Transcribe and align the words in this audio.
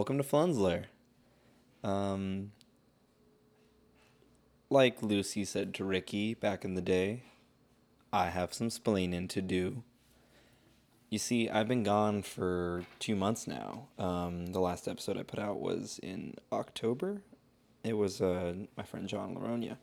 Welcome 0.00 0.16
to 0.16 0.24
Flens 0.24 0.56
Lair. 0.56 0.86
Um, 1.84 2.52
like 4.70 5.02
Lucy 5.02 5.44
said 5.44 5.74
to 5.74 5.84
Ricky 5.84 6.32
back 6.32 6.64
in 6.64 6.72
the 6.72 6.80
day, 6.80 7.24
I 8.10 8.30
have 8.30 8.54
some 8.54 8.70
splaining 8.70 9.28
to 9.28 9.42
do. 9.42 9.82
You 11.10 11.18
see, 11.18 11.50
I've 11.50 11.68
been 11.68 11.82
gone 11.82 12.22
for 12.22 12.86
two 12.98 13.14
months 13.14 13.46
now. 13.46 13.88
Um, 13.98 14.46
the 14.54 14.60
last 14.60 14.88
episode 14.88 15.18
I 15.18 15.22
put 15.22 15.38
out 15.38 15.60
was 15.60 16.00
in 16.02 16.36
October. 16.50 17.20
It 17.84 17.92
was 17.92 18.22
uh, 18.22 18.54
my 18.78 18.84
friend 18.84 19.06
John 19.06 19.36
Laronia. 19.36 19.76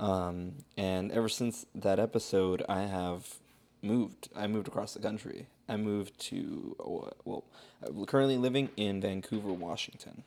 Um, 0.00 0.64
and 0.76 1.12
ever 1.12 1.28
since 1.28 1.64
that 1.76 2.00
episode, 2.00 2.64
I 2.68 2.86
have 2.86 3.36
moved. 3.82 4.30
I 4.34 4.48
moved 4.48 4.66
across 4.66 4.94
the 4.94 5.00
country. 5.00 5.46
I 5.68 5.76
moved 5.76 6.18
to, 6.20 6.76
uh, 6.78 7.10
well, 7.24 7.44
I'm 7.82 8.04
currently 8.06 8.36
living 8.36 8.68
in 8.76 9.00
Vancouver, 9.00 9.52
Washington, 9.52 10.22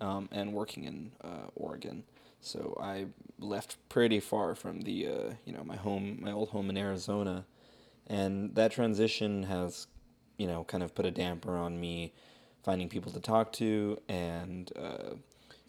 um, 0.00 0.28
and 0.32 0.52
working 0.52 0.84
in 0.84 1.12
uh, 1.22 1.48
Oregon. 1.54 2.04
So 2.40 2.78
I 2.80 3.06
left 3.38 3.76
pretty 3.88 4.20
far 4.20 4.54
from 4.54 4.82
the, 4.82 5.06
uh, 5.06 5.32
you 5.44 5.52
know, 5.52 5.64
my 5.64 5.76
home, 5.76 6.18
my 6.22 6.32
old 6.32 6.50
home 6.50 6.70
in 6.70 6.76
Arizona, 6.76 7.44
and 8.06 8.54
that 8.54 8.72
transition 8.72 9.42
has, 9.44 9.88
you 10.38 10.46
know, 10.46 10.64
kind 10.64 10.82
of 10.82 10.94
put 10.94 11.04
a 11.04 11.10
damper 11.10 11.56
on 11.56 11.78
me 11.78 12.12
finding 12.62 12.88
people 12.88 13.12
to 13.12 13.20
talk 13.20 13.52
to 13.52 13.98
and 14.08 14.72
uh, 14.76 15.14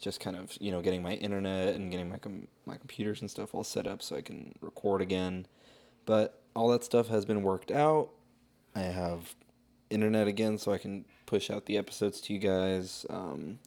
just 0.00 0.20
kind 0.20 0.36
of, 0.36 0.56
you 0.60 0.70
know, 0.70 0.80
getting 0.80 1.02
my 1.02 1.12
internet 1.14 1.74
and 1.74 1.90
getting 1.90 2.08
my 2.08 2.18
com- 2.18 2.48
my 2.66 2.76
computers 2.76 3.20
and 3.20 3.30
stuff 3.30 3.54
all 3.54 3.64
set 3.64 3.86
up 3.86 4.00
so 4.02 4.16
I 4.16 4.22
can 4.22 4.54
record 4.60 5.02
again. 5.02 5.46
But 6.06 6.40
all 6.54 6.68
that 6.68 6.84
stuff 6.84 7.08
has 7.08 7.24
been 7.24 7.42
worked 7.42 7.70
out. 7.70 8.10
I 8.74 8.80
have 8.82 9.34
internet 9.90 10.28
again 10.28 10.58
so 10.58 10.72
I 10.72 10.78
can 10.78 11.04
push 11.26 11.50
out 11.50 11.66
the 11.66 11.76
episodes 11.76 12.20
to 12.22 12.32
you 12.32 12.38
guys. 12.38 13.04
Um, 13.10 13.58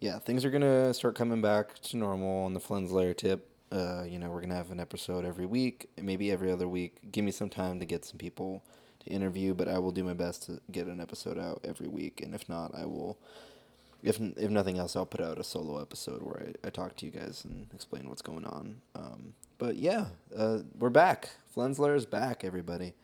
yeah, 0.00 0.18
things 0.18 0.44
are 0.44 0.50
gonna 0.50 0.92
start 0.92 1.14
coming 1.14 1.40
back 1.40 1.74
to 1.80 1.96
normal 1.96 2.44
on 2.44 2.54
the 2.54 2.60
Flens 2.60 2.92
Lair 2.92 3.14
tip. 3.14 3.48
Uh, 3.72 4.04
you 4.06 4.18
know, 4.18 4.30
we're 4.30 4.40
gonna 4.40 4.54
have 4.54 4.70
an 4.70 4.80
episode 4.80 5.24
every 5.24 5.46
week, 5.46 5.88
maybe 6.00 6.30
every 6.30 6.52
other 6.52 6.68
week. 6.68 6.98
Give 7.10 7.24
me 7.24 7.30
some 7.30 7.48
time 7.48 7.80
to 7.80 7.86
get 7.86 8.04
some 8.04 8.18
people 8.18 8.62
to 9.00 9.10
interview, 9.10 9.54
but 9.54 9.68
I 9.68 9.78
will 9.78 9.92
do 9.92 10.04
my 10.04 10.12
best 10.12 10.44
to 10.44 10.60
get 10.70 10.86
an 10.86 11.00
episode 11.00 11.38
out 11.38 11.60
every 11.64 11.88
week. 11.88 12.20
And 12.22 12.34
if 12.34 12.48
not, 12.48 12.74
I 12.74 12.84
will. 12.84 13.18
If 14.02 14.20
if 14.20 14.50
nothing 14.50 14.78
else, 14.78 14.94
I'll 14.94 15.06
put 15.06 15.22
out 15.22 15.38
a 15.38 15.44
solo 15.44 15.80
episode 15.80 16.22
where 16.22 16.52
I, 16.64 16.66
I 16.66 16.70
talk 16.70 16.96
to 16.96 17.06
you 17.06 17.12
guys 17.12 17.44
and 17.44 17.66
explain 17.74 18.08
what's 18.08 18.22
going 18.22 18.44
on. 18.44 18.76
Um, 18.94 19.34
but 19.58 19.76
yeah, 19.76 20.06
uh, 20.36 20.58
we're 20.78 20.90
back. 20.90 21.30
Flens 21.52 21.78
Lair 21.78 21.94
is 21.94 22.06
back, 22.06 22.44
everybody. 22.44 22.94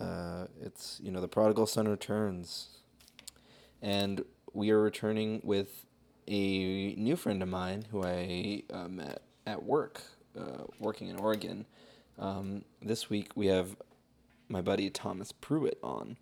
Uh, 0.00 0.46
it's 0.60 1.00
you 1.02 1.10
know 1.10 1.20
the 1.20 1.28
prodigal 1.28 1.66
son 1.66 1.88
returns, 1.88 2.68
and 3.80 4.24
we 4.52 4.70
are 4.70 4.80
returning 4.80 5.40
with 5.44 5.86
a 6.28 6.94
new 6.94 7.16
friend 7.16 7.42
of 7.42 7.48
mine 7.48 7.86
who 7.90 8.04
I 8.04 8.62
uh, 8.72 8.88
met 8.88 9.22
at 9.46 9.62
work, 9.64 10.02
uh, 10.38 10.64
working 10.78 11.08
in 11.08 11.16
Oregon. 11.16 11.66
Um, 12.18 12.64
this 12.80 13.10
week 13.10 13.30
we 13.34 13.46
have 13.46 13.76
my 14.48 14.60
buddy 14.60 14.90
Tomas 14.90 15.32
Pruitt 15.32 15.78
on. 15.82 16.16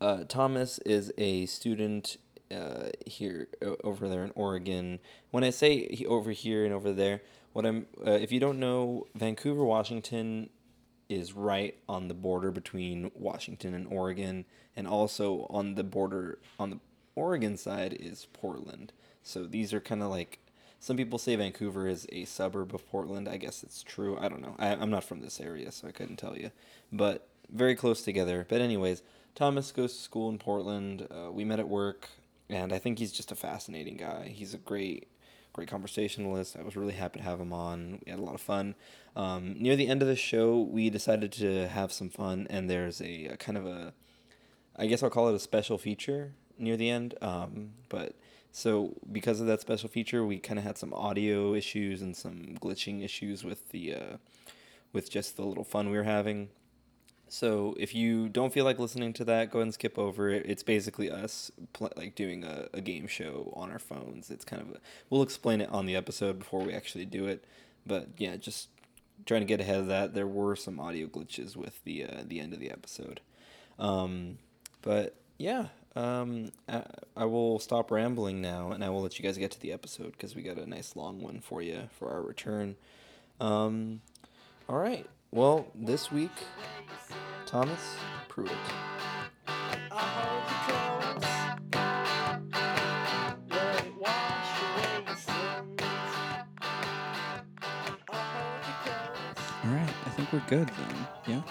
Uh, 0.00 0.24
Tomas 0.24 0.78
is 0.80 1.12
a 1.18 1.46
student 1.46 2.16
uh, 2.50 2.90
here 3.06 3.48
over 3.82 4.08
there 4.08 4.24
in 4.24 4.32
Oregon. 4.34 5.00
When 5.30 5.42
I 5.42 5.50
say 5.50 5.88
he, 5.88 6.06
over 6.06 6.30
here 6.30 6.64
and 6.64 6.72
over 6.72 6.92
there, 6.92 7.22
what 7.52 7.66
I'm 7.66 7.86
uh, 8.06 8.12
if 8.12 8.30
you 8.30 8.40
don't 8.40 8.60
know, 8.60 9.06
Vancouver, 9.14 9.64
Washington 9.64 10.50
is 11.08 11.32
right 11.32 11.76
on 11.88 12.08
the 12.08 12.14
border 12.14 12.50
between 12.50 13.10
Washington 13.14 13.74
and 13.74 13.86
Oregon, 13.88 14.44
and 14.74 14.86
also 14.86 15.46
on 15.50 15.74
the 15.74 15.84
border 15.84 16.38
on 16.58 16.70
the 16.70 16.80
Oregon 17.14 17.56
side 17.56 17.92
is 17.94 18.26
Portland. 18.32 18.92
So 19.22 19.44
these 19.44 19.72
are 19.72 19.80
kind 19.80 20.02
of 20.02 20.10
like 20.10 20.38
some 20.78 20.96
people 20.96 21.18
say 21.18 21.34
Vancouver 21.36 21.88
is 21.88 22.06
a 22.12 22.24
suburb 22.26 22.74
of 22.74 22.88
Portland. 22.88 23.28
I 23.28 23.38
guess 23.38 23.62
it's 23.62 23.82
true. 23.82 24.16
I 24.20 24.28
don't 24.28 24.42
know. 24.42 24.54
I, 24.58 24.68
I'm 24.68 24.90
not 24.90 25.04
from 25.04 25.20
this 25.20 25.40
area, 25.40 25.72
so 25.72 25.88
I 25.88 25.92
couldn't 25.92 26.16
tell 26.16 26.36
you. 26.36 26.50
But 26.92 27.26
very 27.50 27.74
close 27.74 28.02
together. 28.02 28.46
But 28.48 28.60
anyways, 28.60 29.02
Tomas 29.34 29.72
goes 29.72 29.94
to 29.94 30.00
school 30.00 30.28
in 30.28 30.38
Portland. 30.38 31.08
Uh, 31.10 31.32
we 31.32 31.44
met 31.44 31.58
at 31.58 31.68
work, 31.68 32.08
and 32.48 32.72
I 32.72 32.78
think 32.78 32.98
he's 32.98 33.12
just 33.12 33.32
a 33.32 33.36
fascinating 33.36 33.96
guy. 33.96 34.32
He's 34.34 34.54
a 34.54 34.58
great, 34.58 35.08
great 35.56 35.68
conversationalist. 35.68 36.54
I 36.54 36.62
was 36.62 36.76
really 36.76 36.92
happy 36.92 37.18
to 37.18 37.24
have 37.24 37.40
him 37.40 37.50
on. 37.50 38.00
We 38.04 38.10
had 38.10 38.20
a 38.20 38.22
lot 38.22 38.34
of 38.34 38.42
fun. 38.42 38.74
Um, 39.16 39.56
near 39.58 39.74
the 39.74 39.88
end 39.88 40.02
of 40.02 40.08
the 40.08 40.14
show, 40.14 40.60
we 40.60 40.90
decided 40.90 41.32
to 41.32 41.66
have 41.68 41.90
some 41.90 42.10
fun, 42.10 42.46
and 42.50 42.68
there's 42.68 43.00
a, 43.00 43.28
a 43.28 43.36
kind 43.38 43.56
of 43.56 43.66
a, 43.66 43.94
I 44.76 44.86
guess 44.86 45.02
I'll 45.02 45.08
call 45.08 45.28
it 45.28 45.34
a 45.34 45.38
special 45.38 45.78
feature 45.78 46.34
near 46.58 46.76
the 46.76 46.90
end. 46.90 47.14
Um, 47.22 47.70
but 47.88 48.14
so 48.52 48.96
because 49.10 49.40
of 49.40 49.46
that 49.46 49.62
special 49.62 49.88
feature, 49.88 50.26
we 50.26 50.38
kind 50.38 50.58
of 50.58 50.64
had 50.64 50.76
some 50.76 50.92
audio 50.92 51.54
issues 51.54 52.02
and 52.02 52.14
some 52.14 52.58
glitching 52.60 53.02
issues 53.02 53.42
with 53.42 53.70
the, 53.70 53.94
uh, 53.94 54.16
with 54.92 55.10
just 55.10 55.36
the 55.36 55.42
little 55.46 55.64
fun 55.64 55.90
we 55.90 55.96
were 55.96 56.04
having. 56.04 56.50
So 57.28 57.74
if 57.78 57.94
you 57.94 58.28
don't 58.28 58.52
feel 58.52 58.64
like 58.64 58.78
listening 58.78 59.12
to 59.14 59.24
that, 59.24 59.50
go 59.50 59.58
ahead 59.58 59.66
and 59.66 59.74
skip 59.74 59.98
over 59.98 60.28
it. 60.28 60.44
It's 60.46 60.62
basically 60.62 61.10
us 61.10 61.50
pl- 61.72 61.92
like 61.96 62.14
doing 62.14 62.44
a, 62.44 62.68
a 62.72 62.80
game 62.80 63.06
show 63.06 63.52
on 63.56 63.70
our 63.70 63.80
phones. 63.80 64.30
It's 64.30 64.44
kind 64.44 64.62
of 64.62 64.70
a, 64.76 64.80
we'll 65.10 65.22
explain 65.22 65.60
it 65.60 65.68
on 65.70 65.86
the 65.86 65.96
episode 65.96 66.38
before 66.38 66.62
we 66.62 66.72
actually 66.72 67.04
do 67.04 67.26
it. 67.26 67.44
But 67.84 68.08
yeah, 68.16 68.36
just 68.36 68.68
trying 69.24 69.40
to 69.40 69.46
get 69.46 69.60
ahead 69.60 69.80
of 69.80 69.86
that. 69.88 70.14
There 70.14 70.26
were 70.26 70.54
some 70.54 70.78
audio 70.78 71.06
glitches 71.06 71.56
with 71.56 71.82
the 71.84 72.04
uh, 72.04 72.22
the 72.24 72.40
end 72.40 72.52
of 72.52 72.60
the 72.60 72.70
episode. 72.70 73.20
Um, 73.78 74.38
but 74.82 75.16
yeah, 75.38 75.66
um, 75.96 76.52
I, 76.68 76.82
I 77.16 77.24
will 77.24 77.58
stop 77.58 77.90
rambling 77.90 78.40
now, 78.40 78.70
and 78.70 78.84
I 78.84 78.90
will 78.90 79.02
let 79.02 79.18
you 79.18 79.24
guys 79.24 79.36
get 79.36 79.50
to 79.52 79.60
the 79.60 79.72
episode 79.72 80.12
because 80.12 80.36
we 80.36 80.42
got 80.42 80.58
a 80.58 80.68
nice 80.68 80.94
long 80.94 81.20
one 81.20 81.40
for 81.40 81.60
you 81.60 81.88
for 81.98 82.10
our 82.10 82.22
return. 82.22 82.76
Um, 83.40 84.00
all 84.68 84.78
right. 84.78 85.06
Well, 85.30 85.66
this 85.74 86.10
week, 86.10 86.30
Tomas 87.46 87.96
Pruitt. 88.28 88.50
All 99.64 99.72
right. 99.72 99.88
I 100.06 100.10
think 100.10 100.32
we're 100.32 100.42
good 100.48 100.68
then. 100.68 101.06
Yeah. 101.26 101.42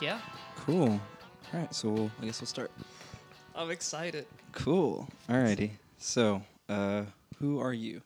Yeah, 0.00 0.20
Cool. 0.56 0.88
All 0.90 1.00
right. 1.60 1.74
So 1.74 1.88
we'll, 1.90 2.10
I 2.20 2.26
guess 2.26 2.40
we'll 2.40 2.46
start. 2.46 2.70
I'm 3.54 3.70
excited. 3.70 4.26
Cool. 4.52 5.08
Alrighty. 5.28 5.70
So, 5.98 6.42
uh, 6.68 7.04
who 7.38 7.58
are 7.58 7.72
you? 7.72 8.02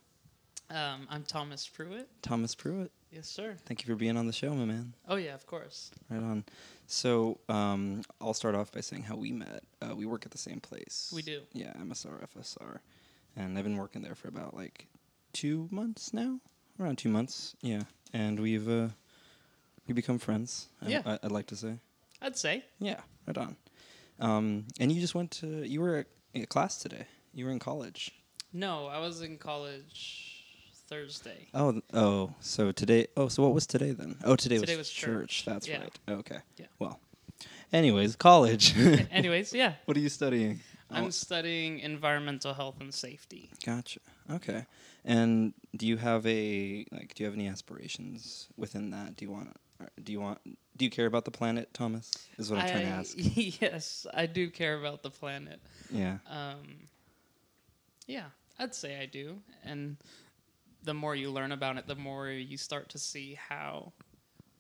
Um, 0.71 1.07
I'm 1.11 1.23
Tomas 1.25 1.67
Pruitt. 1.67 2.09
Tomas 2.23 2.55
Pruitt. 2.55 2.91
Yes, 3.13 3.29
sir. 3.29 3.57
Thank 3.67 3.83
you 3.83 3.93
for 3.93 3.97
being 3.97 4.17
on 4.17 4.27
the 4.27 4.33
show, 4.33 4.55
my 4.55 4.65
man. 4.65 4.95
Oh 5.07 5.17
yeah, 5.17 5.35
of 5.35 5.47
course. 5.47 5.91
Right 6.09 6.23
on. 6.23 6.45
So, 6.87 7.39
um, 7.51 8.03
I'll 8.23 8.33
start 8.33 8.55
off 8.55 8.73
by 8.73 8.81
saying 8.81 9.03
how 9.03 9.17
we 9.17 9.33
met. 9.33 9.65
Uh, 9.83 9.95
we 9.95 10.07
work 10.07 10.25
at 10.25 10.33
the 10.33 10.39
same 10.39 10.61
place. 10.61 11.13
We 11.15 11.21
do. 11.21 11.43
Yeah, 11.53 11.75
MSR, 11.75 12.27
FSR. 12.35 12.79
And 13.37 13.59
I've 13.59 13.65
been 13.65 13.77
working 13.77 14.01
there 14.01 14.15
for 14.15 14.29
about 14.29 14.55
like 14.55 14.87
two 15.35 15.69
months 15.71 16.15
now? 16.15 16.41
Around 16.81 16.97
two 16.97 17.11
months. 17.11 17.55
Yeah. 17.61 17.83
And 18.15 18.41
we've, 18.41 18.67
uh, 18.67 18.89
we 19.87 19.93
become 19.93 20.19
friends. 20.19 20.69
Yeah. 20.81 21.03
I, 21.05 21.19
I'd 21.23 21.33
like 21.33 21.47
to 21.49 21.57
say. 21.57 21.75
I'd 22.23 22.39
say. 22.39 22.65
Yeah, 22.79 23.01
right 23.27 23.37
on. 23.37 23.57
Um, 24.21 24.65
and 24.81 24.91
you 24.91 25.03
just 25.03 25.15
went 25.15 25.33
to, 25.33 25.69
you 25.69 25.83
were 25.83 25.97
at 25.97 26.07
a 26.35 26.47
class 26.47 26.79
today. 26.79 27.07
You 27.35 27.45
were 27.45 27.51
in 27.51 27.59
college. 27.59 28.13
No, 28.55 28.87
I 28.87 29.01
was 29.01 29.21
in 29.21 29.37
college 29.37 30.32
Thursday. 30.89 31.47
Oh, 31.55 31.81
oh. 31.95 32.35
So 32.41 32.73
today. 32.73 33.07
Oh, 33.17 33.29
so 33.29 33.43
what 33.43 33.55
was 33.55 33.67
today 33.67 33.93
then? 33.93 34.17
Oh, 34.25 34.37
today, 34.37 34.59
Today 34.59 34.73
was, 34.77 34.89
was 34.89 34.91
church. 34.91 35.13
church. 35.13 35.45
That's 35.47 35.69
Yeah. 35.69 35.81
right. 35.81 35.99
Okay. 36.09 36.39
Yeah. 36.59 36.67
Well. 36.79 37.01
Anyways, 37.73 38.17
college. 38.17 38.75
Anyways, 39.11 39.53
yeah. 39.55 39.75
what 39.87 39.97
are 39.97 40.01
you 40.01 40.11
studying? 40.11 40.61
I'm 40.91 41.05
Oh, 41.07 41.11
studying 41.11 41.79
environmental 41.79 42.53
health 42.53 42.81
and 42.81 42.93
safety. 42.93 43.49
gotcha. 43.65 44.01
Okay. 44.31 44.67
And 45.07 45.55
do 45.75 45.87
you 45.87 45.97
have 45.97 46.27
a 46.27 46.85
like? 46.93 47.15
Do 47.15 47.23
you 47.23 47.27
have 47.27 47.35
any 47.35 47.49
aspirations 47.49 48.49
within 48.59 48.91
that? 48.91 49.17
Do 49.17 49.25
you 49.25 49.31
want? 49.31 49.57
Do 50.05 50.13
you 50.13 50.21
want? 50.21 50.39
Do 50.77 50.85
you 50.85 50.91
care 50.91 51.07
about 51.07 51.25
the 51.25 51.31
planet, 51.31 51.73
Tomas? 51.73 52.11
Is 52.39 52.51
what 52.51 52.61
I'm 52.61 52.69
trying 52.69 52.83
to 52.87 52.89
ask. 52.93 53.15
yes, 53.61 54.07
I 54.13 54.27
do 54.27 54.51
care 54.51 54.79
about 54.79 55.03
the 55.03 55.11
planet. 55.11 55.61
Yeah. 55.91 56.19
Um, 56.29 56.87
yeah, 58.07 58.27
I'd 58.59 58.75
say 58.75 59.01
I 59.01 59.07
do. 59.07 59.39
And 59.65 59.97
the 60.83 60.95
more 60.95 61.15
you 61.15 61.31
learn 61.31 61.53
about 61.53 61.77
it, 61.79 61.87
the 61.87 61.95
more 61.95 62.29
you 62.29 62.57
start 62.57 62.89
to 62.91 62.99
see 62.99 63.35
how 63.35 63.93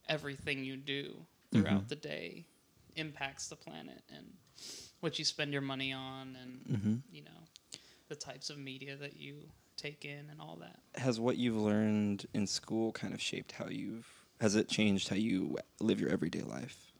everything 0.09 0.65
you 0.65 0.77
do 0.77 1.27
throughout 1.53 1.85
Mhm. 1.85 1.89
the 1.89 1.97
day 1.97 2.47
impacts 2.97 3.49
the 3.49 3.57
planet 3.57 4.03
and 4.09 4.37
what 5.01 5.19
you 5.19 5.25
spend 5.25 5.53
your 5.53 5.63
money 5.63 5.93
on 5.93 6.37
and, 6.37 6.81
hmm 6.81 6.97
you 7.11 7.23
know, 7.25 7.79
the 8.09 8.15
types 8.17 8.51
of 8.51 8.59
media 8.59 8.97
that 8.97 9.17
you 9.17 9.51
take 9.77 10.05
in 10.05 10.29
and 10.31 10.41
all 10.41 10.57
that. 10.57 10.81
Has 11.01 11.19
what 11.19 11.37
you've 11.39 11.57
learned 11.57 12.27
in 12.35 12.47
school 12.47 12.93
kind 12.93 13.15
of 13.15 13.21
shaped 13.21 13.53
how 13.53 13.67
you've? 13.69 14.07
Has 14.41 14.55
it 14.55 14.69
changed 14.69 15.09
how 15.09 15.17
you 15.17 15.57
live 15.81 16.01
your 16.01 16.11
everyday 16.11 16.43
life? 16.43 16.93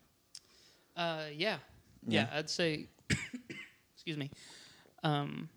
Uh, 0.95 1.25
yeah. 1.33 1.59
Yeah, 2.07 2.29
I'd 2.33 2.49
say, 2.49 2.87
excuse 3.95 4.17
me. 4.17 4.29
um, 5.03 5.49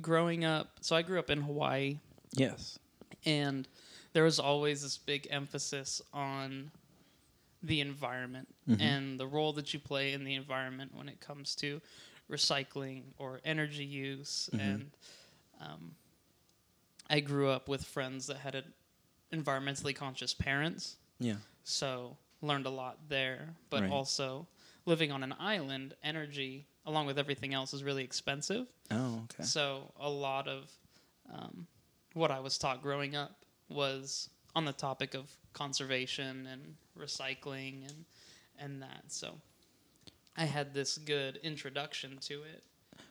growing 0.00 0.44
up, 0.44 0.78
so 0.80 0.94
I 0.96 1.02
grew 1.02 1.18
up 1.18 1.30
in 1.30 1.40
Hawaii, 1.40 1.98
Yes. 2.38 2.78
and 3.24 3.66
there 4.12 4.24
was 4.24 4.38
always 4.38 4.82
this 4.82 4.96
big 4.98 5.26
emphasis 5.30 6.00
on 6.12 6.70
the 7.62 7.80
environment 7.80 8.48
Mhm. 8.68 8.80
and 8.80 9.20
the 9.20 9.26
role 9.26 9.52
that 9.54 9.74
you 9.74 9.80
play 9.80 10.12
in 10.12 10.24
the 10.24 10.34
environment 10.34 10.94
when 10.94 11.08
it 11.08 11.20
comes 11.20 11.54
to 11.56 11.80
recycling 12.30 13.02
or 13.18 13.40
energy 13.44 13.84
use. 13.84 14.48
Mhm. 14.52 14.60
And 14.60 14.90
um, 15.60 15.96
I 17.08 17.20
grew 17.20 17.48
up 17.50 17.68
with 17.68 17.84
friends 17.84 18.26
that 18.26 18.38
had 18.38 18.54
a, 18.54 18.64
environmentally 19.32 19.94
conscious 19.94 20.34
parents, 20.34 20.96
Yeah. 21.18 21.36
so 21.64 22.16
learned 22.42 22.66
a 22.66 22.70
lot 22.70 23.08
there. 23.08 23.54
But 23.70 23.82
Right. 23.82 23.90
also, 23.92 24.46
living 24.86 25.10
on 25.12 25.22
an 25.22 25.32
island, 25.38 25.94
energy, 26.02 26.66
along 26.84 27.06
with 27.06 27.18
everything 27.18 27.54
else, 27.54 27.72
is 27.74 27.82
really 27.82 28.04
expensive. 28.04 28.66
Oh, 28.90 29.20
okay. 29.24 29.42
So 29.42 29.92
a 29.96 30.08
lot 30.10 30.46
of 30.48 30.70
um, 31.28 31.66
what 32.16 32.30
I 32.30 32.40
was 32.40 32.56
taught 32.56 32.82
growing 32.82 33.14
up 33.14 33.44
was 33.68 34.30
on 34.54 34.64
the 34.64 34.72
topic 34.72 35.14
of 35.14 35.30
conservation 35.52 36.48
and 36.50 36.74
recycling 36.98 37.86
and 37.86 38.04
and 38.58 38.82
that. 38.82 39.04
So 39.08 39.34
I 40.36 40.44
had 40.44 40.72
this 40.72 40.96
good 40.96 41.38
introduction 41.42 42.16
to 42.22 42.42
it. 42.42 42.64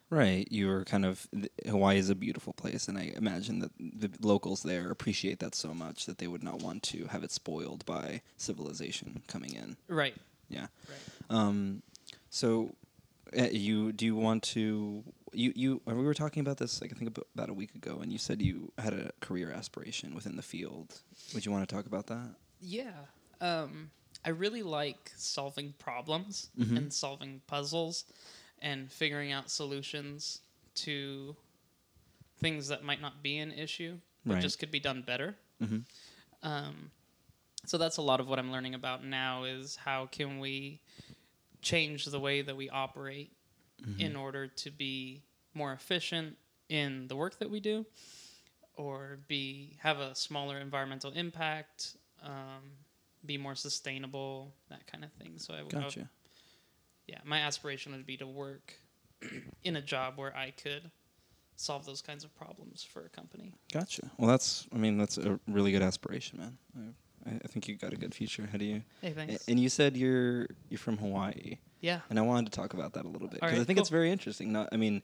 Right. 0.10 0.48
You 0.52 0.68
were 0.68 0.84
kind 0.86 1.06
of 1.06 1.28
Hawaii 1.68 1.98
is 1.98 2.10
a 2.10 2.16
beautiful 2.16 2.54
place, 2.54 2.88
and 2.88 2.98
I 2.98 3.13
imagine 3.16 3.60
that 3.60 3.72
the 3.80 4.10
locals 4.22 4.63
there 4.63 4.90
appreciate 4.90 5.40
that 5.40 5.54
so 5.54 5.74
much 5.74 6.08
that 6.08 6.18
they 6.18 6.28
would 6.28 6.44
not 6.44 6.62
want 6.62 6.81
to 6.84 7.06
have 7.06 7.24
it 7.24 7.31
spoiled 7.31 7.86
by 7.86 8.22
civilization 8.38 9.22
coming 9.28 9.54
in. 9.54 9.78
Right. 9.88 10.16
Yeah. 10.50 10.68
Right. 10.88 11.38
Um, 11.38 11.84
so, 12.30 12.75
uh, 13.38 13.50
you 13.51 13.92
do 13.92 14.06
you 14.06 14.16
want 14.16 14.44
to 14.44 15.04
you 15.33 15.51
you 15.56 15.81
uh, 15.89 15.95
we 15.95 16.04
were 16.04 16.13
talking 16.13 16.42
about 16.42 16.57
this 16.57 16.81
like 16.81 16.92
I 16.92 16.95
think 16.95 17.18
about, 17.36 17.50
a 17.50 17.54
week 17.54 17.74
ago, 17.75 18.00
and 18.01 18.12
you 18.12 18.18
said 18.18 18.42
you 18.42 18.72
had 18.77 18.94
a 18.94 19.12
career 19.22 19.51
aspiration 19.51 20.13
within 20.16 20.36
the 20.36 20.42
field. 20.44 21.01
Would 21.33 21.45
you 21.45 21.51
want 21.51 21.68
to 21.68 21.75
talk 21.75 21.86
about 21.86 22.07
that? 22.07 22.36
Yeah. 22.62 22.92
Um, 23.42 23.92
I 24.24 24.30
really 24.30 24.63
like 24.63 25.12
solving 25.18 25.74
problems 25.77 26.50
Mhm. 26.57 26.77
and 26.77 26.94
solving 26.94 27.42
puzzles 27.48 28.06
and 28.62 28.92
figuring 28.92 29.31
out 29.31 29.51
solutions 29.51 30.42
to 30.75 31.36
things 32.39 32.68
that 32.69 32.83
might 32.83 33.01
not 33.01 33.22
be 33.22 33.38
an 33.38 33.51
issue, 33.51 34.00
but 34.25 34.36
Right. 34.36 34.42
just 34.42 34.57
could 34.60 34.72
be 34.72 34.80
done 34.80 35.01
better. 35.01 35.36
Mm-hmm. 35.62 35.80
Um, 36.44 36.92
so 37.66 37.77
that's 37.77 37.98
a 37.98 38.01
lot 38.01 38.19
of 38.19 38.27
what 38.27 38.39
I'm 38.39 38.51
learning 38.51 38.74
about 38.74 39.04
now 39.04 39.44
is 39.44 39.75
how 39.75 40.06
can 40.07 40.39
we 40.39 40.80
change 41.62 42.06
the 42.06 42.19
way 42.19 42.42
that 42.42 42.56
we 42.56 42.69
operate 42.69 43.35
Mm-hmm. 43.83 44.00
in 44.01 44.16
order 44.16 44.48
to 44.48 44.72
be 44.72 45.22
more 45.54 45.74
efficient 45.74 46.38
in 46.69 47.07
the 47.07 47.16
work 47.16 47.38
that 47.39 47.50
we 47.50 47.60
do 47.60 47.86
or 48.77 49.19
be 49.27 49.77
have 49.81 50.00
a 50.00 50.16
smaller 50.16 50.57
environmental 50.60 51.12
impact 51.12 51.98
um, 52.24 52.63
be 53.25 53.38
more 53.38 53.54
sustainable 53.56 54.54
that 54.69 54.88
kind 54.88 55.04
of 55.04 55.12
thing 55.13 55.33
so 55.38 55.54
I, 55.54 55.62
would- 55.63 55.74
I 55.74 55.77
would- 55.80 55.83
Gotcha. 55.86 56.10
yeah 57.07 57.19
my 57.25 57.39
aspiration 57.39 57.92
would 57.92 58.06
be 58.06 58.18
to 58.18 58.25
work 58.27 58.74
in 59.63 59.75
a 59.75 59.81
job 59.81 60.13
where 60.18 60.36
i 60.36 60.51
could 60.51 60.89
solve 61.57 61.86
those 61.86 62.01
kinds 62.01 62.24
of 62.24 62.33
problems 62.36 62.81
for 62.83 63.06
a 63.06 63.10
company 63.10 63.54
Gotcha. 63.74 64.10
Well, 64.18 64.30
that's 64.30 64.68
I 64.74 64.77
mean 64.77 64.98
that's 64.98 65.18
a 65.18 65.39
really 65.48 65.72
good 65.74 65.81
aspiration, 65.81 66.39
man. 66.39 66.94
I, 67.25 67.36
I 67.44 67.48
think 67.48 67.68
you 67.68 67.75
got 67.75 67.92
a 67.94 67.98
good 67.98 68.13
future 68.16 68.44
ahead 68.44 68.62
of 68.62 68.68
you. 68.68 68.81
hey 69.01 69.10
A- 69.10 69.12
thanks 69.13 69.48
And 69.48 69.60
you 69.60 69.69
said 69.69 69.95
you're 69.98 70.48
you're 70.69 70.77
from 70.77 70.98
Hawaii, 70.98 71.57
yeah 71.86 72.00
and 72.10 72.18
I 72.20 72.24
wanted 72.24 72.46
to 72.52 72.56
talk 72.60 72.74
about 72.74 72.92
that 72.94 73.06
a 73.06 73.12
little 73.16 73.28
bit 73.28 73.40
because 73.40 73.50
I 73.52 73.54
Alright, 73.54 73.68
think 73.68 73.80
it's 73.80 73.90
very 74.00 74.12
interesting. 74.12 74.48
Not, 74.52 74.70
I 74.72 74.78
mean, 74.78 75.02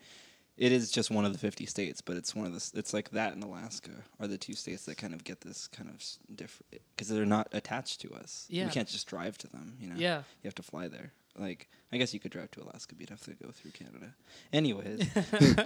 it 0.58 0.72
is 0.72 0.92
just 0.92 1.10
one 1.18 1.26
of 1.26 1.32
the 1.34 1.40
fifty 1.48 1.66
states, 1.66 2.02
but 2.08 2.18
it's 2.18 2.36
one 2.36 2.46
of 2.48 2.54
the. 2.54 2.80
It's 2.80 2.94
like 2.94 3.10
that 3.12 3.34
and 3.34 3.44
Alaska 3.44 3.92
are 4.20 4.28
the 4.28 4.38
two 4.38 4.54
states 4.54 4.86
that 4.86 4.98
kind 4.98 5.14
of 5.14 5.24
get 5.24 5.42
this 5.42 5.68
kind 5.68 5.90
of 5.90 5.98
different 6.42 6.82
because 6.96 7.08
they're 7.08 7.26
not 7.38 7.48
attached 7.54 8.02
to 8.02 8.10
us. 8.22 8.46
Yeah. 8.50 8.66
we 8.66 8.72
can't 8.72 8.88
just 8.88 9.08
drive 9.08 9.38
to 9.40 9.48
them. 9.48 9.68
You 9.80 9.88
know, 9.90 9.96
yeah 9.98 10.18
you 10.42 10.48
have 10.48 10.56
to 10.56 10.64
fly 10.64 10.88
there. 10.88 11.14
Like, 11.40 11.70
I 11.94 11.98
guess 11.98 12.14
you 12.14 12.20
could 12.20 12.32
drive 12.32 12.52
to 12.52 12.62
Alaska, 12.64 12.94
but 12.94 13.00
you'd 13.02 13.10
have 13.10 13.24
to 13.24 13.34
go 13.44 13.50
through 13.52 13.72
Canada. 13.72 14.14
Anyways, 14.52 15.08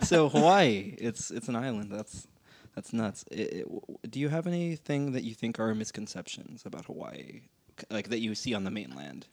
so 0.08 0.30
Hawaii, 0.30 0.96
it's 1.00 1.32
it's 1.32 1.48
an 1.50 1.56
island. 1.56 1.92
That's 1.92 2.28
that's 2.76 2.94
nuts. 2.94 3.26
It, 3.32 3.54
it, 3.62 3.64
w- 3.64 3.98
do 4.08 4.20
you 4.20 4.30
have 4.30 4.46
anything 4.48 5.14
that 5.14 5.24
you 5.24 5.34
think 5.34 5.60
are 5.60 5.74
misconceptions 5.74 6.64
about 6.66 6.86
Hawaii, 6.86 7.42
c- 7.80 7.88
like 7.90 8.10
that 8.10 8.20
you 8.20 8.36
see 8.36 8.54
on 8.54 8.64
the 8.64 8.72
mainland? 8.72 9.26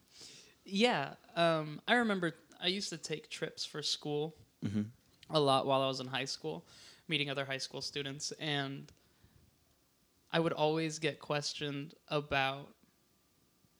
Yeah 0.64 1.14
um, 1.36 1.80
i 1.88 1.94
remember 1.94 2.32
i 2.60 2.66
used 2.68 2.88
to 2.90 2.96
take 2.96 3.28
trips 3.30 3.64
for 3.64 3.82
school 3.82 4.34
Mm-hmm. 4.64 4.82
a 5.30 5.40
lot 5.40 5.66
while 5.66 5.82
I 5.82 5.88
was 5.88 5.98
in 5.98 6.06
high 6.06 6.24
school, 6.26 6.64
meeting 7.08 7.28
other 7.28 7.44
high 7.44 7.58
school 7.58 7.80
students, 7.82 8.30
and 8.38 8.92
I 10.30 10.38
would 10.38 10.52
always 10.52 11.00
get 11.00 11.18
questioned 11.18 11.94
about 12.06 12.68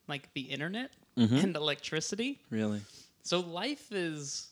like 0.08 0.28
the 0.34 0.40
internet 0.40 0.90
Mm-hmm. 1.16 1.36
and 1.36 1.54
electricity. 1.56 2.40
Really? 2.50 2.80
So 3.22 3.38
life 3.40 3.92
is, 3.92 4.48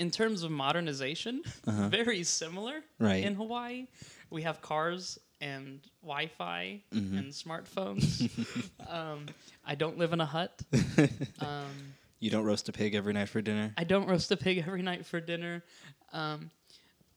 in 0.00 0.10
terms 0.10 0.42
of 0.42 0.50
modernization, 0.50 1.42
Uh-huh. 1.68 1.88
very 1.88 2.24
similar 2.24 2.80
Right. 2.98 3.22
in 3.22 3.34
Hawaii. 3.36 3.86
We 4.30 4.42
have 4.42 4.60
cars 4.62 5.18
and 5.40 5.80
Wi-Fi 6.02 6.80
Mhm. 6.92 7.18
and 7.18 7.32
smartphones. 7.32 8.28
um, 8.92 9.26
I 9.66 9.74
don't 9.74 9.98
live 9.98 10.12
in 10.12 10.20
a 10.20 10.26
hut. 10.26 10.60
Um, 11.40 11.94
you 12.20 12.30
don't 12.30 12.44
roast 12.44 12.68
a 12.68 12.72
pig 12.72 12.94
every 12.94 13.12
night 13.12 13.28
for 13.28 13.42
dinner. 13.42 13.72
I 13.76 13.82
don't 13.84 14.06
roast 14.06 14.30
a 14.30 14.36
pig 14.36 14.58
every 14.66 14.82
night 14.82 15.04
for 15.06 15.20
dinner. 15.20 15.64
Um, 16.12 16.50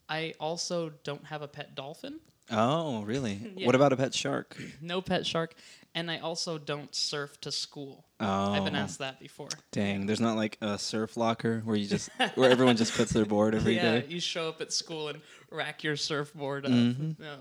I 0.10 0.33
also 0.39 0.92
don't 1.04 1.25
have 1.25 1.42
a 1.44 1.48
pet 1.48 1.75
dolphin, 1.75 2.19
Oh, 2.51 3.01
really? 3.03 3.39
Yeah. 3.58 3.65
What 3.65 3.75
about 3.75 3.91
a 3.94 3.98
pet 3.98 4.13
shark? 4.13 4.55
no 4.82 5.01
pet 5.01 5.25
shark, 5.25 5.55
and 5.96 6.10
I 6.12 6.20
also 6.20 6.58
don't 6.60 6.94
surf 6.94 7.39
to 7.41 7.51
school. 7.51 8.05
Oh, 8.20 8.53
I've 8.53 8.63
been 8.65 8.75
asked 8.75 9.00
that 9.00 9.20
before. 9.20 9.50
Dang, 9.72 10.05
there's 10.05 10.22
not 10.22 10.36
like 10.38 10.58
a 10.62 10.77
surf 10.77 11.17
locker 11.17 11.62
where 11.65 11.75
you 11.75 11.88
just 11.88 12.10
where 12.36 12.50
everyone 12.51 12.77
just 12.77 12.94
puts 12.94 13.12
their 13.12 13.25
board 13.25 13.55
every 13.55 13.75
day. 13.75 13.98
yeah, 14.00 14.03
you 14.08 14.20
show 14.20 14.48
up 14.50 14.62
at 14.62 14.72
school 14.72 15.08
and 15.10 15.22
rack 15.51 15.84
your 15.84 15.96
surfboard 15.96 16.65
up. 16.65 16.72
Mhm. 16.72 17.20
No. 17.20 17.38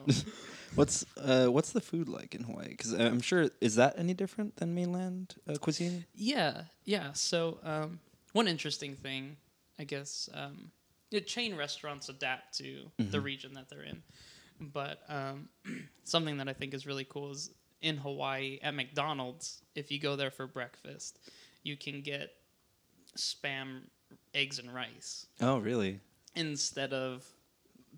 What's 0.76 1.04
uh 1.16 1.47
what's 1.47 1.73
the 1.73 1.81
food 1.81 2.09
like 2.09 2.35
in 2.35 2.43
Hawaii? 2.45 2.69
Because 2.69 2.93
I'm 2.93 3.21
sure 3.21 3.49
is 3.61 3.76
that 3.76 3.95
any 3.97 4.14
different 4.14 4.57
than 4.57 4.75
mainland 4.75 5.35
uh, 5.49 5.54
cuisine? 5.54 6.04
Yeah, 6.14 6.62
yeah. 6.85 7.12
So 7.12 7.59
um, 7.62 8.00
one 8.33 8.49
interesting 8.49 8.95
thing, 8.97 9.37
I 9.78 9.85
guess, 9.85 10.28
um, 10.35 10.71
yeah, 11.11 11.21
chain 11.21 11.57
restaurants 11.57 12.09
adapt 12.09 12.57
to 12.59 12.90
the 12.99 13.19
Mhm. 13.19 13.25
region 13.25 13.54
that 13.54 13.69
they're 13.69 13.83
in, 13.85 14.02
but 14.61 15.00
um, 15.09 15.49
something 16.04 16.37
that 16.38 16.49
I 16.49 16.52
think 16.52 16.75
is 16.75 16.87
really 16.87 17.04
cool 17.04 17.31
is 17.31 17.50
in 17.81 17.97
Hawaii 17.99 18.59
at 18.62 18.75
McDonald's. 18.75 19.62
If 19.75 19.93
you 19.93 20.00
go 20.00 20.16
there 20.16 20.31
for 20.31 20.47
breakfast, 20.47 21.19
you 21.62 21.76
can 21.76 22.00
get 22.00 22.31
spam, 23.16 23.83
eggs, 24.35 24.59
and 24.59 24.75
rice 24.75 25.26
Oh, 25.40 25.59
really? 25.59 26.00
instead 26.35 26.93
of 26.93 27.25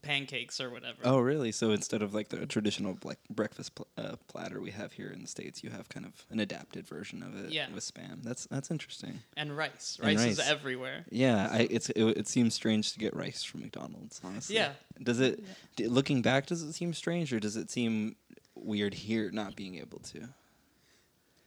pancakes 0.06 0.60
or 0.60 0.70
whatever. 0.70 0.98
Oh, 1.04 1.18
really? 1.18 1.52
So 1.52 1.70
instead 1.72 2.02
of 2.02 2.14
like 2.14 2.28
the 2.28 2.46
traditional 2.46 2.96
like 3.04 3.18
breakfast 3.28 3.74
pl- 3.74 3.86
uh, 3.98 4.16
platter 4.28 4.60
we 4.60 4.70
have 4.70 4.92
here 4.92 5.08
in 5.10 5.20
the 5.22 5.28
states, 5.28 5.62
you 5.64 5.70
have 5.70 5.88
kind 5.88 6.06
of 6.06 6.12
an 6.30 6.40
adapted 6.40 6.86
version 6.86 7.22
of 7.22 7.36
it 7.44 7.52
Yeah. 7.52 7.66
with 7.74 7.84
spam. 7.84 8.22
That's 8.22 8.46
that's 8.46 8.70
interesting. 8.70 9.20
And 9.36 9.56
rice. 9.56 9.98
And 10.02 10.18
Rice, 10.18 10.26
is 10.26 10.40
everywhere. 10.40 11.04
Yeah, 11.10 11.48
I, 11.50 11.66
it's 11.70 11.90
it, 11.90 12.02
it 12.04 12.28
seems 12.28 12.54
strange 12.54 12.92
to 12.92 12.98
get 12.98 13.14
rice 13.16 13.42
from 13.42 13.60
McDonald's. 13.62 14.20
Honestly, 14.24 14.56
Yeah. 14.56 14.72
Does 15.02 15.20
it? 15.20 15.44
d- 15.76 15.88
looking 15.88 16.22
back, 16.22 16.46
does 16.46 16.62
it 16.62 16.72
seem 16.72 16.94
strange, 16.94 17.32
or 17.32 17.40
does 17.40 17.56
it 17.56 17.70
seem 17.70 18.16
weird 18.54 18.94
here 18.94 19.30
not 19.30 19.54
being 19.56 19.74
able 19.76 19.98
to? 20.00 20.28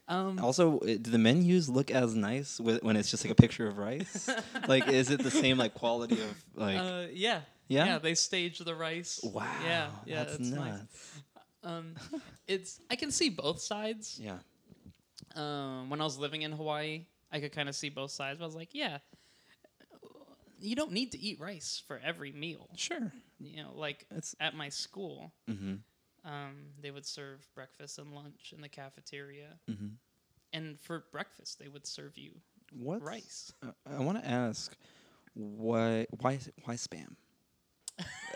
Um, 0.07 0.39
Also, 0.39 0.79
uh, 0.79 0.85
do 0.85 1.11
the 1.11 1.19
menus 1.19 1.69
look 1.69 1.91
as 1.91 2.15
nice 2.15 2.57
wi- 2.57 2.79
when 2.81 2.95
it's 2.95 3.11
just 3.11 3.23
like 3.23 3.31
a 3.31 3.35
picture 3.35 3.67
of 3.67 3.77
rice? 3.77 4.27
like, 4.67 4.87
is 4.87 5.11
it 5.11 5.21
the 5.21 5.29
same 5.31 5.57
like 5.57 5.75
quality 5.75 6.15
of 6.19 6.43
like? 6.55 6.79
uh, 6.79 7.05
yeah. 7.13 7.41
Yeah? 7.69 7.85
Yeah, 7.85 7.97
they 7.99 8.15
stage 8.15 8.59
the 8.59 8.75
rice. 8.75 9.21
wow. 9.23 9.45
Yeah, 9.63 9.88
yeah, 10.05 10.23
that's 10.25 10.39
nuts. 10.39 10.55
nice. 10.55 11.21
Um, 11.63 11.95
it's 12.47 12.79
I 12.89 12.95
can 12.95 13.11
see 13.11 13.27
both 13.29 13.59
sides. 13.59 14.17
Yeah. 14.21 14.38
Um, 15.35 15.89
when 15.89 15.99
I 15.99 16.05
was 16.05 16.17
living 16.17 16.41
in 16.43 16.53
Hawaii, 16.53 17.05
I 17.33 17.41
could 17.41 17.51
kind 17.51 17.67
of 17.67 17.75
see 17.75 17.89
both 17.89 18.11
sides. 18.11 18.39
But 18.39 18.45
I 18.45 18.47
was 18.47 18.55
like, 18.55 18.69
yeah, 18.73 18.99
you 20.59 20.75
don't 20.75 20.91
need 20.93 21.11
to 21.11 21.19
eat 21.19 21.39
rice 21.39 21.81
for 21.85 21.99
every 22.03 22.31
meal. 22.31 22.69
Sure. 22.77 23.11
You 23.39 23.63
know, 23.63 23.71
like 23.75 24.05
It's. 24.09 24.35
at 24.39 24.55
my 24.55 24.69
school, 24.69 25.31
Mm-hmm. 25.49 25.75
um, 26.29 26.55
they 26.81 26.91
would 26.91 27.05
serve 27.05 27.45
breakfast 27.55 27.99
and 27.99 28.13
lunch 28.13 28.53
in 28.55 28.61
the 28.61 28.69
cafeteria, 28.69 29.59
Mm-hmm. 29.69 29.88
and 30.53 30.79
for 30.79 31.03
breakfast 31.11 31.59
they 31.59 31.67
would 31.67 31.85
serve 31.85 32.17
you 32.17 32.31
What 32.73 33.01
rice. 33.01 33.51
Uh, 33.61 33.71
I 33.85 33.99
want 33.99 34.21
to 34.23 34.27
ask 34.29 34.75
why 35.33 36.07
why 36.21 36.39
why 36.63 36.75
spam? 36.75 37.15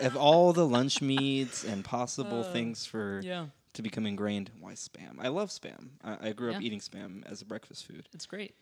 Of 0.00 0.16
all 0.16 0.52
the 0.52 0.66
lunch 0.66 1.00
meats 1.02 1.64
and 1.64 1.84
possible 1.84 2.40
Uh, 2.40 2.52
things 2.52 2.86
for 2.86 3.20
Yeah, 3.24 3.46
to 3.74 3.82
become 3.82 4.06
ingrained, 4.06 4.50
why 4.60 4.72
spam? 4.74 5.16
I 5.20 5.28
love 5.28 5.50
spam. 5.50 5.90
I, 6.02 6.28
I 6.28 6.32
grew 6.32 6.52
up 6.52 6.60
eating 6.62 6.80
spam 6.80 7.24
as 7.26 7.42
a 7.42 7.44
breakfast 7.44 7.86
food, 7.86 8.08
it's 8.14 8.26
great. 8.26 8.54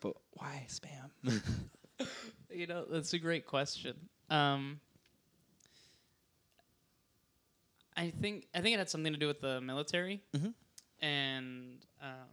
but 0.00 0.16
why 0.32 0.66
spam? 0.68 1.10
You 2.50 2.66
know, 2.66 2.84
that's 2.90 3.12
a 3.12 3.18
great 3.18 3.44
question. 3.46 4.08
Um, 4.30 4.80
I 7.96 8.10
think 8.10 8.46
I 8.54 8.60
think 8.60 8.74
it 8.74 8.78
had 8.78 8.90
something 8.90 9.12
to 9.12 9.18
do 9.18 9.26
with 9.26 9.40
the 9.40 9.60
military, 9.60 10.22
Mhm. 10.34 10.54
and 11.00 11.84
um, 12.00 12.28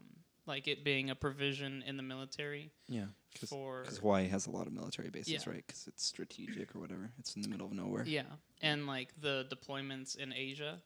like 0.46 0.68
it 0.68 0.84
being 0.84 1.10
a 1.10 1.16
provision 1.16 1.84
in 1.86 1.98
the 1.98 2.04
military 2.04 2.72
Yeah. 2.88 3.08
Because 3.34 3.50
for 3.50 3.84
Hawaii 4.02 4.28
has 4.28 4.48
a 4.48 4.52
lot 4.52 4.68
of 4.68 4.74
military 4.74 5.10
bases, 5.10 5.34
Yeah. 5.34 5.40
right? 5.52 5.64
Because 5.66 5.88
it's 5.88 6.06
strategic 6.06 6.76
or 6.76 6.80
whatever. 6.80 7.12
It's 7.20 7.36
in 7.36 7.42
the 7.42 7.48
middle 7.50 7.68
of 7.68 7.74
nowhere. 7.74 8.04
yeah, 8.06 8.24
and 8.62 8.86
like 8.88 9.10
the 9.20 9.46
deployments 9.50 10.16
in 10.16 10.32
Asia. 10.34 10.82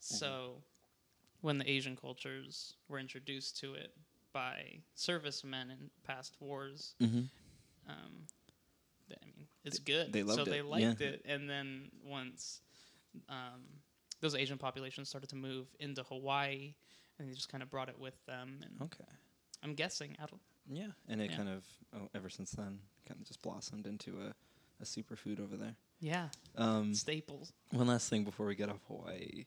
So, 0.00 0.62
when 1.40 1.58
the 1.58 1.68
Asian 1.68 1.96
cultures 1.96 2.74
were 2.88 2.98
introduced 2.98 3.58
to 3.60 3.74
it 3.74 3.92
by 4.32 4.80
servicemen 4.94 5.70
in 5.70 5.90
past 6.04 6.36
wars, 6.40 6.94
Mm-hmm. 7.00 7.22
um, 7.88 8.26
th- 9.08 9.18
I 9.22 9.26
mean, 9.26 9.48
it's 9.64 9.78
good. 9.78 10.12
they 10.12 10.20
so 10.22 10.26
loved 10.26 10.50
they 10.50 10.58
it, 10.58 10.64
liked 10.66 11.00
yeah. 11.00 11.08
it, 11.08 11.22
and 11.24 11.48
then 11.50 11.90
once 12.04 12.60
um, 13.28 13.62
those 14.20 14.34
Asian 14.34 14.58
populations 14.58 15.08
started 15.08 15.30
to 15.30 15.36
move 15.36 15.66
into 15.80 16.02
Hawaii, 16.04 16.74
and 17.18 17.28
they 17.28 17.32
just 17.34 17.48
kind 17.48 17.62
of 17.62 17.70
brought 17.70 17.88
it 17.88 17.98
with 17.98 18.14
them. 18.26 18.60
And 18.62 18.82
Okay. 18.82 19.04
I'm 19.64 19.74
guessing, 19.74 20.14
I 20.22 20.26
don't, 20.26 20.40
Yeah, 20.70 20.88
and 21.08 21.20
it 21.22 21.30
Yeah. 21.30 21.36
kind 21.36 21.48
of 21.48 21.64
oh, 21.94 22.08
ever 22.14 22.28
since 22.28 22.50
then 22.52 22.80
kind 23.06 23.20
of 23.20 23.26
just 23.26 23.40
blossomed 23.42 23.86
into 23.86 24.20
a, 24.20 24.34
a 24.82 24.84
superfood 24.84 25.40
over 25.40 25.56
there. 25.56 25.76
yeah, 26.00 26.28
Um, 26.56 26.94
staples. 26.94 27.52
one 27.70 27.86
last 27.86 28.08
thing 28.10 28.24
before 28.24 28.46
we 28.46 28.54
get 28.54 28.68
off 28.68 28.80
Hawaii. 28.88 29.44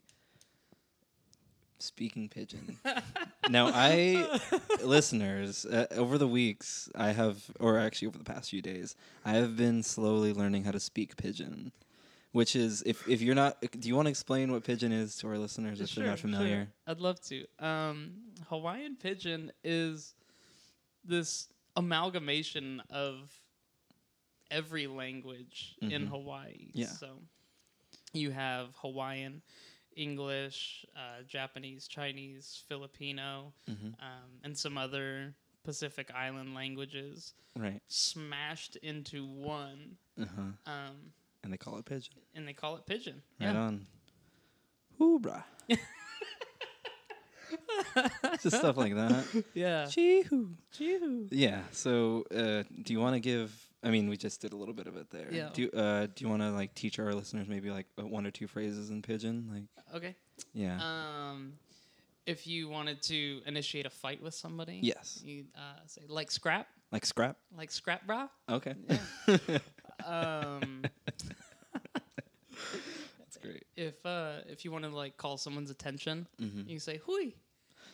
Speaking 1.79 2.29
pidgin. 2.29 2.77
now, 3.49 3.71
I 3.73 4.39
listeners 4.83 5.65
uh, 5.65 5.87
over 5.95 6.19
the 6.19 6.27
weeks 6.27 6.89
I 6.93 7.11
have, 7.11 7.49
or 7.59 7.79
actually 7.79 8.07
over 8.09 8.19
the 8.19 8.23
past 8.23 8.51
few 8.51 8.61
days, 8.61 8.95
I 9.25 9.31
have 9.33 9.57
been 9.57 9.81
slowly 9.81 10.31
learning 10.31 10.65
how 10.65 10.71
to 10.71 10.79
speak 10.79 11.17
pidgin. 11.17 11.71
Which 12.33 12.55
is, 12.55 12.81
if 12.85 13.05
if 13.09 13.21
you're 13.21 13.35
not, 13.35 13.57
do 13.79 13.87
you 13.89 13.95
want 13.95 14.05
to 14.05 14.09
explain 14.11 14.51
what 14.53 14.63
pidgin 14.63 14.91
is 14.93 15.17
to 15.17 15.27
our 15.27 15.37
listeners 15.39 15.81
if 15.81 15.93
they're 15.95 16.05
not 16.05 16.19
familiar? 16.19 16.67
I'd 16.87 16.99
love 17.01 17.19
to. 17.23 17.45
Um, 17.59 18.13
Hawaiian 18.47 18.95
pidgin 18.95 19.51
is 19.63 20.13
this 21.03 21.47
amalgamation 21.75 22.81
of 22.89 23.31
every 24.49 24.87
language 24.87 25.75
in 25.81 25.89
Mhm. 26.07 26.09
Hawaii. 26.09 26.71
Yeah. 26.73 26.87
So 26.87 27.21
you 28.13 28.31
have 28.31 28.75
Hawaiian, 28.77 29.41
English, 29.95 30.85
uh, 30.95 31.23
Japanese, 31.23 31.87
Chinese, 31.87 32.63
Filipino, 32.67 33.53
hmm 33.67 33.93
um, 33.99 34.39
and 34.43 34.57
some 34.57 34.77
other 34.77 35.33
Pacific 35.63 36.11
Island 36.11 36.53
languages 36.55 37.33
Right. 37.55 37.81
smashed 37.87 38.75
into 38.77 39.25
one, 39.25 39.97
Uh 40.17 40.25
huh. 40.25 40.41
um, 40.71 41.13
And 41.43 41.51
they 41.53 41.57
call 41.57 41.77
it 41.77 41.85
pidgin. 41.85 42.13
and 42.33 42.47
they 42.47 42.53
call 42.53 42.75
it 42.77 42.85
pidgin. 42.85 43.21
Right 43.39 43.53
yeah. 43.53 43.59
on. 43.61 43.87
Hoorah. 44.97 45.45
Just 48.43 48.57
stuff 48.57 48.77
like 48.77 48.95
that. 48.95 49.25
Yeah. 49.53 49.85
Chee-hoo. 49.85 50.49
Chee-hoo. 50.71 51.27
Yeah. 51.31 51.61
So, 51.71 52.25
uh, 52.33 52.63
do 52.81 52.93
you 52.93 52.99
want 52.99 53.15
to 53.15 53.19
give? 53.19 53.53
I 53.83 53.89
mean, 53.89 54.09
we 54.09 54.17
just 54.17 54.41
did 54.41 54.53
a 54.53 54.55
little 54.55 54.73
bit 54.75 54.85
of 54.87 54.95
it 54.95 55.09
there. 55.09 55.27
Yeah. 55.31 55.49
Do 55.53 55.61
you, 55.63 55.71
uh, 55.71 56.05
Do 56.05 56.23
you 56.23 56.29
want 56.29 56.41
to 56.43 56.51
like 56.51 56.75
teach 56.75 56.99
our 56.99 57.13
listeners 57.13 57.47
maybe 57.47 57.71
like 57.71 57.87
uh, 57.99 58.05
one 58.05 58.25
or 58.27 58.31
two 58.31 58.47
phrases 58.47 58.89
in 58.91 59.01
pidgin? 59.01 59.49
Like, 59.51 59.63
Okay. 59.95 60.15
yeah. 60.53 60.77
Um, 60.79 61.53
if 62.27 62.45
you 62.45 62.69
wanted 62.69 63.01
to 63.03 63.41
initiate 63.47 63.85
a 63.87 63.89
fight 63.89 64.21
with 64.21 64.35
somebody, 64.35 64.79
yes. 64.83 65.21
you 65.25 65.45
uh, 65.55 65.79
say 65.87 66.01
like 66.07 66.29
scrap, 66.31 66.67
Like 66.91 67.05
scrap. 67.05 67.37
like 67.57 67.71
scrap, 67.71 68.05
bra. 68.05 68.27
Okay. 68.49 68.75
Yeah. 69.27 69.57
Um. 70.05 70.81
If 73.75 74.05
uh, 74.05 74.39
if 74.47 74.65
you 74.65 74.71
want 74.71 74.83
to 74.85 74.89
like 74.89 75.17
call 75.17 75.37
someone's 75.37 75.69
attention, 75.71 76.27
Mm-hmm. 76.41 76.69
you 76.69 76.79
say 76.79 76.97
hui, 77.05 77.33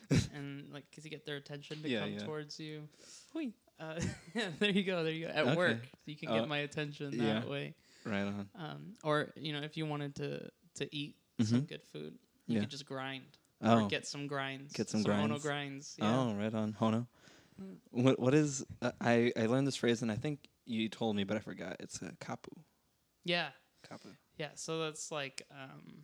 and 0.34 0.72
like 0.74 0.86
cause 0.94 1.04
you 1.06 1.12
get 1.12 1.26
their 1.26 1.36
attention 1.38 1.82
to 1.84 1.90
Yeah, 1.90 2.02
come 2.02 2.12
yeah. 2.14 2.20
towards 2.26 2.60
you. 2.60 2.88
Hui. 3.34 3.52
Uh, 3.80 4.00
there 4.60 4.72
you 4.72 4.84
go. 4.84 5.04
There 5.04 5.14
you 5.14 5.28
go. 5.28 5.32
At 5.32 5.46
Okay. 5.48 5.56
work, 5.56 5.78
you 6.06 6.16
can 6.16 6.30
Uh, 6.30 6.40
get 6.40 6.48
my 6.48 6.58
attention 6.60 7.12
yeah. 7.14 7.34
that 7.42 7.50
way. 7.50 7.76
Right 8.06 8.24
on. 8.24 8.50
Um, 8.56 8.94
or 9.04 9.32
you 9.36 9.54
know, 9.54 9.62
if 9.62 9.78
you 9.78 9.86
wanted 9.86 10.16
to 10.16 10.50
to 10.76 10.96
eat 10.96 11.16
some 11.42 11.62
Mhm. 11.62 11.68
good 11.68 11.84
food, 11.84 12.18
you 12.48 12.56
Yeah. 12.56 12.62
could 12.62 12.70
just 12.72 12.86
grind 12.86 13.38
Oh. 13.62 13.84
or 13.86 13.88
get 13.88 14.06
some 14.08 14.28
grinds. 14.28 14.74
Get 14.74 14.90
some 14.90 15.02
ono 15.06 15.28
grinds. 15.40 15.44
grinds. 15.44 15.96
Yeah. 16.00 16.20
Oh, 16.20 16.34
right 16.36 16.54
on. 16.54 16.74
Hono. 16.74 17.08
Mm. 17.62 17.78
What 17.92 18.20
What 18.20 18.34
is? 18.34 18.66
Uh, 18.82 18.92
I 19.02 19.32
I 19.36 19.46
learned 19.46 19.68
this 19.68 19.76
phrase 19.76 20.02
and 20.02 20.12
I 20.12 20.16
think 20.16 20.48
you 20.66 20.90
told 20.90 21.16
me, 21.16 21.24
but 21.24 21.38
I 21.38 21.40
forgot. 21.40 21.76
It's 21.80 22.02
a 22.02 22.12
kapu. 22.20 22.54
Yeah. 23.26 23.50
Kapu. 23.90 24.16
Yeah. 24.38 24.50
So 24.56 24.80
that's 24.80 25.12
like 25.12 25.42
um, 25.52 26.04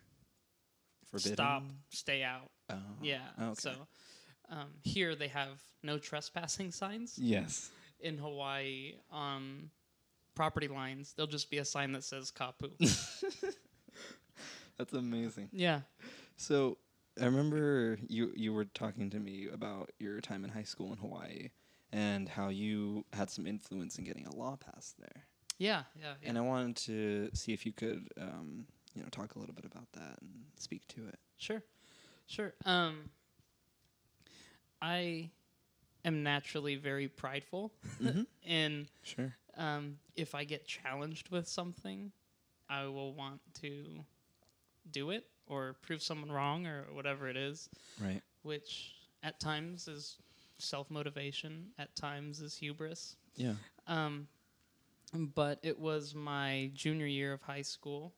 Forbidden. 1.12 1.34
stop, 1.34 1.64
stay 1.90 2.24
out. 2.24 2.50
Oh. 2.70 2.76
Yeah. 3.02 3.20
Okay. 3.42 3.54
So 3.58 3.72
um, 4.50 4.70
here 4.84 5.16
they 5.16 5.28
have 5.30 5.62
no 5.84 5.98
trespassing 5.98 6.72
signs. 6.72 7.18
Yes. 7.18 7.70
In 8.00 8.18
Hawaii, 8.18 8.94
on 9.12 9.70
property 10.36 10.68
lines, 10.68 11.14
there'll 11.16 11.28
just 11.32 11.50
be 11.50 11.60
a 11.60 11.66
sign 11.66 11.92
that 11.94 12.04
says 12.04 12.32
kapu. 12.32 12.70
That's 14.78 14.94
amazing. 14.94 15.50
yeah. 15.54 15.82
So 16.36 16.78
I 17.22 17.26
remember 17.26 18.00
you 18.08 18.32
you 18.36 18.54
were 18.54 18.66
talking 18.66 19.10
to 19.12 19.20
me 19.20 19.48
about 19.54 19.92
your 20.00 20.20
time 20.20 20.44
in 20.44 20.50
high 20.50 20.64
school 20.64 20.92
in 20.92 20.98
Hawaii 20.98 21.50
and 21.92 22.28
how 22.28 22.50
you 22.50 23.06
had 23.14 23.30
some 23.30 23.46
influence 23.46 24.00
in 24.00 24.04
getting 24.04 24.26
a 24.26 24.36
law 24.36 24.58
passed 24.58 24.98
there. 25.00 25.26
Yeah. 25.64 25.84
Yeah. 26.00 26.14
yeah. 26.22 26.30
And 26.30 26.38
I 26.38 26.42
wanted 26.42 26.76
to 26.88 27.30
see 27.34 27.54
if 27.54 27.66
you 27.66 27.72
could 27.72 28.08
um, 28.20 28.66
you 28.96 29.02
know 29.02 29.08
talk 29.10 29.36
a 29.36 29.40
little 29.40 29.56
bit 29.56 29.66
about 29.66 29.92
that 29.94 30.18
and 30.22 30.30
speak 30.58 30.88
to 30.90 31.08
it. 31.08 31.20
Sure, 31.38 31.64
sure. 32.28 32.54
Um, 32.66 33.10
I 34.82 35.30
am 36.06 36.24
naturally 36.24 36.76
very 36.76 37.08
prideful, 37.08 37.72
Mhm. 38.00 38.28
and 38.44 38.88
Sure. 39.04 39.34
um, 39.56 40.00
if 40.16 40.36
I 40.36 40.44
get 40.44 40.66
challenged 40.66 41.30
with 41.30 41.48
something, 41.48 42.12
I 42.70 42.86
will 42.86 43.14
want 43.14 43.42
to 43.62 44.04
do 44.92 45.12
it 45.12 45.26
or 45.48 45.74
prove 45.82 46.02
someone 46.02 46.32
wrong 46.32 46.68
or 46.68 46.92
whatever 46.94 47.30
it 47.30 47.38
is, 47.38 47.70
Right. 48.00 48.22
which 48.42 48.96
at 49.22 49.40
times 49.40 49.88
is 49.88 50.18
self 50.58 50.90
motivation, 50.92 51.72
at 51.78 51.96
times 51.96 52.42
is 52.42 52.58
hubris. 52.58 53.16
Yeah. 53.36 53.56
Um, 53.88 54.28
but 55.14 55.60
it 55.64 55.80
was 55.80 56.16
my 56.16 56.72
junior 56.74 57.06
year 57.06 57.34
of 57.34 57.42
high 57.42 57.62
school, 57.62 58.14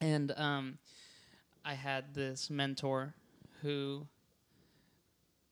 and 0.00 0.32
um, 0.36 0.78
I 1.64 1.74
had 1.74 2.14
this 2.14 2.48
mentor 2.50 3.14
who 3.62 4.06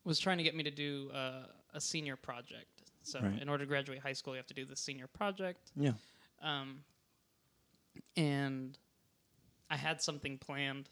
was 0.05 0.19
trying 0.19 0.39
to 0.39 0.45
get 0.45 0.55
me 0.55 0.63
to 0.63 0.71
do 0.71 1.11
uh, 1.13 1.43
a 1.75 1.81
senior 1.81 2.17
project. 2.17 2.67
So, 3.03 3.21
Right. 3.21 3.41
in 3.41 3.49
order 3.49 3.65
to 3.65 3.69
graduate 3.69 4.01
high 4.01 4.13
school, 4.13 4.35
you 4.35 4.39
have 4.39 4.47
to 4.49 4.55
do 4.55 4.65
the 4.65 4.77
senior 4.77 5.07
project. 5.07 5.71
Yeah. 5.77 5.93
Um, 6.43 6.81
and 8.17 8.77
I 9.71 9.77
had 9.77 10.03
something 10.03 10.39
planned 10.39 10.89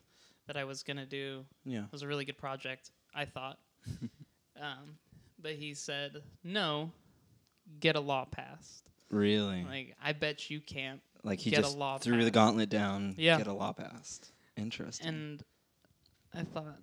that 0.46 0.56
I 0.56 0.64
was 0.64 0.82
gonna 0.82 1.06
do. 1.06 1.44
Yeah. 1.64 1.84
It 1.84 1.92
was 1.92 2.02
a 2.02 2.06
really 2.06 2.24
good 2.24 2.38
project, 2.38 2.90
I 3.14 3.24
thought. 3.24 3.58
um, 4.60 4.96
but 5.38 5.52
he 5.52 5.74
said, 5.74 6.22
"No, 6.44 6.90
get 7.80 7.96
a 7.96 8.00
law 8.00 8.24
passed." 8.24 8.88
Really? 9.10 9.64
Like, 9.64 9.94
I 10.02 10.12
bet 10.12 10.50
you 10.50 10.60
can't. 10.60 11.00
Like 11.22 11.38
he 11.40 11.50
get 11.50 11.60
a 11.60 11.62
just 11.62 11.76
law 11.76 11.98
threw 11.98 12.24
the 12.24 12.30
gauntlet 12.30 12.68
down. 12.68 13.14
Yeah. 13.18 13.38
Get 13.38 13.46
a 13.46 13.52
law 13.52 13.72
passed. 13.72 14.30
Interesting. 14.56 15.08
And 15.08 15.42
I 16.34 16.42
thought, 16.44 16.76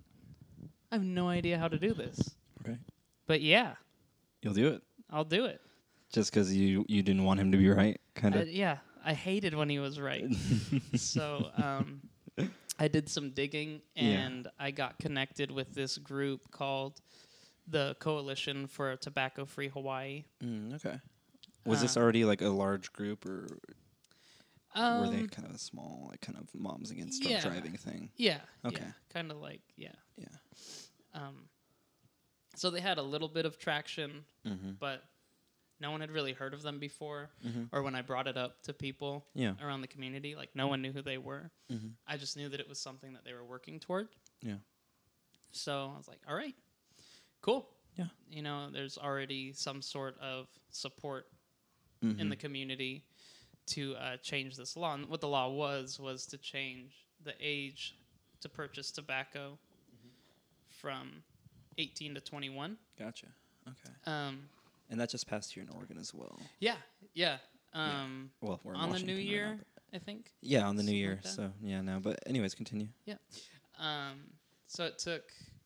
I 0.92 0.94
have 0.96 1.04
no 1.04 1.28
idea 1.28 1.58
how 1.58 1.68
to 1.68 1.78
do 1.78 1.92
this. 1.94 2.34
right. 2.66 2.78
But 3.26 3.40
yeah, 3.40 3.74
You'll 4.42 4.52
do 4.54 4.68
it 4.68 4.82
I'll 5.10 5.24
do 5.24 5.46
it. 5.46 5.60
just 6.12 6.30
because 6.30 6.54
you 6.54 6.84
you 6.88 7.02
didn't 7.02 7.24
want 7.24 7.40
him 7.40 7.52
to 7.52 7.58
be 7.58 7.68
right, 7.70 7.98
kind 8.14 8.34
of. 8.34 8.48
yeah, 8.50 8.78
I 9.04 9.14
hated 9.14 9.54
when 9.54 9.68
he 9.70 9.78
was 9.78 9.98
right. 9.98 10.26
so 10.94 11.50
um, 11.56 12.02
I 12.78 12.88
did 12.88 13.08
some 13.08 13.30
digging 13.30 13.80
Yeah. 13.94 14.02
and 14.26 14.48
I 14.58 14.70
got 14.72 14.98
connected 14.98 15.50
with 15.50 15.72
this 15.74 15.96
group 15.98 16.50
called 16.50 17.00
the 17.66 17.96
Coalition 18.00 18.66
for 18.66 18.96
Tobacco 18.96 19.44
Free 19.46 19.68
Hawaii. 19.68 20.24
mm, 20.42 20.74
okay. 20.74 21.00
Was 21.64 21.80
this 21.80 21.96
Uh, 21.96 22.00
already 22.00 22.24
like 22.24 22.42
a 22.42 22.48
large 22.48 22.92
group, 22.92 23.24
or 23.24 23.46
Um, 24.74 25.00
were 25.00 25.08
they 25.16 25.26
kind 25.28 25.48
of 25.48 25.54
a 25.54 25.58
small, 25.58 26.08
like 26.10 26.20
kind 26.20 26.36
of 26.36 26.52
moms 26.54 26.90
against 26.90 27.24
yeah. 27.24 27.40
driving 27.40 27.76
thing? 27.76 28.10
Yeah. 28.16 28.40
Okay. 28.64 28.82
Yeah, 28.82 28.92
kind 29.08 29.30
of 29.30 29.38
like 29.38 29.62
yeah. 29.76 29.94
Yeah. 30.16 30.26
Um, 31.14 31.48
so 32.56 32.70
they 32.70 32.80
had 32.80 32.98
a 32.98 33.02
little 33.02 33.28
bit 33.28 33.46
of 33.46 33.58
traction, 33.58 34.24
Mm-hmm. 34.44 34.72
but 34.78 35.02
no 35.80 35.90
one 35.90 36.00
had 36.00 36.10
really 36.10 36.32
heard 36.32 36.54
of 36.54 36.62
them 36.62 36.78
before. 36.78 37.30
Mm-hmm. 37.44 37.64
Or 37.72 37.82
when 37.82 37.94
I 37.94 38.02
brought 38.02 38.26
it 38.28 38.36
up 38.36 38.62
to 38.64 38.72
people 38.74 39.26
Yeah. 39.34 39.54
around 39.60 39.80
the 39.80 39.88
community, 39.88 40.34
like 40.34 40.54
no 40.54 40.66
one 40.68 40.82
knew 40.82 40.92
who 40.92 41.02
they 41.02 41.18
were. 41.18 41.50
Mm-hmm. 41.70 41.88
I 42.06 42.16
just 42.16 42.36
knew 42.36 42.48
that 42.50 42.60
it 42.60 42.68
was 42.68 42.78
something 42.80 43.12
that 43.14 43.24
they 43.24 43.32
were 43.32 43.44
working 43.44 43.80
toward. 43.80 44.08
Yeah. 44.42 44.58
So 45.52 45.90
I 45.94 45.96
was 45.96 46.08
like, 46.08 46.20
all 46.28 46.34
right, 46.34 46.54
cool. 47.44 47.68
Yeah. 47.96 48.06
You 48.30 48.42
know, 48.42 48.68
there's 48.72 48.96
already 48.98 49.52
some 49.52 49.82
sort 49.82 50.16
of 50.20 50.46
support 50.70 51.26
Mm-hmm. 52.04 52.20
in 52.20 52.28
the 52.28 52.36
community. 52.36 53.04
to 53.66 53.94
uh, 53.96 54.16
change 54.22 54.56
this 54.56 54.76
law. 54.76 54.92
And 54.94 55.08
what 55.08 55.20
the 55.22 55.28
law 55.28 55.48
was 55.48 55.98
was 55.98 56.26
to 56.26 56.36
change 56.36 56.90
the 57.24 57.32
age 57.40 57.94
to 58.42 58.48
purchase 58.48 58.90
tobacco 58.90 59.58
from 60.68 61.22
18 61.78 62.14
to 62.16 62.20
21. 62.20 62.76
Gotcha. 62.98 63.26
Okay. 63.66 63.94
Um, 64.06 64.48
And 64.90 65.00
that 65.00 65.08
just 65.08 65.26
passed 65.26 65.54
here 65.54 65.62
in 65.62 65.70
Oregon 65.70 65.96
as 65.98 66.12
well. 66.12 66.38
yeah, 66.60 66.76
yeah. 67.14 67.38
Um, 67.72 68.30
Well, 68.42 68.60
we're 68.64 68.74
in 68.74 68.80
on 68.80 68.88
the 68.88 68.92
Washington 68.92 69.16
new 69.16 69.20
right 69.20 69.26
now, 69.26 69.32
year, 69.32 69.58
I 69.94 69.98
think. 69.98 70.32
yeah, 70.42 70.66
on 70.68 70.76
the 70.76 70.82
new 70.82 70.92
year. 70.94 71.20
like 71.24 71.32
so 71.32 71.50
yeah, 71.62 71.80
no. 71.80 72.00
But 72.00 72.18
anyways, 72.26 72.54
continue. 72.54 72.88
Yeah. 73.06 73.16
Um, 73.78 74.20
so 74.66 74.84
it 74.84 74.98
took 74.98 75.22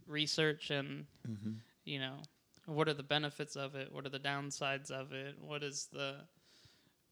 research 0.07 0.71
and 0.71 1.05
Mm-hmm. 1.29 1.53
You 1.89 1.99
know 1.99 2.19
what 2.67 2.89
are 2.89 2.95
the 2.95 3.03
benefits 3.03 3.57
of 3.57 3.75
it 3.75 3.93
what 3.93 4.05
are 4.05 4.11
the 4.11 4.19
downsides 4.19 4.91
of 4.91 5.13
it 5.13 5.35
what 5.41 5.63
is 5.63 5.89
the 5.93 6.17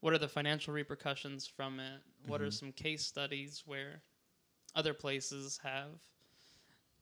what 0.00 0.12
are 0.12 0.18
the 0.18 0.28
financial 0.28 0.74
repercussions 0.74 1.46
from 1.46 1.80
it 1.80 2.02
what 2.26 2.40
are 2.42 2.48
Mhm. 2.48 2.52
some 2.52 2.72
case 2.72 3.04
studies 3.06 3.62
where 3.66 4.02
other 4.74 4.92
places 4.94 5.58
have 5.62 6.00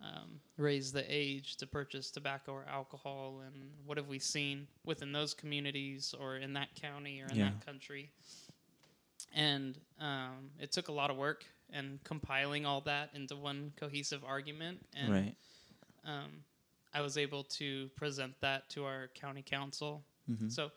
um, 0.01 0.41
raised 0.57 0.93
the 0.95 1.05
age 1.09 1.57
to 1.57 1.67
purchase 1.67 2.11
tobacco 2.11 2.53
or 2.53 2.65
alcohol 2.69 3.41
and 3.47 3.73
what 3.87 3.97
have 3.97 4.09
we 4.09 4.19
seen 4.19 4.67
within 4.85 5.13
those 5.13 5.35
communities 5.35 6.15
or 6.19 6.37
in 6.37 6.53
that 6.53 6.75
county 6.75 7.21
or 7.23 7.27
in 7.29 7.39
Yeah. 7.39 7.51
that 7.51 7.65
country 7.65 8.11
and 9.35 9.81
um, 10.01 10.51
it 10.61 10.71
took 10.73 10.89
a 10.89 10.93
lot 10.93 11.11
of 11.11 11.17
work 11.17 11.45
and 11.73 12.03
compiling 12.05 12.67
all 12.67 12.81
that 12.83 13.11
into 13.15 13.35
one 13.37 13.73
cohesive 13.77 14.23
argument 14.25 14.87
and 14.95 15.11
Right. 15.11 15.35
um, 16.05 16.45
I 16.95 17.01
was 17.01 17.19
able 17.19 17.43
to 17.45 17.89
present 17.97 18.35
that 18.41 18.69
to 18.71 18.85
our 18.85 19.09
county 19.15 19.43
council. 19.43 20.05
Mm-hmm. 20.31 20.49
So 20.49 20.71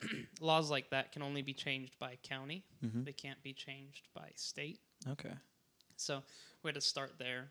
laws 0.40 0.70
like 0.70 0.90
that 0.90 1.12
can 1.12 1.22
only 1.22 1.42
be 1.42 1.52
changed 1.52 1.98
by 1.98 2.16
county. 2.22 2.64
mm-hmm. 2.84 3.04
They 3.04 3.12
can't 3.12 3.42
be 3.42 3.52
changed 3.52 4.08
by 4.14 4.30
state. 4.34 4.80
Okay. 5.08 5.32
So 5.96 6.22
we 6.62 6.68
had 6.68 6.74
to 6.74 6.80
start 6.80 7.12
there. 7.18 7.50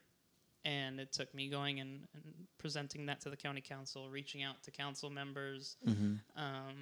And 0.64 1.00
it 1.00 1.14
took 1.14 1.32
me 1.36 1.48
going 1.48 1.80
and, 1.80 2.08
and 2.16 2.24
presenting 2.58 3.06
that 3.06 3.22
to 3.22 3.30
the 3.30 3.38
county 3.38 3.62
council, 3.62 4.10
reaching 4.10 4.42
out 4.42 4.64
to 4.64 4.72
council 4.72 5.10
members, 5.12 5.78
Mm-hmm. 5.88 6.14
um, 6.42 6.75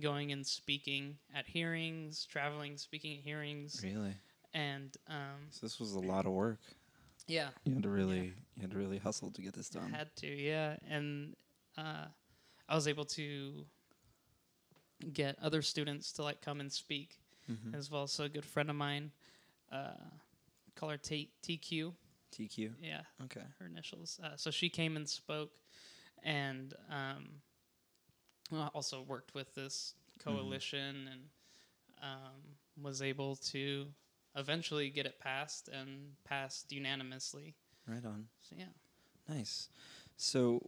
going 0.00 0.32
and 0.32 0.46
speaking 0.46 1.16
at 1.34 1.46
hearings, 1.46 2.26
traveling, 2.30 2.76
speaking 2.78 3.16
at 3.18 3.22
hearings, 3.24 3.80
Really. 3.82 4.14
and 4.54 4.94
um, 5.08 5.48
So 5.50 5.64
this 5.66 5.78
was 5.80 5.92
a 5.94 6.00
lot 6.00 6.26
of 6.26 6.32
work. 6.32 6.60
Yeah, 7.26 7.48
You 7.64 7.74
had 7.74 7.82
to 7.82 7.88
really, 7.88 8.34
you 8.54 8.62
had 8.62 8.70
to 8.70 8.78
really 8.78 8.98
hustle 8.98 9.30
to 9.32 9.42
get 9.42 9.52
this 9.54 9.68
done. 9.68 9.90
I 9.94 9.98
Had 9.98 10.14
to, 10.16 10.26
yeah. 10.26 10.76
And 10.88 11.34
uh, 11.76 12.06
I 12.68 12.74
was 12.74 12.86
able 12.88 13.04
to 13.06 13.66
get 15.12 15.36
other 15.42 15.62
students 15.62 16.12
to 16.12 16.22
like 16.22 16.40
come 16.40 16.60
and 16.60 16.72
speak 16.72 17.18
Mhm. 17.50 17.74
as 17.74 17.90
well. 17.90 18.06
So 18.06 18.24
a 18.24 18.28
good 18.28 18.44
friend 18.44 18.70
of 18.70 18.76
mine, 18.76 19.12
uh, 19.70 19.94
call 20.74 20.88
her 20.90 20.96
T- 20.98 21.30
TQ. 21.42 21.94
TQ. 22.32 22.74
Yeah, 22.80 23.02
Okay. 23.24 23.44
her 23.58 23.66
initials. 23.66 24.18
Uh, 24.22 24.36
so 24.36 24.50
she 24.50 24.68
came 24.68 24.96
and 24.96 25.08
spoke, 25.08 25.52
and 26.22 26.74
um, 26.90 27.40
well, 28.50 28.70
also 28.74 29.02
worked 29.02 29.34
with 29.34 29.54
this 29.54 29.94
coalition 30.18 31.08
and 31.08 31.30
um, 32.02 32.56
was 32.82 33.00
able 33.02 33.36
to 33.36 33.86
eventually 34.36 34.90
get 34.90 35.06
it 35.06 35.18
passed 35.18 35.68
and 35.68 36.12
passed 36.24 36.72
unanimously. 36.72 37.54
Right 37.86 38.04
on. 38.04 38.26
So 38.42 38.56
yeah. 38.58 38.66
Nice. 39.28 39.68
So, 40.16 40.62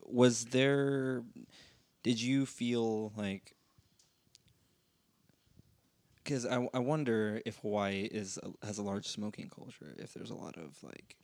was 0.00 0.46
there? 0.46 1.22
Did 2.02 2.20
you 2.20 2.46
feel 2.46 3.12
like? 3.16 3.54
Because 6.22 6.46
I, 6.46 6.68
I 6.72 6.78
wonder 6.78 7.42
if 7.44 7.56
Hawaii 7.58 8.02
is 8.02 8.38
a, 8.42 8.66
has 8.66 8.78
a 8.78 8.82
large 8.82 9.06
smoking 9.06 9.48
culture. 9.48 9.94
If 9.98 10.14
there's 10.14 10.30
a 10.30 10.36
lot 10.36 10.56
of 10.56 10.76
like, 10.82 11.16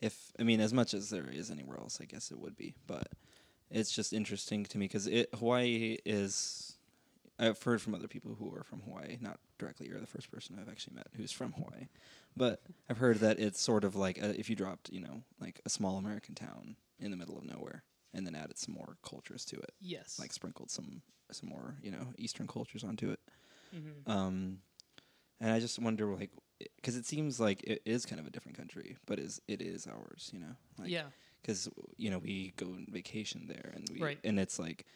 if 0.00 0.32
I 0.40 0.44
mean 0.44 0.60
as 0.60 0.72
much 0.72 0.94
as 0.94 1.10
there 1.10 1.28
is 1.30 1.50
anywhere 1.50 1.78
else, 1.78 1.98
I 2.00 2.04
guess 2.06 2.30
it 2.30 2.38
would 2.38 2.56
be. 2.56 2.74
But 2.86 3.08
it's 3.70 3.92
just 3.92 4.12
interesting 4.12 4.64
to 4.66 4.78
me 4.78 4.86
because 4.86 5.06
it 5.06 5.28
Hawaii 5.34 5.98
is. 6.04 6.75
I've 7.38 7.62
heard 7.62 7.82
from 7.82 7.94
other 7.94 8.08
people 8.08 8.34
who 8.34 8.54
are 8.54 8.64
from 8.64 8.80
Hawaii. 8.82 9.18
Not 9.20 9.38
directly, 9.58 9.88
you're 9.88 10.00
the 10.00 10.06
first 10.06 10.30
person 10.30 10.58
I've 10.58 10.68
actually 10.68 10.96
met 10.96 11.08
who's 11.16 11.32
from 11.32 11.52
Hawaii, 11.52 11.88
but 12.36 12.62
I've 12.88 12.98
heard 12.98 13.18
that 13.18 13.38
it's 13.38 13.60
sort 13.60 13.84
of 13.84 13.94
like 13.96 14.18
a, 14.18 14.38
if 14.38 14.48
you 14.48 14.56
dropped, 14.56 14.90
you 14.90 15.00
know, 15.00 15.22
like 15.40 15.60
a 15.66 15.70
small 15.70 15.98
American 15.98 16.34
town 16.34 16.76
in 16.98 17.10
the 17.10 17.16
middle 17.16 17.36
of 17.36 17.44
nowhere, 17.44 17.82
and 18.14 18.26
then 18.26 18.34
added 18.34 18.58
some 18.58 18.74
more 18.74 18.96
cultures 19.02 19.44
to 19.46 19.56
it, 19.56 19.72
Yes. 19.80 20.18
like 20.18 20.32
sprinkled 20.32 20.70
some 20.70 21.02
some 21.32 21.48
more, 21.48 21.76
you 21.82 21.90
know, 21.90 22.12
Eastern 22.18 22.46
cultures 22.46 22.84
onto 22.84 23.10
it. 23.10 23.20
Mhm. 23.72 24.08
Um, 24.08 24.62
and 25.40 25.50
I 25.52 25.60
just 25.60 25.78
wonder, 25.78 26.06
like, 26.14 26.30
because 26.76 26.96
it 26.96 27.04
seems 27.06 27.38
like 27.40 27.62
it 27.64 27.82
is 27.84 28.06
kind 28.06 28.20
of 28.20 28.26
a 28.26 28.30
different 28.30 28.56
country, 28.56 28.96
but 29.06 29.18
is 29.18 29.40
it 29.48 29.60
is 29.60 29.86
ours, 29.86 30.30
you 30.32 30.38
know? 30.38 30.56
Like, 30.78 30.90
yeah. 30.90 31.10
because 31.42 31.68
you 31.96 32.10
know 32.10 32.18
we 32.18 32.52
go 32.56 32.66
on 32.66 32.86
vacation 32.90 33.46
there 33.48 33.72
and 33.74 33.88
we 33.92 34.00
Right. 34.00 34.18
and 34.24 34.38
it's 34.40 34.58
like 34.58 34.86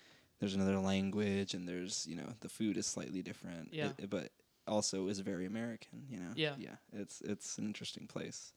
there's 0.40 0.54
another 0.54 0.78
language 0.78 1.54
and 1.54 1.68
there's 1.68 2.06
you 2.08 2.16
know 2.16 2.28
the 2.40 2.48
food 2.48 2.76
is 2.76 2.86
slightly 2.86 3.22
different 3.22 3.72
Yeah. 3.72 3.92
it- 3.98 4.10
but 4.10 4.32
also 4.66 5.08
is 5.08 5.18
very 5.20 5.46
american 5.46 6.06
you 6.08 6.18
know 6.18 6.32
Yeah. 6.36 6.54
yeah 6.58 6.76
it's 6.92 7.20
it's 7.22 7.58
an 7.58 7.66
interesting 7.66 8.06
place 8.06 8.52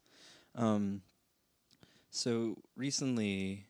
um 0.56 1.02
so 2.12 2.58
recently 2.76 3.65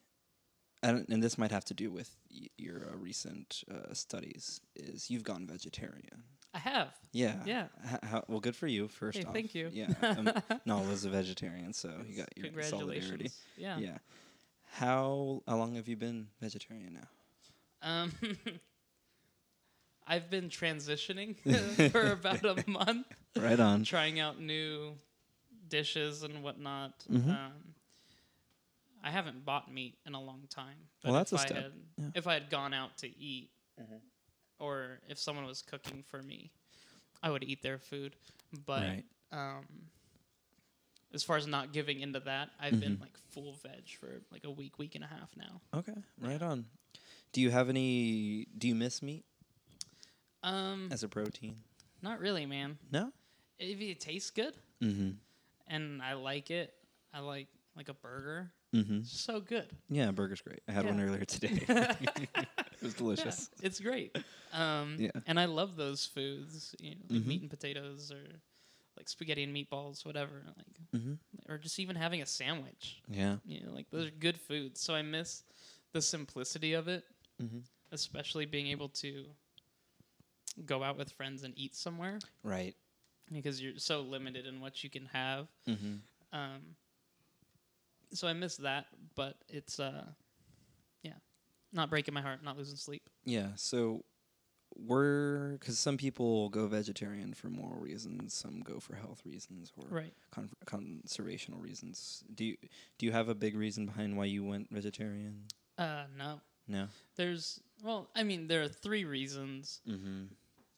and, 0.82 1.06
and 1.10 1.24
this 1.24 1.38
might 1.38 1.52
have 1.52 1.64
to 1.66 1.74
do 1.74 1.90
with 1.90 2.10
y- 2.30 2.50
your 2.58 2.90
uh, 2.92 2.98
recent 2.98 3.64
uh, 3.72 3.94
studies 3.94 4.60
is 4.76 5.10
you've 5.10 5.24
gone 5.24 5.48
vegetarian 5.48 6.24
I 6.54 6.60
have. 6.60 6.90
yeah 7.14 7.42
Yeah. 7.46 7.68
H- 7.92 8.00
how, 8.04 8.24
well 8.28 8.40
good 8.42 8.56
for 8.56 8.68
you 8.68 8.88
first 8.88 9.18
Hey, 9.20 9.24
off 9.26 9.34
thank 9.34 9.56
you. 9.56 9.70
yeah 9.72 9.88
um, 10.02 10.30
was 10.90 11.06
a 11.06 11.10
vegetarian 11.10 11.72
so 11.74 11.90
you 12.08 12.18
got 12.18 12.30
your 12.38 12.62
solidarity 12.64 13.32
Yeah. 13.58 13.78
yeah. 13.80 13.98
How 14.74 15.42
how 15.48 15.56
long 15.58 15.76
have 15.76 15.88
you 15.88 15.96
been 15.96 16.28
vegetarian 16.42 16.94
now? 16.96 17.08
Um, 17.84 18.12
I've 20.08 20.30
been 20.30 20.50
transitioning 20.50 21.38
for 21.92 22.12
about 22.12 22.44
a 22.46 22.64
month, 22.70 23.08
Right 23.38 23.60
on. 23.60 23.84
trying 23.84 24.20
out 24.20 24.40
new 24.40 24.96
dishes 25.70 26.24
and 26.24 26.44
whatnot. 26.44 27.06
Mhm. 27.12 27.30
Um, 27.30 27.54
I 29.04 29.12
haven't 29.12 29.44
bought 29.46 29.72
meat 29.72 29.98
in 30.06 30.14
a 30.14 30.22
long 30.22 30.44
time. 30.50 30.78
Well, 31.04 31.14
that's 31.14 31.34
if 31.34 31.40
a 31.40 31.42
I 31.42 31.46
step. 31.46 31.58
Had, 31.64 31.72
Yeah. 31.98 32.10
If 32.16 32.28
I 32.28 32.34
had 32.36 32.50
gone 32.50 32.74
out 32.74 32.98
to 33.00 33.08
eat, 33.20 33.50
or 34.60 35.00
if 35.10 35.18
someone 35.20 35.46
was 35.46 35.62
cooking 35.62 36.04
for 36.08 36.22
me, 36.22 36.52
I 37.22 37.30
would 37.30 37.44
eat 37.44 37.62
their 37.62 37.78
food. 37.78 38.16
But 38.66 38.82
right. 38.82 39.04
um, 39.32 39.66
as 41.14 41.24
far 41.24 41.38
as 41.38 41.48
not 41.48 41.74
giving 41.74 42.00
into 42.02 42.20
that, 42.22 42.50
I've 42.60 42.80
been 42.80 42.98
Mhm. 42.98 43.02
like 43.02 43.18
full 43.32 43.54
veg 43.56 43.90
for 44.00 44.22
like 44.32 44.44
a 44.46 44.52
week, 44.52 44.78
week 44.80 44.96
and 44.96 45.04
a 45.04 45.08
half 45.08 45.36
now. 45.36 45.62
Okay. 45.74 45.96
Right 46.20 46.42
on. 46.42 46.66
Do 47.34 47.42
you 47.42 47.50
have 47.52 47.68
any? 47.70 48.48
Do 48.58 48.68
you 48.68 48.76
miss 48.76 49.02
meat 49.02 49.26
Um, 50.44 50.90
as 50.92 51.04
a 51.04 51.08
protein? 51.10 51.58
not 52.02 52.20
really, 52.20 52.46
man. 52.46 52.78
No. 52.92 53.12
If 53.60 53.80
it 53.82 54.00
tastes 54.00 54.30
good 54.30 54.54
Mm-hmm. 54.82 55.12
and 55.68 56.02
I 56.02 56.14
like 56.14 56.52
it, 56.52 56.74
I 57.14 57.20
like 57.20 57.48
like 57.76 57.90
a 57.90 57.94
burger. 57.94 58.52
Mm-hmm. 58.76 59.00
It's 59.00 59.20
so 59.22 59.40
good. 59.40 59.68
Yeah, 59.90 60.12
burger's 60.12 60.42
great. 60.42 60.62
I 60.68 60.72
had 60.74 60.86
one 60.86 60.98
Yeah. 60.98 61.06
earlier 61.06 61.26
today. 61.26 61.64
it 61.68 62.82
was 62.82 62.94
Yeah, 62.94 62.98
delicious. 62.98 63.50
it's 63.62 63.80
great. 63.80 64.16
Um, 64.52 64.98
Yeah. 65.00 65.12
And 65.28 65.40
I 65.40 65.46
love 65.46 65.76
those 65.76 66.06
foods, 66.06 66.76
you 66.80 66.92
know, 66.92 67.02
like 67.10 67.22
Mhm. 67.22 67.26
meat 67.28 67.42
and 67.42 67.50
potatoes 67.50 68.12
or 68.12 68.24
like 68.98 69.08
spaghetti 69.10 69.44
and 69.44 69.56
meatballs, 69.56 70.06
whatever. 70.06 70.44
Like, 70.58 70.68
Mm-hmm. 70.96 71.52
or 71.52 71.58
just 71.58 71.80
even 71.80 71.96
having 71.96 72.22
a 72.22 72.26
sandwich. 72.28 73.02
Yeah. 73.08 73.38
You 73.46 73.62
know, 73.66 73.72
like 73.74 73.90
those 73.90 74.08
are 74.08 74.12
good 74.12 74.40
foods. 74.40 74.82
So 74.82 74.94
I 74.94 75.02
miss 75.02 75.44
the 75.94 76.02
simplicity 76.02 76.74
of 76.74 76.88
it, 76.88 77.04
Mm-hmm. 77.42 77.60
especially 77.92 78.46
being 78.46 78.68
able 78.68 78.90
to 78.90 79.26
go 80.66 80.84
out 80.84 80.98
with 80.98 81.12
friends 81.12 81.44
and 81.44 81.54
eat 81.58 81.76
somewhere 81.76 82.20
Right. 82.44 82.76
because 83.32 83.62
you're 83.62 83.78
so 83.80 84.02
limited 84.02 84.46
in 84.46 84.62
what 84.62 84.84
you 84.84 84.90
can 84.90 85.06
have. 85.08 85.48
Mm-hmm. 85.68 85.96
Um, 86.32 86.62
so 88.14 88.28
I 88.28 88.34
miss 88.34 88.58
that, 88.58 88.86
but 89.16 89.36
it's 89.50 89.80
uh, 89.80 90.06
yeah, 91.02 91.14
not 91.72 91.90
breaking 91.90 92.14
my 92.14 92.22
heart, 92.22 92.44
not 92.44 92.58
losing 92.58 92.76
sleep. 92.78 93.02
Yeah. 93.26 93.48
So 93.56 94.04
we're 94.76 95.54
because 95.54 95.78
some 95.80 95.98
people 95.98 96.50
go 96.50 96.68
vegetarian 96.68 97.34
for 97.34 97.50
moral 97.50 97.80
reasons, 97.80 98.34
some 98.34 98.62
go 98.62 98.80
for 98.80 98.96
health 98.96 99.22
reasons 99.26 99.72
or 99.78 99.88
Right. 99.90 100.14
con- 100.32 100.50
conservational 100.66 101.62
reasons. 101.62 102.24
Do 102.34 102.46
you 102.46 102.58
do 103.00 103.06
you 103.08 103.12
have 103.12 103.30
a 103.30 103.36
big 103.36 103.56
reason 103.56 103.86
behind 103.88 104.18
why 104.18 104.26
you 104.26 104.44
went 104.44 104.70
vegetarian? 104.72 105.46
Uh, 105.78 106.04
no. 106.18 106.42
No. 106.68 106.88
There's 107.16 107.60
well, 107.84 108.10
I 108.16 108.24
mean, 108.24 108.48
there 108.48 108.62
are 108.64 108.68
three 108.70 109.04
reasons. 109.06 109.82
Mm-hmm. 109.88 110.24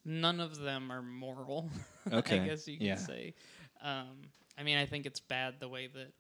None 0.06 0.40
of 0.40 0.60
them 0.60 0.92
are 0.92 1.02
moral. 1.02 1.70
Okay. 2.14 2.40
I 2.40 2.46
guess 2.48 2.68
you 2.68 2.78
could 2.78 2.86
Yeah. 2.86 2.96
say. 2.98 3.34
Um, 3.82 4.22
I 4.60 4.62
mean, 4.64 4.78
I 4.78 4.86
think 4.86 5.08
it's 5.08 5.20
bad 5.20 5.56
the 5.60 5.68
way 5.68 5.88
that 5.88 6.12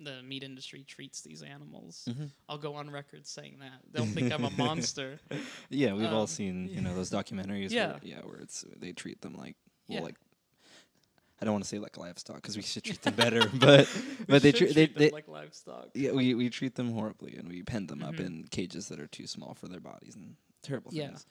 the 0.00 0.22
meat 0.22 0.42
industry 0.42 0.82
treats 0.82 1.20
these 1.20 1.42
animals. 1.42 2.08
Mhm. 2.10 2.30
I'll 2.48 2.56
go 2.58 2.74
on 2.74 2.88
record 2.90 3.26
saying 3.26 3.58
that 3.60 3.80
they'll 3.92 4.06
think 4.06 4.32
I'm 4.32 4.44
a 4.44 4.50
monster. 4.58 5.20
Yeah, 5.68 5.92
we've 5.92 6.10
all 6.10 6.22
Um, 6.22 6.26
seen 6.26 6.68
you 6.70 6.80
know 6.80 6.94
those 6.94 7.10
documentaries. 7.10 7.70
Yeah. 7.70 7.92
where, 7.92 8.00
yeah, 8.02 8.20
where 8.22 8.38
it's 8.38 8.64
they 8.76 8.92
treat 8.92 9.20
them 9.20 9.34
like 9.34 9.56
well, 9.88 9.98
Yeah. 9.98 10.04
like 10.04 10.16
I 11.44 11.46
don't 11.46 11.52
want 11.52 11.64
to 11.64 11.68
say 11.68 11.78
like 11.78 11.98
livestock 11.98 12.36
because 12.36 12.56
we 12.56 12.62
should 12.62 12.84
treat 12.84 13.02
them 13.02 13.12
better, 13.24 13.50
but 13.52 13.86
but 14.26 14.40
they 14.40 14.50
treat 14.50 14.74
they, 14.74 14.86
them 14.86 14.94
they 14.96 15.10
like 15.10 15.28
livestock. 15.28 15.88
yeah 15.92 16.12
we 16.12 16.32
we 16.34 16.48
treat 16.48 16.74
them 16.74 16.92
horribly 16.92 17.36
and 17.36 17.46
we 17.48 17.62
pen 17.62 17.86
them 17.86 18.02
up 18.02 18.14
Mhm. 18.14 18.26
in 18.26 18.44
cages 18.50 18.88
that 18.88 18.98
are 18.98 19.06
too 19.06 19.26
small 19.26 19.52
for 19.52 19.68
their 19.68 19.80
bodies 19.80 20.16
and 20.16 20.36
terrible 20.62 20.90
Yeah. 20.90 21.08
things. 21.08 21.26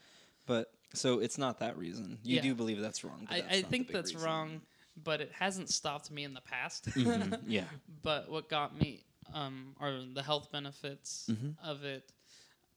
But 0.46 0.72
so 0.94 1.18
it's 1.20 1.40
not 1.40 1.60
that 1.62 1.78
reason. 1.80 2.20
You 2.24 2.36
Yeah. 2.36 2.42
do 2.44 2.54
believe 2.54 2.80
that's 2.80 3.04
wrong. 3.04 3.26
I, 3.28 3.42
that's 3.42 3.58
I 3.58 3.62
think 3.64 3.88
that's 3.92 4.14
reason. 4.14 4.22
wrong, 4.30 4.62
but 5.04 5.20
it 5.20 5.32
hasn't 5.34 5.70
stopped 5.72 6.12
me 6.12 6.24
in 6.24 6.36
the 6.36 6.42
past. 6.42 6.86
Mhm, 6.90 7.40
Yeah. 7.48 7.64
but 8.04 8.30
what 8.30 8.50
got 8.50 8.78
me 8.78 9.04
um, 9.34 9.76
are 9.80 9.94
the 10.14 10.22
health 10.22 10.52
benefits 10.52 11.28
Mhm. 11.32 11.56
of 11.64 11.84
it, 11.84 12.12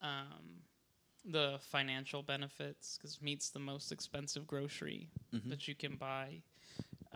um, 0.01 0.63
the 1.25 1.59
financial 1.61 2.23
benefits, 2.23 2.97
because 2.97 3.21
meat's 3.21 3.51
the 3.51 3.59
most 3.59 3.93
expensive 3.93 4.47
grocery 4.47 5.11
Mhm. 5.35 5.51
that 5.51 5.69
you 5.69 5.75
can 5.75 5.97
buy, 5.97 6.41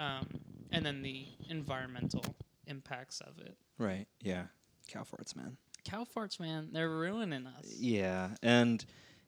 um, 0.01 0.27
and 0.73 0.85
then 0.85 1.03
the 1.03 1.27
environmental 1.49 2.25
impacts 2.67 3.21
of 3.21 3.39
it. 3.39 3.57
Right. 3.79 4.07
Yeah. 4.21 4.45
Cow 4.89 5.03
farts, 5.03 5.37
man. 5.37 5.57
Cow 5.85 6.05
farts, 6.05 6.39
man, 6.39 6.69
they're 6.73 6.91
ruining 6.91 7.47
us. 7.47 7.75
Yeah, 7.79 8.31
and 8.43 8.85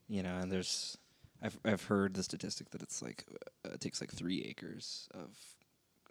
you 0.08 0.22
know, 0.22 0.36
and 0.36 0.52
there's, 0.52 0.98
I've 1.42 1.58
I've 1.64 1.84
heard 1.84 2.14
the 2.14 2.22
statistic 2.22 2.70
that 2.70 2.82
it's 2.82 3.00
like 3.00 3.24
uh, 3.64 3.70
it 3.72 3.80
takes 3.80 4.00
like 4.02 4.12
three 4.12 4.42
acres 4.42 5.08
of, 5.14 5.30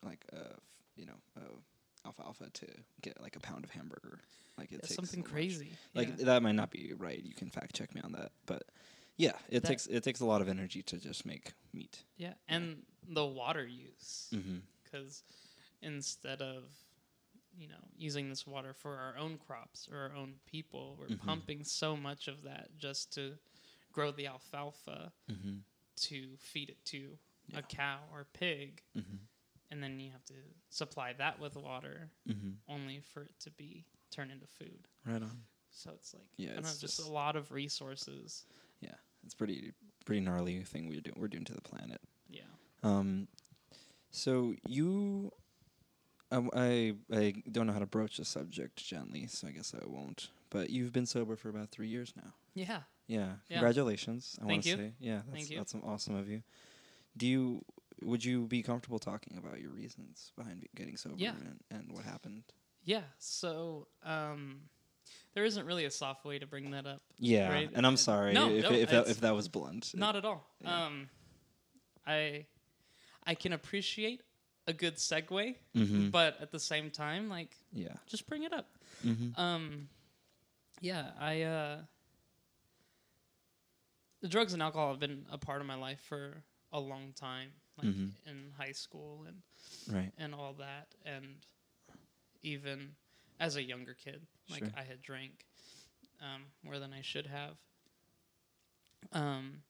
like 0.03 0.25
uh, 0.33 0.55
you 0.95 1.05
know, 1.05 1.13
uh, 1.37 2.07
alfalfa 2.07 2.49
to 2.53 2.65
get 3.01 3.21
like 3.21 3.35
a 3.35 3.39
pound 3.39 3.63
of 3.63 3.69
hamburger. 3.69 4.21
Like 4.57 4.71
it 4.71 4.79
It's 4.79 4.87
takes 4.89 4.95
something 4.95 5.23
so 5.23 5.31
crazy. 5.31 5.71
Like 5.93 6.09
yeah. 6.17 6.25
that 6.25 6.43
might 6.43 6.55
not 6.55 6.71
be 6.71 6.93
right. 6.97 7.21
You 7.23 7.35
can 7.35 7.49
fact 7.49 7.75
check 7.75 7.93
me 7.93 8.01
on 8.03 8.13
that, 8.13 8.31
but 8.45 8.63
yeah, 9.21 9.37
it 9.49 9.61
That- 9.61 9.67
takes 9.67 9.85
it 9.87 10.03
takes 10.03 10.19
a 10.21 10.25
lot 10.25 10.41
of 10.41 10.47
energy 10.49 10.81
to 10.83 10.97
just 10.97 11.25
make 11.25 11.53
meat. 11.73 12.03
yeah, 12.17 12.33
and 12.47 12.85
the 13.19 13.25
water 13.25 13.65
use. 13.65 14.29
Mm-hmm. 14.33 14.59
because 14.83 15.23
instead 15.81 16.41
of 16.41 16.63
you 17.57 17.67
know 17.67 17.83
using 17.97 18.29
this 18.29 18.45
water 18.47 18.73
for 18.73 18.93
our 18.97 19.15
own 19.17 19.37
crops 19.37 19.87
or 19.91 19.97
our 20.05 20.13
own 20.21 20.31
people 20.45 20.95
we're 20.99 21.07
Mhm. 21.15 21.19
pumping 21.25 21.63
so 21.63 21.95
much 21.97 22.27
of 22.27 22.43
that 22.43 22.65
just 22.77 23.11
to 23.13 23.37
grow 23.91 24.11
the 24.11 24.27
alfalfa 24.27 25.11
Mm-hmm. 25.29 25.57
to 26.07 26.37
feed 26.37 26.69
it 26.69 26.83
to 26.85 27.17
Yeah. 27.47 27.59
a 27.59 27.61
cow 27.63 27.99
or 28.13 28.25
pig 28.25 28.83
Mm-hmm. 28.95 29.17
and 29.71 29.81
then 29.83 29.99
you 29.99 30.11
have 30.11 30.25
to 30.25 30.35
supply 30.69 31.13
that 31.13 31.39
with 31.39 31.55
water 31.55 32.09
Mm-hmm. 32.27 32.51
only 32.67 32.99
for 33.01 33.23
it 33.23 33.39
to 33.39 33.49
be 33.51 33.85
turned 34.11 34.31
into 34.31 34.47
food 34.47 34.87
Right 35.05 35.21
on. 35.21 35.37
so 35.71 35.91
it's 35.93 36.13
like 36.13 36.27
Yeah, 36.37 36.51
I 36.51 36.53
don't 36.55 36.63
know, 36.63 36.69
it's 36.69 36.79
just, 36.81 36.97
just- 36.97 37.09
a 37.09 37.11
lot 37.11 37.35
of 37.35 37.51
resources 37.51 38.45
Yeah, 38.81 38.95
it's 39.25 39.33
pretty 39.33 39.73
pretty 40.05 40.21
gnarly 40.21 40.61
thing 40.63 40.87
we're 40.87 41.01
doing 41.01 41.15
we're 41.19 41.27
doing 41.27 41.45
to 41.45 41.53
the 41.53 41.61
planet. 41.61 42.01
yeah 42.29 42.41
Um, 42.83 43.27
so 44.09 44.55
you, 44.67 45.31
um, 46.31 46.49
I 46.53 46.95
I 47.13 47.33
don't 47.51 47.67
know 47.67 47.73
how 47.73 47.79
to 47.79 47.85
broach 47.85 48.17
the 48.17 48.25
subject 48.25 48.77
gently, 48.77 49.27
so 49.27 49.47
I 49.47 49.51
guess 49.51 49.73
I 49.73 49.85
won't. 49.85 50.29
But 50.49 50.69
you've 50.69 50.91
been 50.91 51.05
sober 51.05 51.35
for 51.35 51.49
about 51.49 51.69
three 51.71 51.87
years 51.87 52.13
now. 52.15 52.33
yeah 52.53 52.81
Yeah, 53.07 53.35
Yeah. 53.49 53.57
congratulations. 53.57 54.37
I 54.41 54.45
want 54.45 54.63
to 54.63 54.69
say, 54.77 54.93
yeah, 54.99 55.21
that's 55.25 55.31
Thank 55.31 55.49
you. 55.51 55.57
that's 55.57 55.75
awesome 55.75 56.15
of 56.15 56.27
you. 56.29 56.43
Do 57.15 57.27
you? 57.27 57.61
Would 58.03 58.25
you 58.25 58.47
be 58.47 58.63
comfortable 58.63 58.97
talking 58.99 59.37
about 59.37 59.61
your 59.61 59.69
reasons 59.71 60.31
behind 60.35 60.65
getting 60.75 60.97
sober 60.97 61.15
Yeah. 61.17 61.35
and, 61.35 61.59
and 61.69 61.91
what 61.93 62.03
happened? 62.05 62.43
yeah 62.83 63.03
so 63.19 63.87
um 64.03 64.61
there 65.33 65.45
isn't 65.45 65.65
really 65.65 65.85
a 65.85 65.91
soft 65.91 66.25
way 66.25 66.39
to 66.39 66.45
bring 66.47 66.71
that 66.71 66.85
up 66.85 67.01
Yeah, 67.19 67.49
Right. 67.49 67.69
and 67.73 67.85
I'm 67.87 67.97
sorry 67.97 68.33
no, 68.33 68.49
if 68.49 68.63
no, 68.63 68.71
if, 68.75 68.89
that, 68.89 69.07
if 69.07 69.21
that 69.21 69.35
was 69.35 69.47
blunt. 69.47 69.91
Not 69.95 70.15
at 70.15 70.25
all. 70.25 70.45
Yeah. 70.61 70.85
Um, 70.85 71.09
I 72.05 72.45
I 73.25 73.35
can 73.35 73.53
appreciate 73.53 74.21
a 74.67 74.73
good 74.73 74.95
segue, 74.97 75.55
hmm 75.75 76.09
but 76.09 76.37
at 76.41 76.51
the 76.51 76.59
same 76.59 76.89
time, 76.91 77.29
like, 77.29 77.55
yeah. 77.71 77.95
just 78.07 78.27
bring 78.27 78.43
it 78.43 78.53
up. 78.53 78.67
hmm 79.01 79.29
Um, 79.39 79.89
yeah, 80.81 81.11
I 81.19 81.41
uh, 81.43 81.77
the 84.21 84.27
drugs 84.27 84.53
and 84.53 84.61
alcohol 84.61 84.89
have 84.91 84.99
been 84.99 85.25
a 85.31 85.37
part 85.37 85.61
of 85.61 85.67
my 85.67 85.75
life 85.75 85.99
for 86.01 86.43
a 86.71 86.79
long 86.79 87.13
time, 87.13 87.49
like 87.77 87.87
Mhm. 87.87 88.11
in 88.25 88.51
high 88.57 88.71
school 88.71 89.25
and 89.27 89.41
Right. 89.87 90.13
and 90.17 90.33
all 90.35 90.53
that, 90.53 90.93
and 91.05 91.43
even 92.43 92.95
as 93.41 93.57
a 93.57 93.63
younger 93.63 93.93
kid, 93.95 94.21
like 94.49 94.59
Sure. 94.61 94.71
I 94.77 94.83
had 94.83 95.01
drank 95.01 95.45
um, 96.21 96.43
more 96.63 96.79
than 96.79 96.93
I 96.93 97.01
should 97.01 97.27
have. 97.27 97.57
Um, 99.11 99.63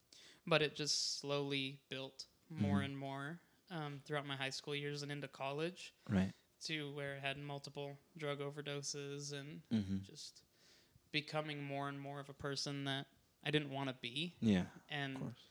but 0.46 0.62
it 0.62 0.76
just 0.76 1.20
slowly 1.20 1.80
built 1.90 2.26
more 2.50 2.82
Mhm. 2.82 2.86
and 2.86 2.98
more 2.98 3.40
um, 3.72 4.02
throughout 4.06 4.28
my 4.28 4.36
high 4.36 4.50
school 4.50 4.76
years 4.76 5.02
and 5.04 5.12
into 5.12 5.28
college 5.28 5.94
Right. 6.10 6.34
to 6.66 6.94
where 6.94 7.16
I 7.16 7.20
had 7.28 7.38
multiple 7.40 7.98
drug 8.18 8.40
overdoses 8.40 9.32
and 9.34 9.62
hmm 9.72 10.00
just 10.04 10.44
becoming 11.12 11.64
more 11.64 11.88
and 11.90 12.00
more 12.00 12.20
of 12.20 12.30
a 12.30 12.34
person 12.34 12.84
that 12.86 13.08
I 13.44 13.52
didn't 13.52 13.72
want 13.72 13.90
to 13.90 13.96
be. 14.02 14.36
Yeah. 14.42 14.66
And 14.90 15.16
Of 15.16 15.22
course. 15.22 15.50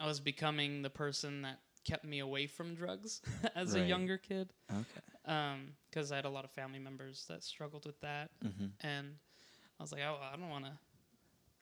I 0.00 0.06
was 0.06 0.20
becoming 0.20 0.82
the 0.82 0.90
person 0.90 1.42
that 1.42 1.60
kept 1.84 2.04
me 2.04 2.18
away 2.18 2.46
from 2.46 2.74
drugs 2.74 3.20
as 3.54 3.74
a 3.74 3.80
younger 3.80 4.18
kid 4.18 4.52
Okay. 4.72 5.13
Because 5.24 6.12
I 6.12 6.16
had 6.16 6.24
a 6.24 6.30
lot 6.30 6.44
of 6.44 6.50
family 6.50 6.78
members 6.78 7.24
that 7.28 7.42
struggled 7.42 7.86
with 7.86 8.00
that, 8.00 8.30
hmm 8.42 8.66
and 8.80 9.08
I 9.78 9.82
was 9.82 9.90
like, 9.92 10.02
oh, 10.02 10.18
I 10.32 10.36
don't 10.36 10.50
want 10.50 10.64
to, 10.66 10.70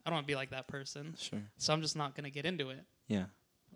I 0.05 0.11
don't 0.11 0.14
want 0.14 0.27
to 0.27 0.31
be 0.31 0.37
like 0.37 0.51
that 0.51 0.68
person, 0.68 1.14
Sure. 1.18 1.42
so 1.59 1.72
I'm 1.72 1.81
just 1.83 1.96
not 1.96 2.14
gonna 2.14 2.31
get 2.31 2.44
into 2.44 2.70
it. 2.70 2.85
Yeah. 3.09 3.27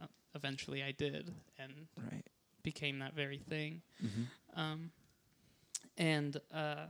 Uh, 0.01 0.07
Eventually, 0.35 0.83
I 0.83 0.92
did, 0.92 1.33
and 1.59 1.87
Right. 2.12 2.25
became 2.62 2.99
that 2.99 3.14
very 3.14 3.38
thing. 3.38 3.83
hmm 4.01 4.25
Um, 4.55 4.90
and 5.96 6.37
uh, 6.53 6.87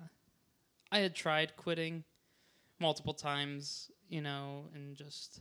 I 0.91 0.99
had 0.99 1.15
tried 1.15 1.57
quitting 1.57 2.05
multiple 2.81 3.15
times, 3.15 3.91
you 4.09 4.21
know, 4.21 4.69
and 4.75 4.97
just 4.97 5.41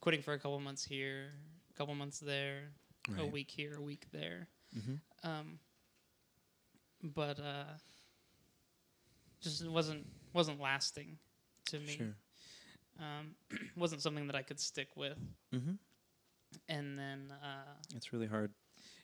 quitting 0.00 0.22
for 0.22 0.32
a 0.34 0.38
couple 0.38 0.58
months 0.60 0.84
here, 0.84 1.32
a 1.70 1.74
couple 1.78 1.94
months 1.94 2.18
there, 2.18 2.72
Right. 3.08 3.20
a 3.20 3.26
week 3.26 3.50
here, 3.50 3.74
a 3.76 3.80
week 3.82 4.06
there. 4.12 4.48
hmm 4.74 4.94
Um, 5.22 5.58
but 7.14 7.38
uh, 7.40 7.64
just 9.40 9.68
wasn't 9.68 10.06
wasn't 10.32 10.60
lasting 10.60 11.18
to 11.66 11.78
me. 11.78 11.96
Sure. 11.96 12.14
Um, 12.98 13.34
wasn't 13.76 14.02
something 14.02 14.26
that 14.26 14.36
I 14.36 14.42
could 14.42 14.60
stick 14.60 14.88
with. 14.96 15.18
hmm 15.52 15.72
And 16.68 16.98
then 16.98 17.32
uh, 17.42 17.74
It's 17.94 18.12
really 18.12 18.26
hard. 18.26 18.52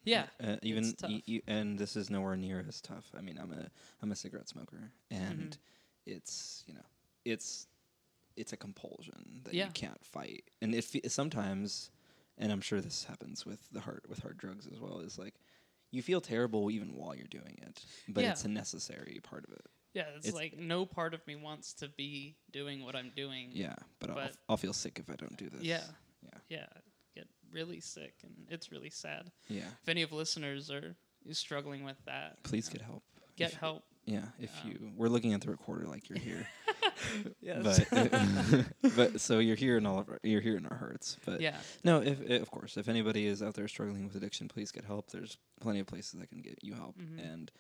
yeah, 0.05 0.27
Uh, 0.43 0.57
even 0.63 0.95
y- 1.03 1.23
y- 1.29 1.43
and 1.47 1.79
this 1.79 1.97
is 1.97 2.11
nowhere 2.11 2.37
near 2.37 2.65
as 2.67 2.81
tough. 2.81 3.07
I 3.17 3.21
mean, 3.21 3.39
I'm 3.39 3.53
a 3.53 3.69
I'm 4.03 4.13
a 4.13 4.17
cigarette 4.17 4.49
smoker, 4.49 4.91
and 5.11 5.51
Mhm. 5.51 5.59
it's 6.07 6.65
you 6.67 6.75
know 6.75 6.87
it's 7.25 7.67
it's 8.37 8.53
a 8.53 8.57
compulsion 8.57 9.43
that 9.45 9.53
Yeah. 9.55 9.67
you 9.67 9.73
can't 9.73 10.03
fight, 10.05 10.45
and 10.63 10.75
if 10.75 10.97
sometimes, 11.13 11.91
and 12.39 12.51
I'm 12.51 12.63
sure 12.63 12.81
this 12.81 13.05
happens 13.05 13.45
with 13.45 13.69
the 13.71 13.81
heart 13.81 14.09
with 14.09 14.21
hard 14.21 14.39
drugs 14.39 14.67
as 14.67 14.81
well, 14.81 15.01
is 15.01 15.19
like 15.19 15.35
you 15.93 16.03
feel 16.03 16.21
terrible 16.21 16.71
even 16.71 16.95
while 16.97 17.15
you're 17.15 17.27
doing 17.29 17.59
it, 17.63 17.85
but 18.09 18.25
Yeah. 18.25 18.33
it's 18.33 18.45
a 18.45 18.49
necessary 18.49 19.21
part 19.23 19.45
of 19.47 19.53
it. 19.55 19.67
yeah. 19.95 20.05
It's, 20.17 20.27
it's- 20.29 20.35
like 20.35 20.59
no 20.59 20.85
part 20.87 21.15
of 21.15 21.25
me 21.27 21.37
wants 21.37 21.75
to 21.75 21.89
be 21.89 22.37
doing 22.51 22.83
what 22.85 22.97
I'm 22.97 23.13
doing. 23.15 23.51
Yeah, 23.53 23.77
but, 24.01 24.09
I'll, 24.11 24.17
But- 24.17 24.37
I'll 24.49 24.57
feel 24.57 24.73
sick 24.73 24.99
if 24.99 25.09
I 25.11 25.15
don't 25.17 25.37
do 25.37 25.49
this. 25.51 25.63
Yeah. 25.63 25.85
Yeah. 26.23 26.39
Yeah. 26.49 26.67
Get 27.15 27.29
really 27.53 27.81
sick, 27.81 28.15
and 28.25 28.33
it's 28.49 28.73
really 28.73 28.89
sad. 28.91 29.31
Yeah. 29.49 29.69
If 29.83 29.89
any 29.89 30.01
of 30.03 30.13
listeners 30.13 30.71
are 30.71 30.97
struggling 31.31 31.85
with 31.85 32.03
that, 32.07 32.43
Please 32.43 32.69
you 32.69 32.75
know, 32.75 32.79
get 32.79 32.87
help. 32.87 33.03
get 33.37 33.53
If- 33.53 33.59
help. 33.59 33.85
Yeah, 34.05 34.25
if 34.41 34.51
Um, 34.65 34.69
you 34.71 34.93
we're 34.97 35.09
looking 35.09 35.33
at 35.33 35.43
the 35.43 35.51
recorder 35.51 35.87
like 35.87 36.09
you're 36.09 36.19
here. 36.19 36.49
Yes. 37.41 37.81
but 37.91 38.65
but 38.97 39.21
so 39.21 39.39
you're 39.39 39.57
here 39.57 39.77
in 39.79 39.87
all 39.87 39.99
of 39.99 40.09
our, 40.09 40.19
you're 40.23 40.41
here 40.41 40.57
in 40.57 40.67
our 40.67 40.77
hearts. 40.77 41.17
But 41.25 41.41
yeah. 41.41 41.57
no, 41.85 42.01
if 42.03 42.21
i- 42.21 42.35
of 42.35 42.51
course, 42.51 42.77
if 42.77 42.89
anybody 42.89 43.27
is 43.27 43.43
out 43.43 43.55
there 43.55 43.69
struggling 43.69 44.05
with 44.05 44.15
addiction, 44.17 44.49
please 44.49 44.71
get 44.73 44.85
help. 44.85 45.11
There's 45.11 45.37
plenty 45.61 45.81
of 45.81 45.87
places 45.87 46.19
that 46.21 46.29
can 46.31 46.41
get 46.43 46.59
you 46.63 46.75
help, 46.75 46.97
Mhm. 46.99 47.33
and 47.33 47.51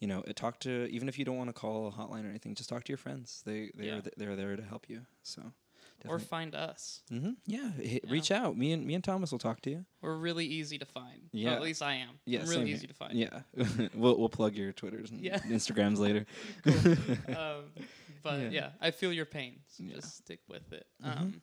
you 0.00 0.06
know, 0.08 0.22
talk 0.34 0.58
to 0.60 0.86
even 0.90 1.08
if 1.08 1.18
you 1.18 1.24
don't 1.26 1.36
want 1.36 1.48
to 1.50 1.54
call 1.54 1.86
a 1.88 1.90
hotline 1.92 2.24
or 2.24 2.30
anything, 2.30 2.54
just 2.54 2.68
talk 2.70 2.84
to 2.84 2.90
your 2.90 2.98
friends. 2.98 3.42
They 3.44 3.70
they 3.74 3.86
Yeah. 3.86 3.96
are 3.98 4.00
th- 4.02 4.14
they're 4.16 4.36
there 4.36 4.56
to 4.56 4.62
help 4.62 4.88
you. 4.88 5.06
So. 5.22 5.52
Or 6.08 6.18
find 6.18 6.54
us. 6.54 7.02
hmm 7.10 7.32
yeah, 7.44 7.72
hit, 7.72 8.04
Yeah. 8.06 8.10
reach 8.10 8.30
out. 8.30 8.56
Me 8.56 8.72
and 8.72 8.86
me 8.86 8.94
and 8.94 9.04
Tomas 9.04 9.32
will 9.32 9.38
talk 9.38 9.60
to 9.60 9.70
you. 9.70 9.84
We're 10.00 10.16
really 10.16 10.46
easy 10.46 10.78
to 10.78 10.86
find. 10.86 11.28
Well, 11.30 11.42
Yeah. 11.42 11.52
at 11.52 11.60
least 11.60 11.82
I 11.82 11.96
am. 11.96 12.18
Yeah, 12.24 12.40
I'm 12.40 12.48
really 12.48 12.64
here. 12.68 12.76
easy 12.76 12.86
to 12.86 12.94
find. 12.94 13.12
Yeah, 13.18 13.42
we'll 13.94 14.16
we'll 14.18 14.30
plug 14.30 14.54
your 14.56 14.72
Twitters 14.72 15.10
and 15.10 15.20
Yeah. 15.20 15.40
Instagrams 15.40 15.98
later. 15.98 16.24
um, 17.28 17.64
but 18.22 18.40
Yeah. 18.40 18.48
yeah. 18.50 18.70
I 18.80 18.90
feel 18.90 19.12
your 19.12 19.26
pain. 19.26 19.60
So 19.68 19.82
Yeah. 19.84 19.96
Just 19.96 20.18
stick 20.18 20.40
with 20.48 20.72
it. 20.72 20.86
Mhm. 21.02 21.16
Um, 21.18 21.42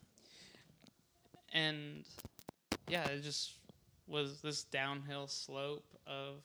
and 1.54 2.06
yeah, 2.88 3.08
it 3.08 3.22
just 3.22 3.54
was 4.08 4.42
this 4.42 4.64
downhill 4.64 5.28
slope 5.28 5.86
of 6.06 6.44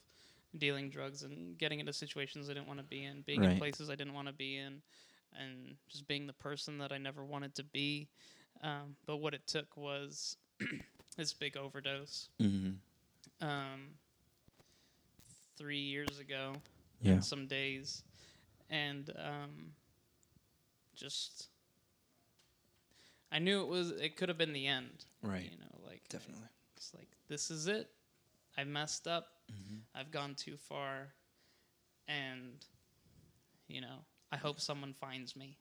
dealing 0.58 0.90
drugs 0.90 1.22
and 1.22 1.56
getting 1.58 1.80
into 1.80 1.92
situations 1.92 2.50
I 2.50 2.54
didn't 2.54 2.66
want 2.66 2.78
to 2.80 2.84
be 2.84 3.04
in, 3.04 3.22
being 3.22 3.42
in 3.44 3.58
places 3.58 3.88
I 3.88 3.94
didn't 3.94 4.14
want 4.14 4.28
to 4.28 4.34
be 4.34 4.56
in, 4.56 4.82
and 5.38 5.76
just 5.88 6.06
being 6.08 6.26
the 6.26 6.32
person 6.34 6.78
that 6.78 6.92
I 6.92 6.98
never 6.98 7.24
wanted 7.24 7.54
to 7.56 7.64
be. 7.64 8.08
Um, 8.62 8.96
but 9.06 9.16
what 9.18 9.34
it 9.34 9.46
took 9.46 9.76
was 9.76 10.36
this 11.16 11.32
big 11.32 11.56
overdose. 11.56 12.28
Mm-hmm. 12.40 13.46
Um, 13.46 13.88
three 15.56 15.78
years 15.80 16.18
ago, 16.18 16.54
Yeah. 17.00 17.12
and 17.12 17.24
some 17.24 17.46
days, 17.46 18.02
and 18.70 19.10
um, 19.16 19.72
just 20.94 21.48
I 23.30 23.38
knew 23.38 23.62
it 23.62 23.68
was 23.68 23.90
it 23.90 24.16
could 24.16 24.28
have 24.28 24.38
been 24.38 24.52
the 24.52 24.66
end. 24.66 25.04
Right. 25.22 25.44
You 25.44 25.58
know, 25.58 25.88
like 25.88 26.02
Definitely. 26.08 26.46
It's 26.76 26.92
like 26.94 27.08
this 27.28 27.50
is 27.50 27.66
it. 27.66 27.88
I 28.58 28.64
messed 28.64 29.06
up. 29.06 29.28
Mm-hmm. 29.50 29.76
I've 29.94 30.10
gone 30.10 30.34
too 30.34 30.56
far, 30.56 31.08
and 32.08 32.64
you 33.68 33.80
know, 33.80 34.04
I 34.30 34.36
hope 34.36 34.60
someone 34.60 34.92
finds 35.00 35.34
me. 35.36 35.56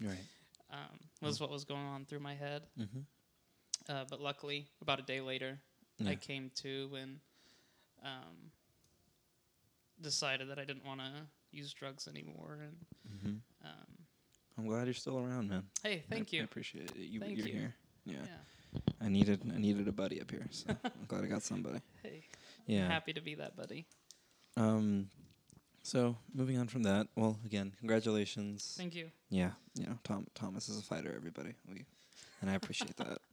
Right. 0.00 0.24
Um, 0.72 0.98
was 1.20 1.40
what 1.40 1.50
was 1.50 1.64
going 1.64 1.84
on 1.84 2.04
through 2.06 2.20
my 2.20 2.34
head. 2.34 2.62
Mm-hmm. 2.78 3.00
Uh, 3.88 4.04
but 4.08 4.20
luckily, 4.20 4.68
about 4.80 4.98
a 5.00 5.02
day 5.02 5.20
later, 5.20 5.58
I 6.06 6.14
came 6.14 6.50
to 6.62 6.90
and 6.98 7.18
um, 8.02 8.50
decided 10.00 10.48
that 10.48 10.58
I 10.58 10.64
didn't 10.64 10.86
want 10.86 11.00
to 11.00 11.10
use 11.50 11.72
drugs 11.74 12.08
anymore. 12.08 12.60
And 12.62 12.76
Mm-hmm. 13.10 13.36
um, 13.66 13.99
I'm 14.60 14.66
glad 14.68 14.84
you're 14.86 14.94
still 14.94 15.18
around, 15.18 15.48
man. 15.48 15.64
hey, 15.82 16.04
thank 16.10 16.28
I, 16.32 16.36
I 16.36 16.38
you. 16.38 16.44
appreciate 16.44 16.90
it. 16.90 16.96
You, 16.96 17.20
Thank 17.20 17.38
you're 17.38 17.46
you. 17.46 17.52
here. 17.54 17.74
Yeah. 18.04 18.16
Yeah. 18.24 18.80
I 19.00 19.08
needed 19.08 19.40
I 19.54 19.58
needed 19.58 19.88
a 19.88 19.92
buddy 19.92 20.20
up 20.20 20.30
here, 20.30 20.46
so 20.50 20.66
I'm 20.84 21.06
glad 21.08 21.24
I 21.24 21.26
got 21.26 21.42
somebody. 21.42 21.80
Hey, 22.02 22.24
Yeah. 22.66 22.86
happy 22.88 23.12
to 23.14 23.20
be 23.22 23.34
that 23.36 23.56
buddy. 23.56 23.86
Um. 24.56 25.08
So 25.82 26.16
moving 26.34 26.58
on 26.58 26.68
from 26.68 26.82
that, 26.82 27.06
well, 27.16 27.38
again, 27.46 27.72
congratulations. 27.78 28.74
Thank 28.76 28.94
you. 28.94 29.10
Yeah, 29.30 29.52
you 29.74 29.86
know, 29.86 29.98
Tom 30.04 30.26
Tomas 30.34 30.68
is 30.68 30.78
a 30.78 30.82
fighter. 30.82 31.12
Everybody, 31.16 31.54
we, 31.66 31.86
and 32.42 32.50
I 32.50 32.54
appreciate 32.54 32.96
that. 32.98 33.18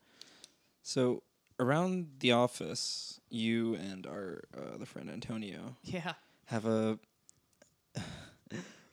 So 0.84 1.22
around 1.60 2.08
the 2.20 2.32
office, 2.32 3.20
you 3.30 3.76
and 3.76 4.08
our 4.08 4.44
uh, 4.58 4.76
other 4.76 4.86
friend 4.86 5.10
Antonio 5.10 5.76
Yeah. 5.84 6.13
have 6.46 6.66
a 6.66 6.98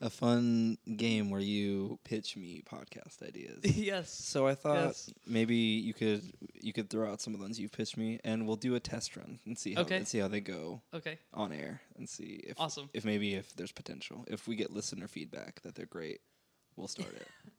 a 0.04 0.10
fun 0.10 0.76
game 0.96 1.30
where 1.30 1.40
you 1.40 1.98
pitch 2.04 2.36
me 2.36 2.62
podcast 2.70 3.22
ideas. 3.26 3.64
yes. 3.76 4.10
So 4.10 4.46
I 4.46 4.54
thought 4.54 4.74
Yes. 4.84 5.10
maybe 5.26 5.56
you 5.56 5.94
could 5.94 6.22
you 6.60 6.72
could 6.74 6.90
throw 6.90 7.10
out 7.10 7.20
some 7.22 7.32
of 7.32 7.40
the 7.40 7.44
ones 7.44 7.58
you've 7.58 7.72
pitched 7.72 7.96
me, 7.96 8.20
and 8.22 8.46
we'll 8.46 8.56
do 8.56 8.74
a 8.74 8.80
test 8.80 9.16
run 9.16 9.38
and 9.46 9.56
see 9.58 9.74
how 9.74 9.80
Okay. 9.82 9.96
and 9.96 10.06
see 10.06 10.18
how 10.18 10.28
they 10.28 10.40
go 10.40 10.82
Okay. 10.92 11.18
on 11.32 11.52
air, 11.52 11.80
and 11.96 12.06
see 12.08 12.40
if 12.46 12.60
Awesome. 12.60 12.90
if 12.92 13.04
maybe 13.04 13.34
if 13.34 13.54
there's 13.56 13.72
potential. 13.72 14.24
If 14.28 14.46
we 14.46 14.56
get 14.56 14.70
listener 14.70 15.08
feedback 15.08 15.62
that 15.62 15.74
they're 15.74 15.86
great, 15.86 16.20
we'll 16.76 16.88
start 16.88 17.14
it. 17.14 17.28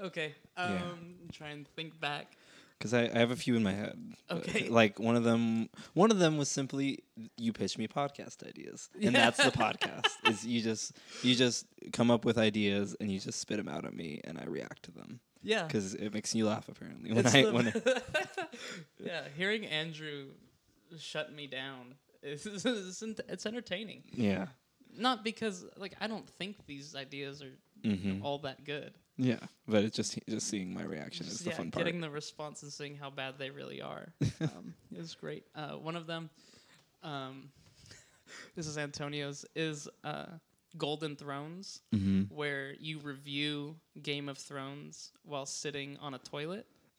Okay. 0.00 0.34
Yeah. 0.56 0.82
Um, 0.92 1.28
try 1.32 1.48
and 1.50 1.66
think 1.68 1.98
back. 2.00 2.36
Because 2.78 2.94
I, 2.94 3.10
I 3.12 3.18
have 3.18 3.32
a 3.32 3.36
few 3.36 3.56
in 3.56 3.62
my 3.64 3.72
head. 3.72 3.98
Okay. 4.30 4.68
Like 4.70 5.00
one 5.00 5.16
of 5.16 5.24
them, 5.24 5.68
one 5.94 6.10
of 6.12 6.18
them 6.20 6.38
was 6.38 6.48
simply 6.48 7.02
you 7.36 7.52
pitch 7.52 7.76
me 7.76 7.88
podcast 7.88 8.46
ideas, 8.46 8.88
and 9.02 9.14
that's 9.14 9.36
the 9.42 9.50
podcast. 9.50 10.06
Is 10.30 10.44
you 10.46 10.60
just 10.62 10.92
you 11.22 11.34
just 11.34 11.66
come 11.92 12.10
up 12.10 12.24
with 12.24 12.38
ideas 12.38 12.94
and 13.00 13.10
you 13.10 13.18
just 13.18 13.40
spit 13.40 13.56
them 13.56 13.68
out 13.68 13.84
at 13.84 13.94
me, 13.94 14.20
and 14.24 14.38
I 14.38 14.44
react 14.44 14.84
to 14.84 14.90
them 14.92 15.18
Yeah. 15.42 15.64
because 15.66 15.94
it 15.94 16.12
makes 16.14 16.34
you 16.34 16.46
laugh. 16.46 16.68
Apparently, 16.68 17.10
when 17.12 17.26
It's 17.26 17.34
I 17.34 17.50
when 17.50 17.68
I, 17.68 17.72
yeah. 19.04 19.22
Hearing 19.36 19.66
Andrew 19.66 20.26
shut 20.98 21.32
me 21.34 21.46
down 21.46 21.94
is 22.22 22.46
it's, 22.46 23.02
it's 23.28 23.46
entertaining. 23.46 24.02
yeah 24.12 24.46
Not 24.96 25.24
because 25.24 25.64
like 25.76 25.94
I 26.00 26.06
don't 26.06 26.28
think 26.28 26.66
these 26.66 26.94
ideas 26.94 27.42
are 27.42 27.54
hmm 27.84 28.22
all 28.22 28.38
that 28.40 28.64
good. 28.64 28.92
Yeah, 29.18 29.38
but 29.66 29.84
it's 29.84 29.96
just 29.96 30.18
just 30.28 30.46
seeing 30.48 30.72
my 30.72 30.82
reaction 30.84 31.26
is 31.26 31.40
the 31.40 31.50
yeah, 31.50 31.56
fun 31.56 31.70
part. 31.70 31.84
getting 31.84 32.00
the 32.00 32.10
response 32.10 32.62
and 32.62 32.72
seeing 32.72 32.94
how 32.96 33.10
bad 33.10 33.34
they 33.38 33.50
really 33.50 33.82
are 33.82 34.12
um, 34.40 34.74
is 34.94 35.14
great. 35.14 35.44
Uh, 35.54 35.72
one 35.72 35.96
of 35.96 36.06
them, 36.06 36.30
um, 37.02 37.50
this 38.56 38.66
is 38.66 38.78
Antonio's, 38.78 39.44
is 39.56 39.88
uh, 40.04 40.26
Golden 40.76 41.16
Thrones, 41.16 41.80
hmm 41.92 42.22
where 42.30 42.74
you 42.78 42.98
review 43.00 43.74
Game 44.02 44.28
of 44.28 44.38
Thrones 44.38 45.12
while 45.24 45.46
sitting 45.46 45.96
on 46.00 46.14
a 46.14 46.18
toilet, 46.18 46.66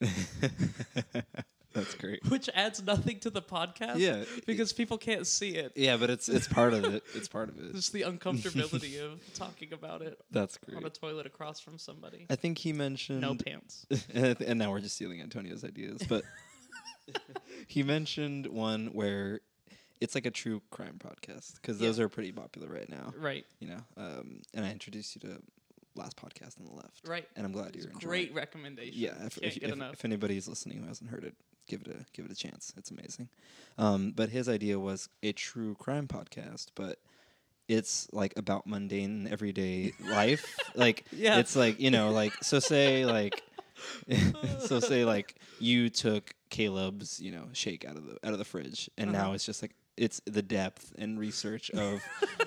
That's 1.72 1.94
great. 1.94 2.24
which 2.28 2.48
adds 2.54 2.82
nothing 2.82 3.18
to 3.20 3.30
the 3.30 3.42
podcast. 3.42 3.98
Yeah, 3.98 4.24
because 4.46 4.72
people 4.72 4.98
can't 4.98 5.26
see 5.26 5.50
it. 5.56 5.72
yeah, 5.76 5.96
but 5.96 6.10
it's 6.10 6.28
it's 6.28 6.48
part 6.48 6.72
of 6.74 6.84
it. 6.84 7.04
It's 7.14 7.28
part 7.28 7.48
of 7.48 7.58
it. 7.58 7.74
Just 7.74 7.92
the 7.92 8.02
uncomfortability 8.02 9.00
of 9.00 9.20
talking 9.34 9.72
about 9.72 10.02
it 10.02 10.20
That's 10.30 10.56
great. 10.58 10.76
on 10.76 10.84
a 10.84 10.90
toilet 10.90 11.26
across 11.26 11.60
from 11.60 11.78
somebody. 11.78 12.26
I 12.28 12.36
think 12.36 12.58
he 12.58 12.72
mentioned 12.72 13.20
No 13.20 13.34
pants. 13.34 13.86
and 14.14 14.58
now 14.58 14.70
we're 14.70 14.80
just 14.80 14.96
stealing 14.96 15.20
Antonio's 15.20 15.64
ideas. 15.64 16.02
But 16.08 16.24
he 17.68 17.82
mentioned 17.82 18.46
one 18.46 18.88
where 18.88 19.40
it's 20.00 20.14
like 20.14 20.26
a 20.26 20.30
true 20.30 20.62
crime 20.70 20.98
podcast 20.98 21.56
because 21.56 21.78
those 21.78 22.00
are 22.00 22.08
pretty 22.08 22.32
popular 22.32 22.68
right 22.68 22.88
now. 22.88 23.12
Right, 23.18 23.44
You 23.58 23.68
know, 23.68 23.80
um, 23.96 24.42
and 24.54 24.64
I 24.64 24.70
introduced 24.70 25.14
you 25.16 25.20
to 25.28 25.40
last 25.96 26.16
podcast 26.16 26.58
on 26.58 26.66
the 26.66 26.72
left, 26.72 27.06
right. 27.06 27.28
and 27.36 27.44
I'm 27.44 27.52
glad 27.52 27.74
It's 27.74 27.84
you're 27.84 27.92
enjoying. 27.92 28.08
great 28.08 28.34
recommendation. 28.34 28.94
Yeah, 28.96 29.10
if, 29.26 29.34
Can't 29.34 29.44
if, 29.44 29.54
get 29.60 29.62
if, 29.70 29.72
enough. 29.74 29.92
if 29.94 30.04
anybody's 30.04 30.48
listening 30.48 30.78
who 30.78 30.86
hasn't 30.88 31.10
heard 31.10 31.24
it, 31.24 31.34
give 31.70 31.82
it 31.82 31.88
a 31.88 32.04
give 32.12 32.24
it 32.26 32.32
a 32.32 32.34
chance. 32.34 32.72
It's 32.76 32.90
amazing. 32.90 33.28
Um, 33.78 34.12
but 34.14 34.28
his 34.30 34.48
idea 34.48 34.78
was 34.78 35.08
a 35.22 35.32
true 35.32 35.74
crime 35.76 36.06
podcast, 36.08 36.66
but 36.74 36.98
it's 37.68 38.08
like 38.12 38.32
about 38.36 38.66
mundane 38.66 39.28
everyday 39.30 39.92
life. 40.10 40.44
Like 40.74 41.04
Yeah. 41.12 41.38
it's 41.38 41.56
like 41.56 41.80
you 41.80 41.90
know, 41.90 42.10
like 42.10 42.32
so 42.42 42.58
say 42.60 43.04
like 43.06 43.42
so 44.60 44.78
say 44.80 45.04
like 45.04 45.36
you 45.58 45.88
took 45.90 46.34
Caleb's 46.50 47.20
you 47.20 47.32
know 47.32 47.46
shake 47.52 47.84
out 47.84 47.96
of 47.96 48.04
the 48.06 48.16
out 48.24 48.32
of 48.32 48.38
the 48.38 48.44
fridge, 48.44 48.90
and 48.98 49.10
now 49.12 49.24
Uh-huh. 49.26 49.32
it's 49.34 49.46
just 49.46 49.62
like 49.62 49.74
it's 49.96 50.20
the 50.26 50.42
depth 50.42 50.92
and 50.96 51.18
research 51.18 51.70
of 51.72 52.00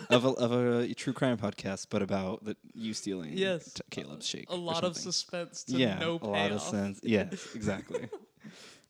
of 0.10 0.26
a, 0.26 0.30
of 0.30 0.52
a 0.52 0.94
true 0.94 1.14
crime 1.14 1.38
podcast, 1.38 1.88
but 1.90 2.02
about 2.02 2.44
the 2.46 2.56
you 2.74 2.94
stealing 2.94 3.34
Yes. 3.38 3.74
Caleb's 3.92 4.26
shake. 4.28 4.50
a 4.50 4.56
lot 4.56 4.84
of 4.84 4.96
suspense 4.96 5.64
to 5.66 5.78
yeah, 5.78 6.00
no 6.00 6.20
a 6.22 6.28
lot 6.28 6.52
of 6.52 6.62
sense. 6.62 7.00
Yes, 7.04 7.48
exactly. 7.56 8.08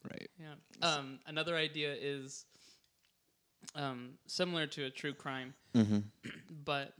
Right. 0.10 0.30
Yeah. 0.39 0.54
Um, 0.88 1.20
another 1.28 1.56
idea 1.56 1.94
is 2.00 2.46
um, 3.76 4.12
similar 4.28 4.68
to 4.68 4.86
a 4.86 4.89
true 4.89 5.13
crime, 5.13 5.54
Mm-hmm. 5.76 6.00
but 6.63 6.94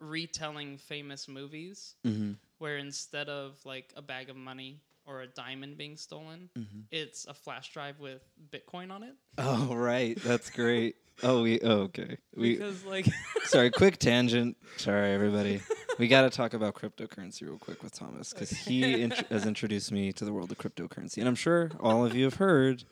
retelling 0.00 0.78
famous 0.78 1.28
movies 1.28 1.94
Mm-hmm. 2.06 2.32
where 2.58 2.76
instead 2.78 3.28
of 3.28 3.58
like 3.64 3.92
a 3.96 4.02
bag 4.02 4.30
of 4.30 4.36
money 4.36 4.80
or 5.06 5.22
a 5.22 5.26
diamond 5.26 5.76
being 5.78 5.96
stolen, 5.96 6.50
Mm-hmm. 6.58 6.80
it's 6.90 7.24
a 7.26 7.34
flash 7.34 7.72
drive 7.72 7.98
with 8.00 8.22
Bitcoin 8.50 8.90
on 8.90 9.02
it. 9.02 9.14
Oh 9.38 9.74
right, 9.74 10.16
that's 10.22 10.50
great. 10.50 10.96
Oh 11.22 11.42
we 11.42 11.60
oh, 11.60 11.82
okay. 11.90 12.16
We 12.36 12.54
because 12.56 12.84
like 12.84 13.06
sorry, 13.44 13.70
quick 13.70 13.98
tangent. 13.98 14.56
Sorry 14.76 15.12
everybody. 15.12 15.60
We 15.98 16.06
got 16.06 16.22
to 16.22 16.30
talk 16.30 16.54
about 16.54 16.74
cryptocurrency 16.74 17.42
real 17.42 17.58
quick 17.58 17.82
with 17.82 17.92
Tomas 17.92 18.32
because 18.32 18.50
he 18.50 19.02
int- 19.02 19.26
has 19.30 19.46
introduced 19.46 19.90
me 19.90 20.12
to 20.12 20.24
the 20.24 20.32
world 20.32 20.52
of 20.52 20.58
cryptocurrency, 20.58 21.18
and 21.18 21.26
I'm 21.28 21.34
sure 21.34 21.70
all 21.80 22.04
of 22.04 22.14
you 22.14 22.24
have 22.24 22.34
heard 22.34 22.84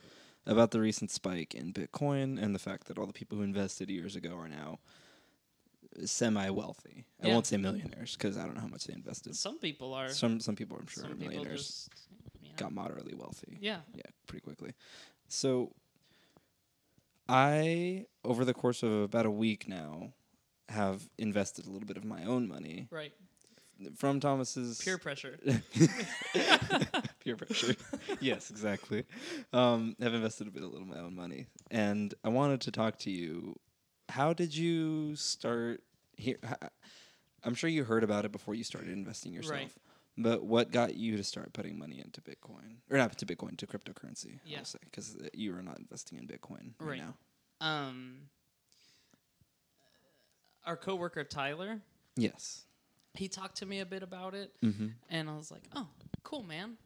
about 0.45 0.71
the 0.73 0.81
recent 0.81 1.11
spike 1.11 1.55
in 1.55 1.73
Bitcoin 1.73 2.43
and 2.43 2.55
the 2.55 2.59
fact 2.59 2.87
that 2.89 2.99
all 2.99 3.07
the 3.07 3.13
people 3.13 3.39
who 3.39 3.45
invested 3.45 3.91
years 3.91 4.17
ago 4.17 4.37
are 4.37 4.49
now 4.49 4.79
semi 6.05 6.51
wealthy. 6.51 7.05
I 7.23 7.29
won't 7.29 7.47
say 7.47 7.57
millionaires 7.57 8.17
because 8.17 8.37
I 8.37 8.45
don't 8.45 8.55
know 8.55 8.61
how 8.61 8.67
much 8.67 8.85
they 8.85 8.95
invested. 8.95 9.37
some 9.37 9.59
people 9.59 9.95
are 9.95 10.09
Some 10.09 10.41
some 10.41 10.57
people 10.57 10.77
I'm 10.79 10.87
sure 10.87 11.05
are 11.07 11.15
millionaires. 11.15 11.89
just 11.89 11.91
know, 12.43 12.51
got 12.57 12.73
moderately 12.73 13.15
wealthy. 13.15 13.57
yeah 13.61 13.79
Yeah, 13.95 14.03
pretty 14.27 14.43
quickly. 14.43 14.73
So 15.29 15.73
I 17.29 18.07
over 18.25 18.45
the 18.45 18.55
course 18.55 18.83
of 18.83 18.91
about 18.93 19.27
a 19.27 19.31
week 19.31 19.69
now 19.69 20.13
have 20.69 21.09
invested 21.19 21.67
a 21.67 21.71
little 21.71 21.87
bit 21.87 21.97
of 21.97 22.05
my 22.05 22.25
own 22.25 22.49
money 22.49 22.89
right 22.91 23.13
from 23.97 24.21
Tomas's 24.21 24.81
peer 24.83 24.97
pressure. 24.99 25.39
peer 27.21 27.37
pressure. 27.37 27.75
yes, 28.21 28.51
exactly. 28.51 29.05
Um, 29.53 29.97
have 30.01 30.15
invested 30.15 30.49
a 30.49 30.51
bit, 30.51 30.63
a 30.63 30.67
little 30.67 30.83
of 30.83 30.89
my 30.89 31.01
own 31.01 31.15
money, 31.15 31.47
and 31.71 32.15
I 32.25 32.29
wanted 32.29 32.61
to 32.63 32.71
talk 32.71 32.99
to 33.01 33.11
you. 33.11 33.57
How 34.09 34.33
did 34.33 34.57
you 34.57 35.17
start 35.17 35.83
here? 36.17 36.37
I'm 37.45 37.55
sure 37.55 37.69
you 37.69 37.85
heard 37.85 38.05
about 38.05 38.25
it 38.25 38.33
before 38.33 38.55
you 38.55 38.65
started 38.65 38.91
investing 38.91 39.33
yourself. 39.33 39.55
Right. 39.55 39.71
But 40.19 40.45
what 40.45 40.71
got 40.73 40.95
you 40.95 41.17
to 41.19 41.25
start 41.25 41.53
putting 41.53 41.79
money 41.79 42.01
into 42.03 42.23
Bitcoin, 42.23 42.77
or 42.91 42.97
not 42.97 43.19
to 43.19 43.27
Bitcoin, 43.27 43.59
to 43.59 43.67
cryptocurrency? 43.67 44.41
Yeah. 44.47 44.61
Because 44.85 45.17
you 45.35 45.55
are 45.55 45.63
not 45.63 45.79
investing 45.79 46.19
in 46.19 46.27
Bitcoin 46.27 46.73
right, 46.81 46.89
Right. 46.89 46.99
now. 47.01 47.15
Um, 47.61 48.23
our 50.67 50.77
coworker 50.77 51.25
Tyler, 51.25 51.81
Yes. 52.17 52.65
he 53.15 53.29
talked 53.29 53.57
to 53.59 53.67
me 53.67 53.81
a 53.81 53.87
bit 53.87 54.03
about 54.03 54.35
it, 54.35 54.53
Mm-hmm. 54.63 54.89
and 55.09 55.31
I 55.31 55.37
was 55.37 55.51
like, 55.51 55.63
"Oh, 55.75 55.89
cool, 56.25 56.43
man. 56.43 56.77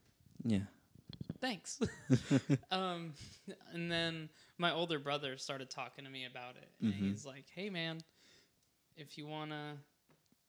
Yeah. 0.45 0.67
Thanks." 1.41 1.81
um, 2.71 3.15
and 3.73 3.91
then 3.91 4.29
my 4.59 4.73
older 4.73 4.99
brother 4.99 5.37
started 5.39 5.71
talking 5.71 6.05
to 6.05 6.11
me 6.11 6.27
about 6.27 6.57
it, 6.57 6.71
and 6.83 6.93
Mhm. 6.93 6.97
he's 7.11 7.25
like, 7.25 7.47
"Hey, 7.55 7.71
man, 7.71 8.01
if 8.97 9.17
you 9.17 9.27
wanna, 9.27 9.79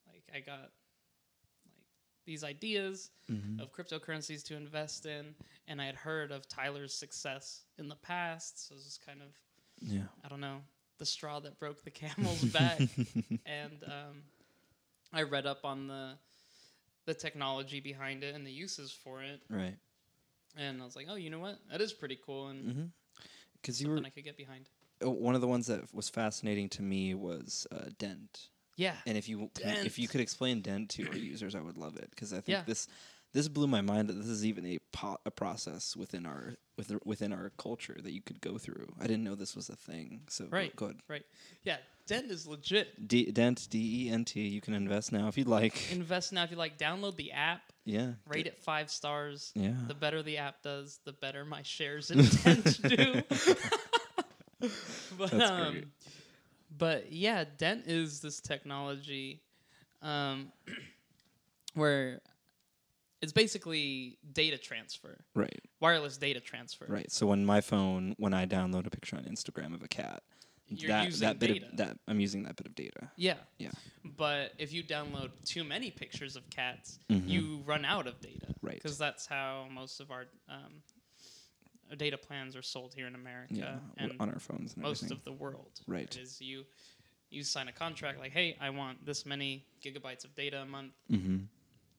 like, 0.08 0.24
I 0.34 0.40
got 0.42 0.72
like 1.66 1.86
these 2.26 2.44
ideas 2.44 3.12
Mhm. 3.30 3.60
of 3.62 3.72
cryptocurrencies 3.72 4.44
to 4.46 4.56
invest 4.56 5.06
in, 5.06 5.36
and 5.68 5.82
I 5.82 5.86
had 5.86 5.96
heard 5.96 6.32
of 6.32 6.48
Tyler's 6.48 6.94
success 6.94 7.66
in 7.78 7.88
the 7.88 7.96
past, 7.96 8.68
so 8.68 8.74
it 8.74 8.76
was 8.78 8.86
just 8.86 9.06
kind 9.06 9.22
of, 9.22 9.30
Yeah. 9.80 10.08
I 10.24 10.28
don't 10.28 10.42
know, 10.42 10.62
the 11.02 11.06
straw 11.08 11.40
that 11.40 11.60
broke 11.60 11.84
the 11.84 11.90
camel's 11.90 12.44
back." 12.54 12.80
and 13.46 13.84
um, 13.84 14.22
I 15.12 15.24
read 15.24 15.48
up 15.48 15.66
on 15.66 15.88
the 15.88 16.14
the 17.06 17.14
technology 17.16 17.80
behind 17.80 18.24
it 18.24 18.36
and 18.36 18.46
the 18.46 18.52
uses 18.52 18.92
for 18.92 19.24
it, 19.24 19.42
Right. 19.50 19.76
and 20.56 20.80
I 20.80 20.86
was 20.86 20.96
like, 20.96 21.08
"Oh, 21.10 21.16
you 21.16 21.32
know 21.32 21.40
what? 21.40 21.58
That 21.72 21.82
is 21.82 21.92
pretty 21.92 22.20
cool 22.24 22.48
and 22.50 22.64
Mm-hmm. 22.70 22.86
Because 23.60 23.82
you 23.82 23.90
were 23.90 23.98
I 24.06 24.10
could 24.12 24.24
get 24.24 24.38
behind." 24.38 24.70
uh, 25.04 25.10
one 25.10 25.34
of 25.34 25.42
the 25.42 25.48
ones 25.48 25.66
that 25.68 25.94
was 25.94 26.08
fascinating 26.10 26.70
to 26.70 26.84
me 26.84 27.16
was 27.16 27.66
uh, 27.72 27.90
Dent. 27.98 28.50
Yeah, 28.78 28.96
And 29.08 29.18
if 29.18 29.28
you 29.28 29.50
can, 29.60 29.76
if 29.86 29.98
you 30.00 30.08
could 30.08 30.22
explain 30.22 30.62
Dent 30.62 30.90
to 30.92 31.08
our 31.10 31.18
users, 31.18 31.56
I 31.56 31.62
would 31.62 31.78
love 31.78 31.98
it 31.98 32.10
because 32.12 32.32
I 32.34 32.38
think 32.38 32.50
Yeah. 32.60 32.64
this 32.66 32.88
this 33.34 33.48
blew 33.48 33.68
my 33.68 33.82
mind 33.82 34.10
that 34.10 34.14
this 34.14 34.28
is 34.28 34.46
even 34.46 34.66
a 34.66 34.78
po- 34.92 35.18
a 35.26 35.32
process 35.32 35.96
within 35.96 36.26
our 36.26 36.54
within, 36.78 37.00
within 37.06 37.34
our 37.34 37.52
culture 37.58 37.98
that 38.02 38.12
you 38.12 38.22
could 38.22 38.42
go 38.42 38.58
through. 38.58 38.88
I 39.00 39.04
didn't 39.04 39.24
know 39.24 39.36
this 39.36 39.56
was 39.56 39.70
a 39.70 39.76
thing. 39.76 40.22
So 40.30 40.48
Right. 40.50 40.76
go, 40.76 40.86
ahead. 40.86 40.98
right. 41.08 41.26
Yeah, 41.64 41.78
Dent 42.08 42.32
is 42.32 42.48
legit. 42.48 43.08
D- 43.08 43.32
Dent 43.32 43.68
D 43.70 44.08
E 44.08 44.10
N 44.10 44.26
T. 44.26 44.42
You 44.48 44.62
can 44.62 44.74
invest 44.74 45.12
now 45.12 45.28
if 45.28 45.38
you'd 45.38 45.48
like. 45.48 45.92
Invest 45.92 46.34
now 46.34 46.44
if 46.44 46.52
you 46.52 46.58
like. 46.58 46.78
Download 46.78 47.16
the 47.16 47.32
app, 47.32 47.62
yeah. 47.86 48.14
rate 48.28 48.48
it 48.48 48.58
five 48.58 48.90
stars. 48.90 49.52
Yeah. 49.56 49.74
The 49.88 49.94
better 49.94 50.22
the 50.24 50.38
app 50.38 50.62
does, 50.62 51.00
the 51.06 51.14
better 51.14 51.46
my 51.46 51.62
shares 51.64 52.12
in 52.12 52.26
Dent 52.44 52.82
do. 52.90 53.24
but, 55.18 55.32
That's 55.32 55.52
um, 55.52 55.72
great. 55.74 55.88
But 56.78 57.12
yeah, 57.12 57.46
Dent 57.58 57.88
is 57.88 58.20
this 58.22 58.40
technology 58.40 59.42
um, 60.02 60.52
where 61.76 62.22
it's 63.22 63.32
basically 63.32 64.18
data 64.34 64.58
transfer, 64.58 65.24
right. 65.36 65.62
wireless 65.80 66.18
data 66.18 66.40
transfer. 66.40 66.86
Right. 66.90 67.12
So 67.12 67.28
when 67.28 67.46
my 67.46 67.62
phone, 67.62 68.16
when 68.18 68.34
I 68.34 68.46
download 68.46 68.88
a 68.88 68.90
picture 68.90 69.16
on 69.16 69.24
Instagram 69.24 69.74
of 69.76 69.84
a 69.84 69.88
cat, 69.88 70.24
You're 70.68 70.88
that 70.90 71.12
that 71.20 71.40
bit 71.40 71.54
data. 71.54 71.66
of 71.68 71.78
that 71.78 71.98
I'm 72.08 72.20
using 72.20 72.44
that 72.44 72.56
bit 72.56 72.66
of 72.66 72.74
data. 72.76 73.12
Yeah. 73.18 73.36
Yeah. 73.60 73.72
But 74.18 74.54
if 74.58 74.74
you 74.74 74.84
download 74.84 75.30
too 75.46 75.64
many 75.64 75.92
pictures 75.92 76.36
of 76.36 76.50
cats, 76.50 76.98
Mhm. 77.10 77.28
you 77.30 77.62
run 77.66 77.86
out 77.86 78.08
of 78.08 78.20
data. 78.22 78.56
Right. 78.62 78.76
Because 78.76 78.98
that's 78.98 79.26
how 79.28 79.68
most 79.72 80.00
of 80.00 80.10
our 80.12 80.26
um, 80.50 80.82
data 81.98 82.18
plans 82.18 82.56
are 82.56 82.62
sold 82.62 82.94
here 82.94 83.06
in 83.08 83.16
America 83.16 83.54
Yeah. 83.54 83.80
and 83.98 84.14
on 84.20 84.30
our 84.30 84.40
phones 84.40 84.74
and 84.74 84.82
most 84.84 85.04
everything. 85.04 85.18
of 85.18 85.24
the 85.26 85.34
world. 85.34 85.82
Right. 85.88 86.16
Is 86.18 86.42
you 86.42 86.66
you 87.30 87.44
sign 87.44 87.70
a 87.70 87.72
contract 87.72 88.20
like, 88.20 88.34
hey, 88.34 88.58
I 88.60 88.70
want 88.72 89.06
this 89.06 89.26
many 89.26 89.66
gigabytes 89.82 90.26
of 90.26 90.36
data 90.36 90.62
a 90.62 90.66
month, 90.66 90.92
mm-hmm. 91.10 91.46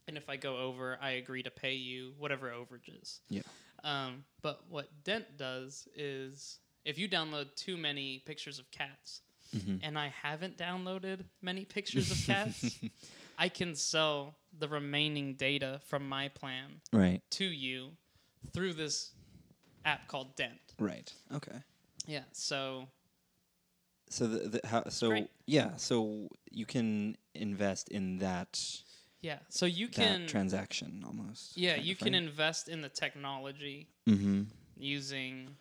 And 0.09 0.17
if 0.17 0.29
I 0.29 0.37
go 0.37 0.57
over, 0.59 0.99
I 1.01 1.11
agree 1.13 1.43
to 1.43 1.51
pay 1.51 1.75
you 1.75 2.13
whatever 2.19 2.51
overages. 2.51 3.21
Yeah. 3.29 3.43
Um, 3.85 4.25
but 4.43 4.65
what 4.69 4.89
Dent 5.05 5.37
does 5.39 5.89
is 5.97 6.59
if 6.85 6.99
you 6.99 7.09
download 7.09 7.55
too 7.57 7.77
many 7.77 8.23
pictures 8.27 8.59
of 8.59 8.71
cats, 8.71 9.21
Mm-hmm. 9.55 9.77
and 9.83 9.99
I 9.99 10.09
haven't 10.23 10.57
downloaded 10.57 11.25
many 11.43 11.67
pictures 11.67 12.11
of 12.11 12.17
cats, 12.25 12.81
I 13.39 13.51
can 13.51 13.75
sell 13.75 14.35
the 14.59 14.67
remaining 14.67 15.35
data 15.35 15.81
from 15.85 16.09
my 16.09 16.29
plan 16.29 16.81
Right. 16.91 17.21
to 17.33 17.45
you 17.45 17.91
through 18.55 18.73
this 18.73 19.11
app 19.85 20.09
called 20.09 20.37
Dent. 20.37 20.59
Right. 20.79 21.13
Okay. 21.35 21.59
Yeah, 22.07 22.23
so 22.33 22.89
So 24.09 24.27
the, 24.27 24.49
the 24.49 24.67
how 24.67 24.89
so 24.89 25.09
great. 25.11 25.29
yeah 25.47 25.77
so 25.77 26.29
you 26.51 26.65
can 26.67 27.17
invest 27.35 27.89
in 27.91 28.19
that 28.19 28.59
yeah, 29.23 29.39
so 29.49 29.67
you 29.67 29.89
can 29.89 30.27
transaction 30.27 31.03
almost. 31.07 31.57
yeah, 31.57 31.77
you 31.77 31.97
can 31.97 32.15
invest 32.15 32.69
in 32.69 32.83
the 32.83 32.89
technology 32.89 33.89
Mm-hmm. 34.09 34.43
using 34.77 35.57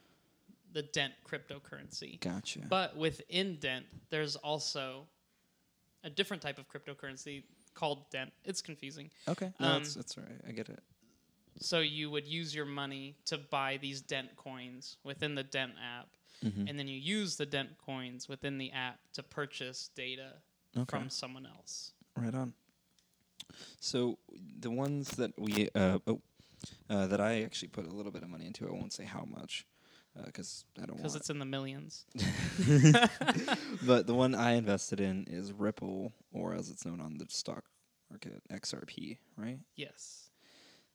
the 0.74 0.82
Dent 0.82 1.14
cryptocurrency. 1.30 2.20
Gotcha. 2.22 2.60
But 2.68 2.96
within 2.98 3.58
Dent, 3.60 3.86
there's 4.10 4.36
also 4.38 5.06
a 6.04 6.10
different 6.10 6.42
type 6.42 6.58
of 6.58 6.66
cryptocurrency 6.68 7.44
called 7.76 8.10
Dent. 8.10 8.32
It's 8.46 8.62
confusing. 8.62 9.10
okay. 9.28 9.52
No, 9.60 9.68
um, 9.68 9.84
that's 9.84 9.94
that's 9.96 10.18
all 10.18 10.24
right. 10.24 10.42
I 10.48 10.52
get 10.52 10.70
it. 10.70 10.80
So 11.60 11.80
you 11.82 12.10
would 12.10 12.26
use 12.26 12.56
your 12.56 12.66
money 12.66 13.16
to 13.26 13.38
buy 13.38 13.78
these 13.82 14.02
Dent 14.02 14.36
coins 14.36 14.98
within 15.04 15.36
the 15.36 15.44
Dent 15.44 15.74
app, 15.84 16.08
Mhm. 16.44 16.68
and 16.70 16.80
then 16.80 16.88
you 16.88 16.98
use 16.98 17.36
the 17.36 17.46
Dent 17.46 17.78
coins 17.78 18.28
within 18.28 18.58
the 18.58 18.72
app 18.72 19.00
to 19.14 19.22
purchase 19.22 19.90
data 19.94 20.42
Okay. 20.76 20.98
from 20.98 21.10
someone 21.10 21.46
else. 21.46 21.92
Right 22.16 22.34
on. 22.34 22.54
So 23.80 24.18
the 24.60 24.72
ones 24.72 25.10
that 25.12 25.32
we 25.40 25.70
uh, 25.76 26.00
oh, 26.08 26.22
uh, 26.90 27.08
that 27.08 27.22
I 27.22 27.44
actually 27.44 27.70
put 27.70 27.86
a 27.86 27.92
little 27.92 28.12
bit 28.12 28.24
of 28.24 28.30
money 28.30 28.46
into, 28.46 28.68
I 28.68 28.72
won't 28.72 28.94
say 28.94 29.06
how 29.06 29.26
much 29.26 29.66
because 30.26 30.66
I 30.78 30.82
don't 30.82 30.92
want 30.92 31.04
Because 31.04 31.16
it's 31.16 31.30
in 31.30 31.40
the 31.40 31.46
millions. 31.46 32.06
but 33.84 34.08
the 34.08 34.14
one 34.14 34.36
I 34.36 34.54
invested 34.54 35.00
in 35.00 35.26
is 35.30 35.52
Ripple, 35.54 36.12
or 36.34 36.54
as 36.54 36.70
it's 36.70 36.86
known 36.86 37.02
on 37.02 37.18
the 37.18 37.26
stock 37.30 37.66
market, 38.10 38.42
XRP. 38.52 39.18
Right. 39.38 39.60
Yes. 39.76 40.30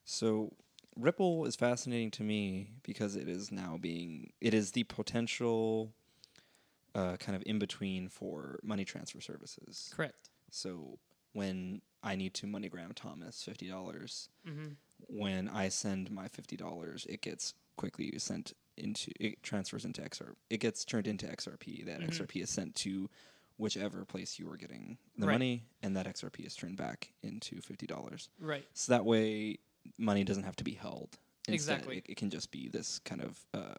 So 0.05 0.53
Ripple 0.97 1.47
is 1.47 1.57
fascinating 1.57 2.11
to 2.12 2.23
me 2.23 2.71
because 2.83 3.16
it 3.16 3.29
is 3.29 3.51
now 3.51 3.79
being 3.81 4.33
it 4.40 4.55
is 4.55 4.73
the 4.73 4.85
potential 4.85 5.92
uh, 6.95 7.16
kind 7.16 7.37
of 7.37 7.42
in 7.47 7.59
between 7.59 8.09
for 8.09 8.59
money 8.62 8.85
transfer 8.85 9.21
services. 9.21 9.92
Correct. 9.95 10.31
So 10.51 10.99
when 11.37 11.83
I 12.03 12.16
need 12.16 12.35
to 12.35 12.46
MoneyGram 12.46 12.94
Tomas 12.94 13.42
fifty 13.42 13.68
dollars, 13.68 14.29
hmm 14.44 14.68
when 15.09 15.46
I 15.49 15.68
send 15.68 16.11
my 16.11 16.27
fifty 16.29 16.57
dollars, 16.57 17.07
it 17.09 17.20
gets 17.20 17.53
quickly 17.77 18.18
sent 18.18 18.55
into 18.79 19.11
it 19.20 19.42
transfers 19.42 19.85
into 19.85 20.01
XRP. 20.03 20.35
It 20.51 20.59
gets 20.61 20.85
turned 20.85 21.07
into 21.07 21.27
XRP. 21.27 21.85
That 21.85 22.01
Mhm. 22.01 22.09
XRP 22.09 22.40
is 22.42 22.51
sent 22.51 22.75
to 22.77 23.09
whichever 23.59 24.05
place 24.05 24.38
you 24.38 24.51
are 24.51 24.57
getting 24.57 24.99
the 25.16 25.27
Right. 25.27 25.35
money, 25.35 25.64
and 25.83 25.94
that 25.96 26.07
XRP 26.07 26.44
is 26.46 26.57
turned 26.57 26.77
back 26.79 27.12
into 27.22 27.61
fifty 27.61 27.87
dollars. 27.87 28.29
Right. 28.38 28.66
So 28.75 28.92
that 28.92 29.05
way, 29.05 29.59
money 29.99 30.25
doesn't 30.25 30.44
have 30.44 30.57
to 30.57 30.64
be 30.64 30.72
held. 30.75 31.18
Instead, 31.49 31.55
Exactly. 31.55 31.99
It, 31.99 32.07
it 32.11 32.16
can 32.16 32.31
just 32.31 32.51
be 32.51 32.68
this 32.68 32.99
kind 33.01 33.20
of 33.22 33.46
uh, 33.55 33.75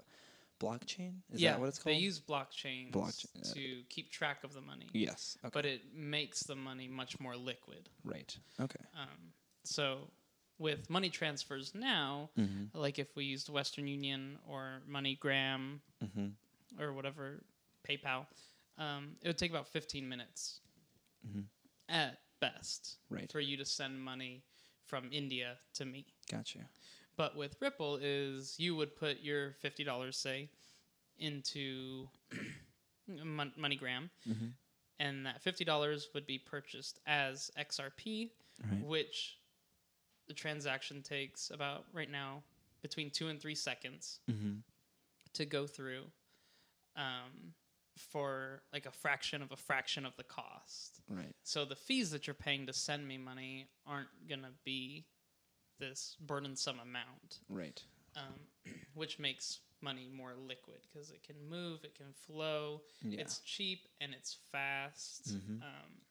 blockchain. 0.59 1.13
Is 1.31 1.41
yeah, 1.41 1.51
that 1.51 1.59
what 1.59 1.69
it's 1.69 1.79
called? 1.79 1.95
They 1.95 1.99
use 1.99 2.19
blockchains 2.19 2.91
Blockchain, 2.91 3.49
uh, 3.51 3.53
to 3.53 3.83
keep 3.89 4.11
track 4.11 4.43
of 4.43 4.53
the 4.53 4.61
money. 4.61 4.87
yes. 4.93 5.37
Okay. 5.43 5.51
But 5.53 5.65
it 5.65 5.81
makes 5.95 6.43
the 6.43 6.55
money 6.55 6.87
much 6.87 7.19
more 7.19 7.35
liquid. 7.35 7.89
right. 8.03 8.37
Okay. 8.59 8.79
Um, 8.95 9.33
so 9.63 10.09
with 10.59 10.89
money 10.89 11.09
transfers 11.09 11.73
now, 11.75 12.29
Mm-hmm. 12.37 12.77
like 12.79 12.97
if 12.99 13.15
we 13.15 13.25
used 13.25 13.49
Western 13.49 13.87
Union 13.87 14.39
or 14.47 14.81
MoneyGram 14.89 15.79
Mm-hmm. 16.03 16.81
or 16.81 16.93
whatever, 16.93 17.43
PayPal, 17.87 18.25
um, 18.77 19.15
it 19.21 19.27
would 19.27 19.37
take 19.37 19.51
about 19.51 19.67
15 19.67 20.07
minutes 20.07 20.59
Mhm. 21.27 21.45
at 21.89 22.19
best 22.39 22.97
Right. 23.09 23.31
for 23.31 23.39
you 23.39 23.57
to 23.57 23.65
send 23.65 23.99
money 24.01 24.43
from 24.85 25.11
India 25.11 25.57
to 25.73 25.85
me. 25.85 26.05
Gotcha. 26.29 26.59
But 27.17 27.35
with 27.35 27.55
Ripple 27.59 27.97
is 28.01 28.55
you 28.59 28.75
would 28.75 28.95
put 28.95 29.19
your 29.21 29.53
fifty 29.59 29.83
dollars 29.83 30.17
say 30.17 30.49
into 31.17 32.07
Mon- 33.07 33.53
MoneyGram, 33.59 34.09
Mhm. 34.29 34.53
and 34.99 35.25
that 35.25 35.41
fifty 35.41 35.65
dollars 35.65 36.09
would 36.13 36.27
be 36.27 36.37
purchased 36.37 36.99
as 37.05 37.49
XRP, 37.57 38.31
Right. 38.63 38.81
which 38.83 39.37
the 40.27 40.33
transaction 40.33 41.01
takes 41.03 41.49
about 41.51 41.85
right 41.93 42.09
now 42.09 42.43
between 42.81 43.09
two 43.09 43.27
and 43.29 43.41
three 43.41 43.55
seconds 43.55 44.19
Mm-hmm. 44.29 44.57
to 45.33 45.45
go 45.45 45.67
through. 45.67 46.11
Um, 46.95 47.53
for 47.97 48.61
like 48.71 48.85
a 48.85 48.91
fraction 48.91 49.41
of 49.41 49.51
a 49.51 49.55
fraction 49.57 50.05
of 50.05 50.15
the 50.17 50.23
cost. 50.23 51.01
Right. 51.09 51.33
So 51.43 51.65
the 51.65 51.75
fees 51.75 52.11
that 52.11 52.27
you're 52.27 52.35
paying 52.35 52.67
to 52.67 52.73
send 52.73 53.07
me 53.07 53.17
money 53.17 53.69
aren't 53.87 54.27
gonna 54.29 54.51
be 54.63 55.07
this 55.79 56.15
burdensome 56.19 56.79
amount, 56.79 57.39
Right. 57.49 57.83
um, 58.15 58.47
which 58.93 59.19
makes 59.19 59.59
money 59.81 60.09
more 60.09 60.33
liquid 60.35 60.79
because 60.91 61.11
it 61.11 61.23
can 61.23 61.35
move, 61.47 61.83
it 61.83 61.95
can 61.95 62.13
flow, 62.13 62.81
Yeah. 63.03 63.21
it's 63.21 63.39
cheap 63.39 63.87
and 64.01 64.13
it's 64.13 64.33
fast. 64.51 65.27
Mhm. 65.29 65.61
Um, 65.61 66.01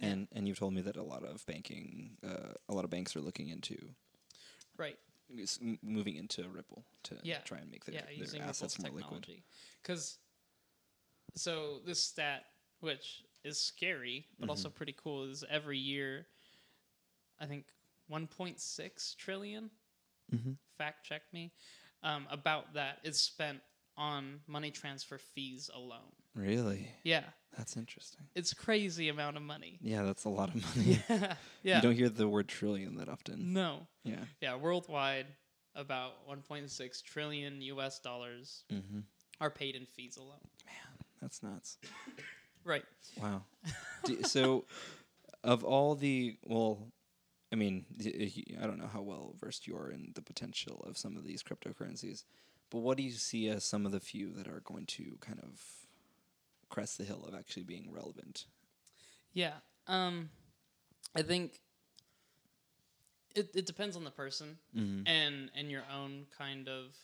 and 0.00 0.28
and 0.32 0.48
you've 0.48 0.58
told 0.58 0.72
me 0.72 0.80
that 0.82 0.96
a 0.96 1.02
lot 1.02 1.24
of 1.24 1.44
banking, 1.46 2.16
uh, 2.22 2.54
a 2.68 2.74
lot 2.74 2.84
of 2.84 2.90
banks 2.90 3.14
are 3.16 3.20
looking 3.20 3.48
into 3.48 3.94
right? 4.76 4.98
moving 5.82 6.16
into 6.16 6.48
Ripple 6.48 6.84
to 7.04 7.16
Yeah. 7.22 7.40
try 7.42 7.58
and 7.58 7.70
make 7.70 7.84
their, 7.84 7.94
yeah, 7.94 8.06
their 8.06 8.42
assets 8.42 8.78
Ripple's 8.78 8.78
more 8.80 9.00
liquid. 9.00 9.42
Because 9.82 10.18
so 11.36 11.78
this 11.80 12.02
stat, 12.02 12.46
which 12.80 13.22
is 13.44 13.60
scary 13.60 14.26
but 14.38 14.44
Mm-hmm. 14.44 14.50
also 14.50 14.70
pretty 14.70 14.92
cool, 14.96 15.24
is 15.30 15.44
every 15.48 15.78
year, 15.78 16.26
I 17.38 17.46
think 17.46 17.66
1.6 18.10 19.16
trillion. 19.16 19.70
Mm-hmm. 20.34 20.52
Fact 20.78 21.04
check 21.06 21.22
me. 21.32 21.52
Um, 22.02 22.26
about 22.30 22.74
that 22.74 22.98
is 23.04 23.18
spent 23.20 23.58
on 23.96 24.40
money 24.46 24.70
transfer 24.70 25.18
fees 25.18 25.70
alone. 25.74 26.12
Really? 26.34 26.88
Yeah, 27.02 27.24
That's 27.58 27.76
interesting. 27.76 28.22
it's 28.34 28.54
crazy 28.54 29.08
amount 29.08 29.36
of 29.36 29.42
money. 29.42 29.78
Yeah, 29.82 30.04
that's 30.04 30.24
a 30.24 30.28
lot 30.30 30.54
of 30.54 30.76
money. 30.76 31.02
Yeah, 31.08 31.34
yeah. 31.62 31.76
You 31.76 31.82
don't 31.82 31.94
hear 31.96 32.08
the 32.08 32.28
word 32.28 32.48
trillion 32.48 32.94
that 32.96 33.08
often. 33.08 33.52
no, 33.52 33.86
Yeah. 34.04 34.20
yeah. 34.40 34.54
Worldwide, 34.56 35.26
about 35.74 36.12
1.6 36.28 37.02
trillion 37.02 37.60
U.S. 37.62 37.98
dollars 37.98 38.62
Mm-hmm. 38.72 39.00
are 39.40 39.50
paid 39.50 39.74
in 39.74 39.84
fees 39.86 40.16
alone. 40.16 40.38
Man, 40.64 41.06
that's 41.20 41.42
nuts. 41.42 41.76
Right. 42.64 42.84
Wow. 43.20 43.42
Do, 44.04 44.22
so, 44.22 44.64
of 45.44 45.64
all 45.64 45.94
the 45.96 46.36
well, 46.44 46.92
I 47.52 47.56
mean, 47.56 47.84
I 48.62 48.66
don't 48.66 48.78
know 48.78 48.86
how 48.92 49.02
well 49.02 49.34
versed 49.40 49.66
you 49.66 49.76
are 49.76 49.90
in 49.90 50.12
the 50.14 50.22
potential 50.22 50.84
of 50.86 50.96
some 50.96 51.16
of 51.16 51.24
these 51.24 51.42
cryptocurrencies, 51.42 52.24
but 52.70 52.78
what 52.78 52.96
do 52.96 53.02
you 53.02 53.10
see 53.10 53.48
as 53.48 53.64
some 53.64 53.84
of 53.86 53.92
the 53.92 53.98
few 54.00 54.32
that 54.34 54.46
are 54.46 54.60
going 54.64 54.86
to 54.86 55.16
kind 55.20 55.40
of 55.42 55.60
crest 56.68 56.98
the 56.98 57.04
hill 57.04 57.24
of 57.26 57.34
actually 57.34 57.64
being 57.64 57.90
relevant? 57.90 58.44
Yeah. 59.32 59.54
Um, 59.88 60.30
I 61.16 61.22
think 61.22 61.60
it 63.34 63.50
it 63.54 63.66
depends 63.66 63.96
on 63.96 64.04
the 64.04 64.10
person 64.10 64.58
Mm-hmm. 64.76 65.06
and 65.08 65.50
and 65.56 65.70
your 65.70 65.84
own 65.92 66.26
kind 66.36 66.68
of 66.68 66.96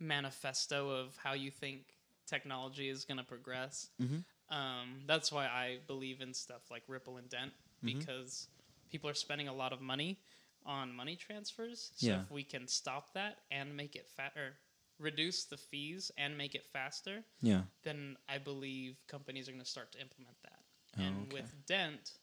manifesto 0.00 0.90
of 0.90 1.16
how 1.22 1.34
you 1.34 1.50
think 1.50 1.82
technology 2.26 2.88
is 2.88 3.04
going 3.04 3.18
to 3.18 3.24
progress. 3.24 3.90
Mm-hmm. 4.02 4.54
Um, 4.54 5.02
that's 5.06 5.30
why 5.32 5.46
I 5.46 5.78
believe 5.86 6.20
in 6.20 6.34
stuff 6.34 6.62
like 6.70 6.82
Ripple 6.88 7.16
and 7.16 7.28
Dent 7.28 7.52
Mhm. 7.84 7.98
because 7.98 8.48
people 8.90 9.08
are 9.10 9.14
spending 9.14 9.48
a 9.48 9.52
lot 9.52 9.72
of 9.72 9.80
money 9.80 10.18
on 10.66 10.92
money 10.94 11.16
transfers. 11.16 11.92
So 11.96 12.06
Yeah. 12.06 12.22
if 12.22 12.30
we 12.30 12.42
can 12.44 12.66
stop 12.68 13.12
that 13.14 13.38
and 13.50 13.76
make 13.76 13.96
it 13.96 14.08
fat 14.08 14.36
or 14.36 14.56
reduce 14.98 15.44
the 15.44 15.56
fees 15.56 16.10
and 16.16 16.38
make 16.38 16.54
it 16.54 16.64
faster, 16.64 17.24
Yeah. 17.42 17.64
then 17.82 18.16
I 18.28 18.38
believe 18.38 18.96
companies 19.06 19.48
are 19.48 19.52
going 19.52 19.64
to 19.64 19.70
start 19.70 19.92
to 19.92 20.00
implement 20.00 20.40
that. 20.42 20.64
Oh, 20.96 21.02
and 21.02 21.22
okay. 21.32 21.42
with 21.42 21.66
Dent, 21.66 22.18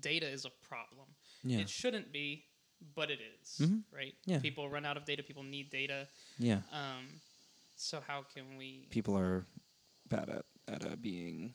data 0.00 0.26
is 0.28 0.44
a 0.44 0.50
problem. 0.50 1.06
Yeah. 1.42 1.58
It 1.58 1.68
shouldn't 1.68 2.12
be, 2.12 2.46
but 2.94 3.10
it 3.10 3.20
is, 3.20 3.58
Mhm. 3.58 3.84
right? 3.90 4.14
Yeah. 4.24 4.40
People 4.40 4.68
run 4.70 4.84
out 4.84 4.96
of 4.96 5.04
data. 5.04 5.22
People 5.22 5.42
need 5.42 5.70
data. 5.70 6.08
Yeah. 6.38 6.62
Um, 6.70 7.20
so 7.74 8.00
how 8.00 8.22
can 8.22 8.56
we? 8.56 8.86
People 8.90 9.16
are 9.16 9.46
bad 10.08 10.28
at 10.30 10.46
at 10.68 10.84
uh, 10.84 10.96
being. 10.96 11.54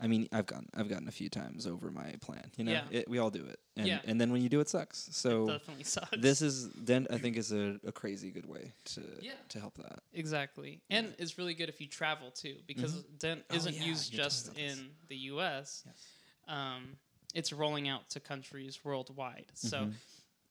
I 0.00 0.06
mean, 0.06 0.28
I've 0.32 0.46
gotten 0.46 0.68
I've 0.74 0.88
gotten 0.88 1.08
a 1.08 1.12
few 1.12 1.28
times 1.28 1.66
over 1.66 1.90
my 1.90 2.14
plan. 2.20 2.50
You 2.56 2.64
know, 2.64 2.72
Yeah. 2.72 2.84
it, 2.90 3.08
we 3.08 3.18
all 3.18 3.30
do 3.30 3.44
it, 3.44 3.58
and 3.76 3.86
Yeah. 3.88 4.00
and 4.04 4.20
then 4.20 4.32
when 4.32 4.42
you 4.42 4.48
do 4.48 4.60
it, 4.60 4.68
sucks. 4.68 5.08
So 5.12 5.46
definitely 5.46 5.84
sucks. 5.84 6.16
this 6.16 6.42
is 6.42 6.70
then 6.70 7.06
I 7.10 7.18
think 7.18 7.36
is 7.36 7.52
a, 7.52 7.78
a 7.86 7.92
crazy 7.92 8.30
good 8.30 8.46
way 8.46 8.72
to 8.86 9.02
Yeah. 9.20 9.32
to 9.50 9.60
help 9.60 9.76
that. 9.78 10.00
Exactly. 10.12 10.80
And 10.90 11.14
it's 11.18 11.38
really 11.38 11.54
good 11.54 11.68
if 11.68 11.80
you 11.80 11.86
travel 11.86 12.30
too, 12.30 12.56
because 12.66 13.02
Dent 13.18 13.44
Oh, 13.50 13.54
isn't 13.54 13.74
yeah, 13.74 13.84
used 13.84 14.12
just 14.12 14.56
in 14.56 14.90
the 15.08 15.16
US. 15.32 15.84
Yes. 15.86 16.08
Um, 16.46 16.96
it's 17.34 17.52
rolling 17.52 17.88
out 17.88 18.10
to 18.10 18.20
countries 18.20 18.84
worldwide. 18.84 19.50
So 19.54 19.76
Mhm. 19.86 19.92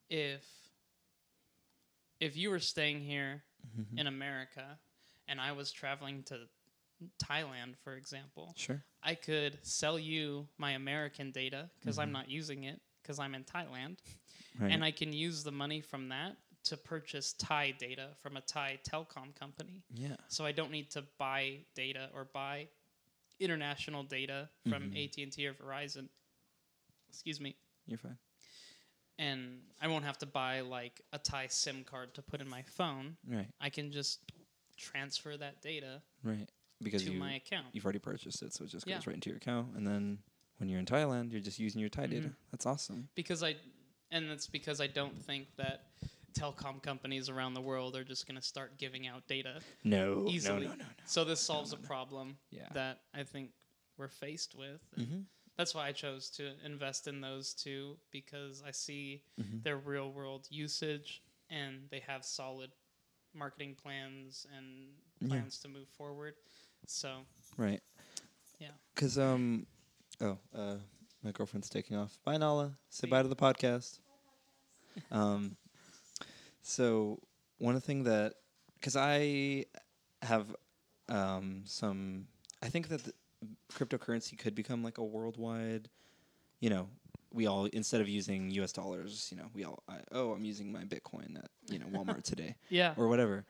if 0.09 0.45
if 2.19 2.37
you 2.37 2.49
were 2.49 2.59
staying 2.59 3.01
here 3.01 3.43
Mhm. 3.77 3.99
in 3.99 4.07
America 4.07 4.79
and 5.27 5.39
I 5.41 5.51
was 5.51 5.71
traveling 5.71 6.23
to 6.23 6.47
Thailand, 7.17 7.75
for 7.83 7.95
example, 7.95 8.53
Sure. 8.57 8.83
I 9.01 9.15
could 9.15 9.59
sell 9.65 9.97
you 9.99 10.47
my 10.57 10.71
American 10.71 11.31
data 11.31 11.69
because 11.79 11.97
I'm 11.99 12.09
Mhm. 12.09 12.13
not 12.13 12.29
using 12.29 12.63
it 12.63 12.81
because 13.01 13.19
I'm 13.19 13.35
in 13.35 13.43
Thailand, 13.43 13.97
Right. 14.59 14.71
and 14.71 14.83
I 14.83 14.91
can 14.91 15.11
use 15.13 15.43
the 15.43 15.51
money 15.51 15.81
from 15.81 16.09
that 16.09 16.37
to 16.63 16.77
purchase 16.77 17.33
Thai 17.33 17.71
data 17.71 18.15
from 18.21 18.37
a 18.37 18.41
Thai 18.41 18.77
telecom 18.83 19.35
company. 19.35 19.83
yeah. 19.89 20.15
So 20.29 20.45
I 20.45 20.53
don't 20.53 20.71
need 20.71 20.89
to 20.91 21.01
buy 21.17 21.65
data 21.75 22.09
or 22.13 22.23
buy 22.25 22.69
international 23.39 24.03
data 24.03 24.49
from 24.69 24.91
Mhm. 24.91 24.95
AT&T 24.95 25.45
or 25.47 25.53
Verizon. 25.53 26.09
Excuse 27.09 27.39
me. 27.41 27.57
You're 27.85 27.97
fine. 27.97 28.17
And 29.17 29.69
I 29.81 29.87
won't 29.87 30.05
have 30.05 30.17
to 30.19 30.25
buy 30.25 30.61
like 30.61 31.01
a 31.11 31.19
Thai 31.19 31.47
SIM 31.47 31.83
card 31.83 32.13
to 32.15 32.21
put 32.21 32.39
in 32.41 32.47
my 32.47 32.63
phone. 32.63 33.17
Right. 33.25 33.53
I 33.59 33.69
can 33.69 33.91
just 33.91 34.21
transfer 34.77 35.37
that 35.37 35.61
data 35.61 36.01
Right. 36.23 36.49
Because 36.83 37.03
to 37.03 37.11
you 37.11 37.19
my 37.19 37.33
account. 37.35 37.67
you've 37.73 37.85
already 37.85 37.99
purchased 37.99 38.41
it, 38.41 38.53
so 38.53 38.63
it 38.65 38.67
just 38.69 38.85
goes 38.85 38.91
Yeah. 38.91 39.01
right 39.05 39.15
into 39.15 39.29
your 39.29 39.37
account, 39.37 39.75
and 39.75 39.85
then 39.87 40.19
when 40.57 40.69
you're 40.69 40.79
in 40.79 40.85
Thailand, 40.85 41.31
you're 41.31 41.41
just 41.41 41.59
using 41.59 41.79
your 41.81 41.89
Thai 41.89 42.07
data. 42.07 42.27
Mhm. 42.29 42.35
That's 42.51 42.65
awesome. 42.65 43.09
because 43.15 43.43
I 43.43 43.55
and 44.11 44.29
that's 44.29 44.45
because 44.45 44.79
I 44.79 44.85
don't 44.87 45.17
think 45.25 45.47
that 45.55 45.89
telecom 46.33 46.81
companies 46.83 47.29
around 47.29 47.55
the 47.55 47.61
world 47.61 47.95
are 47.95 48.03
just 48.03 48.27
going 48.27 48.35
to 48.39 48.41
start 48.45 48.77
giving 48.77 49.07
out 49.07 49.25
data 49.27 49.59
No. 49.83 50.27
easily. 50.29 50.65
No. 50.65 50.71
No. 50.71 50.75
No. 50.75 50.85
no. 50.85 50.89
So 51.05 51.23
this 51.23 51.39
solves 51.39 51.71
no, 51.71 51.77
a 51.77 51.81
no. 51.81 51.87
problem 51.87 52.37
Yeah. 52.51 52.69
that 52.73 53.01
I 53.13 53.23
think 53.23 53.51
we're 53.97 54.07
faced 54.07 54.53
with. 54.55 54.81
Mm-hmm. 54.97 55.21
That's 55.57 55.73
why 55.75 55.87
I 55.87 55.91
chose 55.93 56.29
to 56.31 56.53
invest 56.63 57.07
in 57.07 57.21
those 57.21 57.53
two 57.55 57.97
because 58.11 58.61
I 58.63 58.71
see 58.71 59.23
Mm-hmm. 59.39 59.61
their 59.61 59.77
real 59.77 60.11
world 60.11 60.47
usage 60.51 61.23
and 61.49 61.87
they 61.89 61.99
have 62.01 62.23
solid 62.23 62.71
marketing 63.33 63.75
plans 63.75 64.45
and 64.55 64.93
Yeah. 65.21 65.27
plans 65.29 65.57
to 65.59 65.67
move 65.67 65.87
forward. 65.89 66.35
So, 66.85 67.19
Right. 67.57 67.81
yeah. 68.59 68.67
Cause 68.95 69.17
um, 69.17 69.65
oh, 70.21 70.37
uh, 70.55 70.75
my 71.23 71.31
girlfriend's 71.31 71.69
taking 71.69 71.97
off. 71.97 72.17
Bye, 72.23 72.37
Nala. 72.37 72.73
Say 72.89 73.07
bye 73.07 73.21
to 73.21 73.27
the 73.27 73.35
podcast. 73.35 73.99
um, 75.11 75.55
so 76.61 77.19
one 77.57 77.79
thing 77.79 78.03
that, 78.03 78.33
cause 78.81 78.95
I 78.95 79.65
have 80.21 80.55
um 81.09 81.63
some, 81.65 82.27
I 82.61 82.67
think 82.67 82.87
that 82.89 83.03
the 83.03 83.13
cryptocurrency 83.73 84.37
could 84.37 84.55
become 84.55 84.83
like 84.83 84.97
a 84.97 85.03
worldwide, 85.03 85.89
you 86.59 86.69
know. 86.69 86.89
We 87.35 87.47
all 87.47 87.65
instead 87.65 87.99
of 87.99 88.07
using 88.07 88.51
U.S. 88.51 88.71
dollars, 88.71 89.29
you 89.31 89.37
know, 89.37 89.47
we 89.55 89.63
all 89.63 89.81
I, 89.89 90.01
oh, 90.11 90.33
I'm 90.33 90.45
using 90.45 90.71
my 90.71 90.83
Bitcoin 90.83 91.35
at 91.37 91.49
you 91.67 91.79
know 91.79 91.87
Walmart 91.87 92.21
today 92.23 92.55
Yeah. 92.69 92.93
or 92.95 93.07
whatever, 93.07 93.43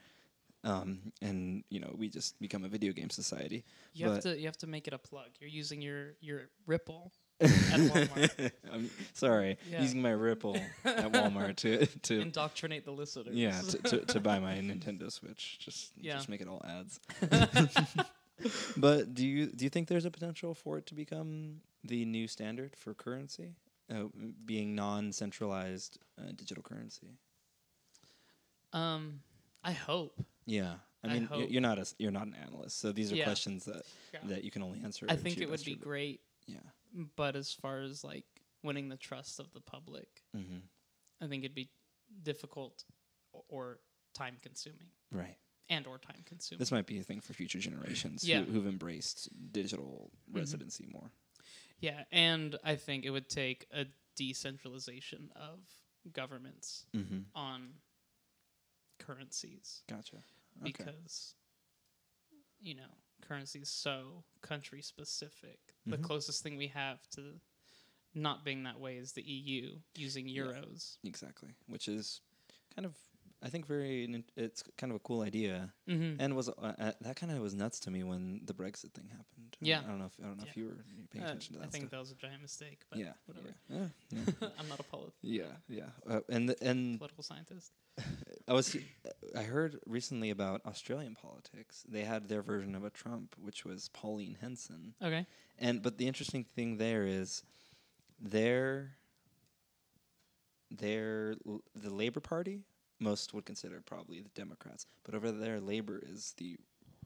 um, 0.64 1.12
and 1.22 1.64
you 1.70 1.80
know 1.80 1.94
we 1.98 2.10
just 2.10 2.40
become 2.40 2.64
a 2.64 2.68
video 2.70 2.94
game 2.94 3.10
society. 3.10 3.64
You 3.94 4.10
have 4.10 4.22
to 4.24 4.38
you 4.40 4.46
have 4.46 4.58
to 4.60 4.68
make 4.68 4.88
it 4.88 4.94
a 4.94 4.98
plug. 4.98 5.28
You're 5.40 5.50
using 5.50 5.82
your 5.82 6.14
your 6.22 6.50
Ripple 6.66 7.12
at 7.42 7.50
Walmart. 7.50 8.52
I'm 8.72 8.90
sorry, 9.14 9.58
Yeah. 9.70 9.82
using 9.82 10.02
my 10.02 10.12
Ripple 10.12 10.56
at 10.86 11.12
Walmart 11.12 11.58
to 11.58 11.86
to 12.04 12.20
Indoctrinate 12.22 12.86
the 12.86 12.92
listeners. 12.92 13.36
yeah 13.36 13.60
to, 13.62 13.78
to, 13.80 14.06
to 14.06 14.20
buy 14.20 14.40
my 14.40 14.54
Nintendo 14.70 15.12
Switch. 15.12 15.58
Just 15.60 15.92
Yeah. 16.00 16.14
just 16.16 16.30
make 16.30 16.42
it 16.42 16.48
all 16.48 16.62
ads. 16.66 17.00
but 18.78 19.14
do 19.14 19.26
you 19.28 19.48
do 19.48 19.66
you 19.66 19.70
think 19.70 19.88
there's 19.88 20.06
a 20.06 20.12
potential 20.12 20.54
for 20.54 20.78
it 20.78 20.86
to 20.88 20.96
become 20.96 21.62
the 21.84 22.06
new 22.06 22.28
standard 22.28 22.76
for 22.78 22.94
currency, 22.94 23.56
uh, 23.94 24.06
being 24.46 24.74
non-centralized 24.76 25.98
uh, 26.18 26.32
digital 26.36 26.64
currency? 26.64 27.08
um, 28.72 29.20
I 29.64 29.72
hope. 29.74 30.20
Yeah, 30.46 30.76
I 31.04 31.08
I 31.08 31.14
mean 31.14 31.26
hope. 31.26 31.50
you're 31.50 31.62
not 31.62 31.78
a 31.80 31.86
you're 31.98 32.12
not 32.12 32.28
an 32.28 32.36
analyst, 32.36 32.80
so 32.80 32.92
these 32.92 33.12
are 33.12 33.16
Yeah. 33.16 33.24
questions 33.26 33.66
that 33.66 33.84
Yeah. 34.14 34.20
that 34.26 34.44
you 34.44 34.52
can 34.52 34.62
only 34.64 34.80
answer. 34.84 35.06
I 35.10 35.16
think 35.16 35.40
it 35.40 35.50
would 35.50 35.64
be 35.64 35.76
great, 35.76 36.22
Yeah. 36.48 36.60
but 37.16 37.36
as 37.36 37.54
far 37.54 37.82
as 37.82 38.04
like 38.04 38.26
winning 38.64 38.90
the 38.90 38.98
trust 38.98 39.40
of 39.40 39.52
the 39.54 39.62
public, 39.62 40.24
hmm 40.34 40.60
I 41.22 41.28
think 41.28 41.44
it'd 41.44 41.56
be 41.56 41.70
difficult 42.24 42.84
or 43.32 43.80
time 44.14 44.38
consuming 44.42 44.92
Right. 45.12 45.38
and 45.70 45.88
or 45.88 45.98
time 45.98 46.22
consuming. 46.26 46.60
This 46.60 46.72
might 46.72 46.86
be 46.86 47.00
a 47.00 47.04
thing 47.04 47.22
for 47.22 47.34
future 47.34 47.60
generations 47.60 48.24
Yeah. 48.24 48.42
Mm-hmm. 48.42 48.52
who, 48.52 48.60
who've 48.60 48.68
embraced 48.68 49.30
digital 49.54 50.12
residency 50.32 50.86
more. 50.88 51.12
yeah, 51.80 52.06
and 52.12 52.58
I 52.64 52.76
think 52.76 53.04
it 53.06 53.10
would 53.10 53.30
take 53.30 53.68
a 53.72 53.86
decentralization 54.16 55.32
of 55.36 55.60
governments 56.12 56.86
Mm-hmm. 56.94 57.22
on 57.36 57.74
currencies 59.00 59.84
Gotcha. 59.88 60.18
Okay. 60.62 60.72
because 60.72 61.36
you 62.62 62.76
know 62.76 62.98
currency 63.22 63.60
is 63.60 63.70
so 63.70 64.24
country 64.42 64.82
specific. 64.82 65.60
The 65.86 65.98
Mhm. 65.98 66.04
closest 66.04 66.44
thing 66.44 66.58
we 66.58 66.68
have 66.68 67.08
to 67.12 67.40
not 68.14 68.44
being 68.46 68.64
that 68.64 68.80
way 68.80 68.98
is 68.98 69.14
the 69.14 69.24
EU 69.24 69.82
using 69.96 70.28
Yeah. 70.28 70.44
euros. 70.44 70.98
exactly. 71.04 71.56
Which 71.68 71.88
is 71.88 72.22
kind 72.76 72.86
of, 72.86 72.96
I 73.46 73.50
think, 73.50 73.68
very. 73.68 74.06
n- 74.06 74.24
It's 74.38 74.64
kind 74.78 74.90
of 74.92 74.96
a 74.96 75.00
cool 75.00 75.22
idea, 75.22 75.74
Mm-hmm. 75.90 76.22
and 76.22 76.36
was 76.36 76.48
uh, 76.50 76.54
uh, 76.62 76.92
that 77.02 77.16
kind 77.18 77.32
of 77.32 77.40
was 77.40 77.54
nuts 77.54 77.80
to 77.82 77.92
me 77.92 78.02
when 78.04 78.42
the 78.46 78.54
Brexit 78.54 78.94
thing 78.94 79.10
happened. 79.10 79.58
Yeah. 79.60 79.82
I 79.86 79.90
don't 79.90 80.00
know 80.00 80.06
if 80.06 80.16
I 80.24 80.28
don't 80.28 80.38
know 80.38 80.46
if 80.48 80.56
you 80.58 80.66
were 80.68 80.78
paying 81.12 81.26
attention 81.26 81.54
to 81.56 81.60
that. 81.60 81.68
I 81.68 81.70
think 81.70 81.84
stuff. 81.84 81.92
that 81.92 82.00
was 82.00 82.12
a 82.12 82.16
giant 82.16 82.42
mistake, 82.42 82.80
but 82.90 83.00
yeah, 83.00 83.14
whatever. 83.26 83.50
yeah, 83.70 83.88
yeah, 84.12 84.20
yeah. 84.42 84.48
I'm 84.60 84.70
not 84.70 84.80
a 84.80 84.84
polit- 84.84 85.14
yeah, 85.22 85.44
yeah. 85.68 85.90
Uh, 86.10 86.22
and 86.30 86.48
the, 86.50 86.56
and 86.64 86.98
political 87.00 87.24
scientist. 87.24 87.74
I 88.48 88.54
was 88.54 88.76
I 89.38 89.44
heard 89.44 89.78
recently 89.86 90.30
about 90.32 90.62
Australian 90.66 91.16
politics. 91.16 91.84
They 91.88 92.04
had 92.04 92.30
their 92.30 92.42
version 92.42 92.76
of 92.76 92.84
a 92.84 92.90
Trump, 92.90 93.36
which 93.40 93.66
was 93.66 93.90
Pauline 93.90 94.38
Hanson. 94.42 94.96
Okay. 95.02 95.26
And 95.60 95.82
but 95.82 95.98
the 95.98 96.08
interesting 96.08 96.46
thing 96.56 96.78
there 96.78 97.06
is 97.06 97.44
their 98.20 98.96
their 100.72 101.36
l- 101.48 101.62
the 101.76 101.90
Labor 101.94 102.20
Party 102.20 102.62
most 103.00 103.34
would 103.34 103.46
consider 103.46 103.82
probably 103.82 104.22
the 104.22 104.30
Democrats, 104.30 104.86
but 105.04 105.16
over 105.16 105.32
there, 105.32 105.60
Labor 105.60 106.00
is 106.06 106.34
the 106.38 106.58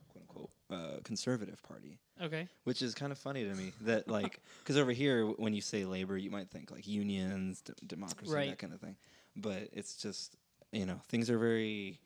quote 0.10 0.22
unquote 0.22 0.50
uh, 0.72 1.00
conservative 1.04 1.62
party, 1.64 1.98
Okay. 2.22 2.48
which 2.66 2.82
is 2.82 2.94
kind 2.94 3.12
of 3.12 3.18
funny 3.18 3.44
to 3.46 3.54
me. 3.56 3.72
That 3.82 4.08
like 4.08 4.40
because 4.60 4.78
over 4.78 4.92
here, 4.92 5.20
w- 5.22 5.36
when 5.38 5.54
you 5.54 5.62
say 5.62 5.86
labor, 5.86 6.18
you 6.18 6.30
might 6.32 6.50
think 6.50 6.72
like 6.72 6.88
unions, 6.88 7.62
d- 7.62 7.74
democracy, 7.86 8.34
Right. 8.34 8.50
that 8.50 8.60
kind 8.60 8.74
of 8.74 8.80
thing. 8.82 8.96
But 9.36 9.70
it's 9.74 9.96
just 9.96 10.36
you 10.72 10.86
know 10.86 11.00
things 11.10 11.30
are 11.30 11.38
very. 11.38 12.00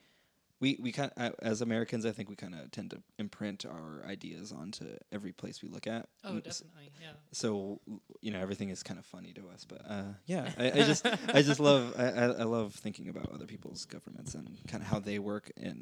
We 0.61 0.77
we 0.79 0.91
kind 0.93 1.11
uh, 1.17 1.31
as 1.41 1.61
Americans, 1.61 2.05
I 2.05 2.11
think 2.11 2.29
we 2.29 2.35
kind 2.37 2.55
of 2.55 2.71
tend 2.71 2.91
to 2.91 3.01
imprint 3.19 3.65
our 3.65 4.05
ideas 4.07 4.51
onto 4.53 4.85
every 5.11 5.31
place 5.33 5.61
we 5.61 5.67
look 5.67 5.87
at. 5.87 6.07
Oh, 6.23 6.33
Mm, 6.33 6.43
definitely. 6.43 6.89
Yeah. 7.01 7.13
so 7.33 7.79
you 8.21 8.31
know 8.31 8.39
everything 8.39 8.69
is 8.69 8.83
kind 8.83 8.99
of 8.99 9.05
funny 9.05 9.33
to 9.33 9.41
us 9.53 9.65
but 9.65 9.81
uh, 9.89 10.13
yeah 10.27 10.49
I, 10.57 10.65
I 10.71 10.83
just 10.83 11.05
i 11.33 11.41
just 11.41 11.59
love 11.69 11.93
I, 11.97 12.03
I 12.09 12.25
I 12.25 12.43
love 12.43 12.73
thinking 12.75 13.07
about 13.09 13.31
other 13.33 13.45
people's 13.47 13.85
governments 13.85 14.35
and 14.35 14.47
kind 14.67 14.83
of 14.83 14.89
how 14.89 14.99
they 14.99 15.17
work 15.17 15.51
and 15.57 15.77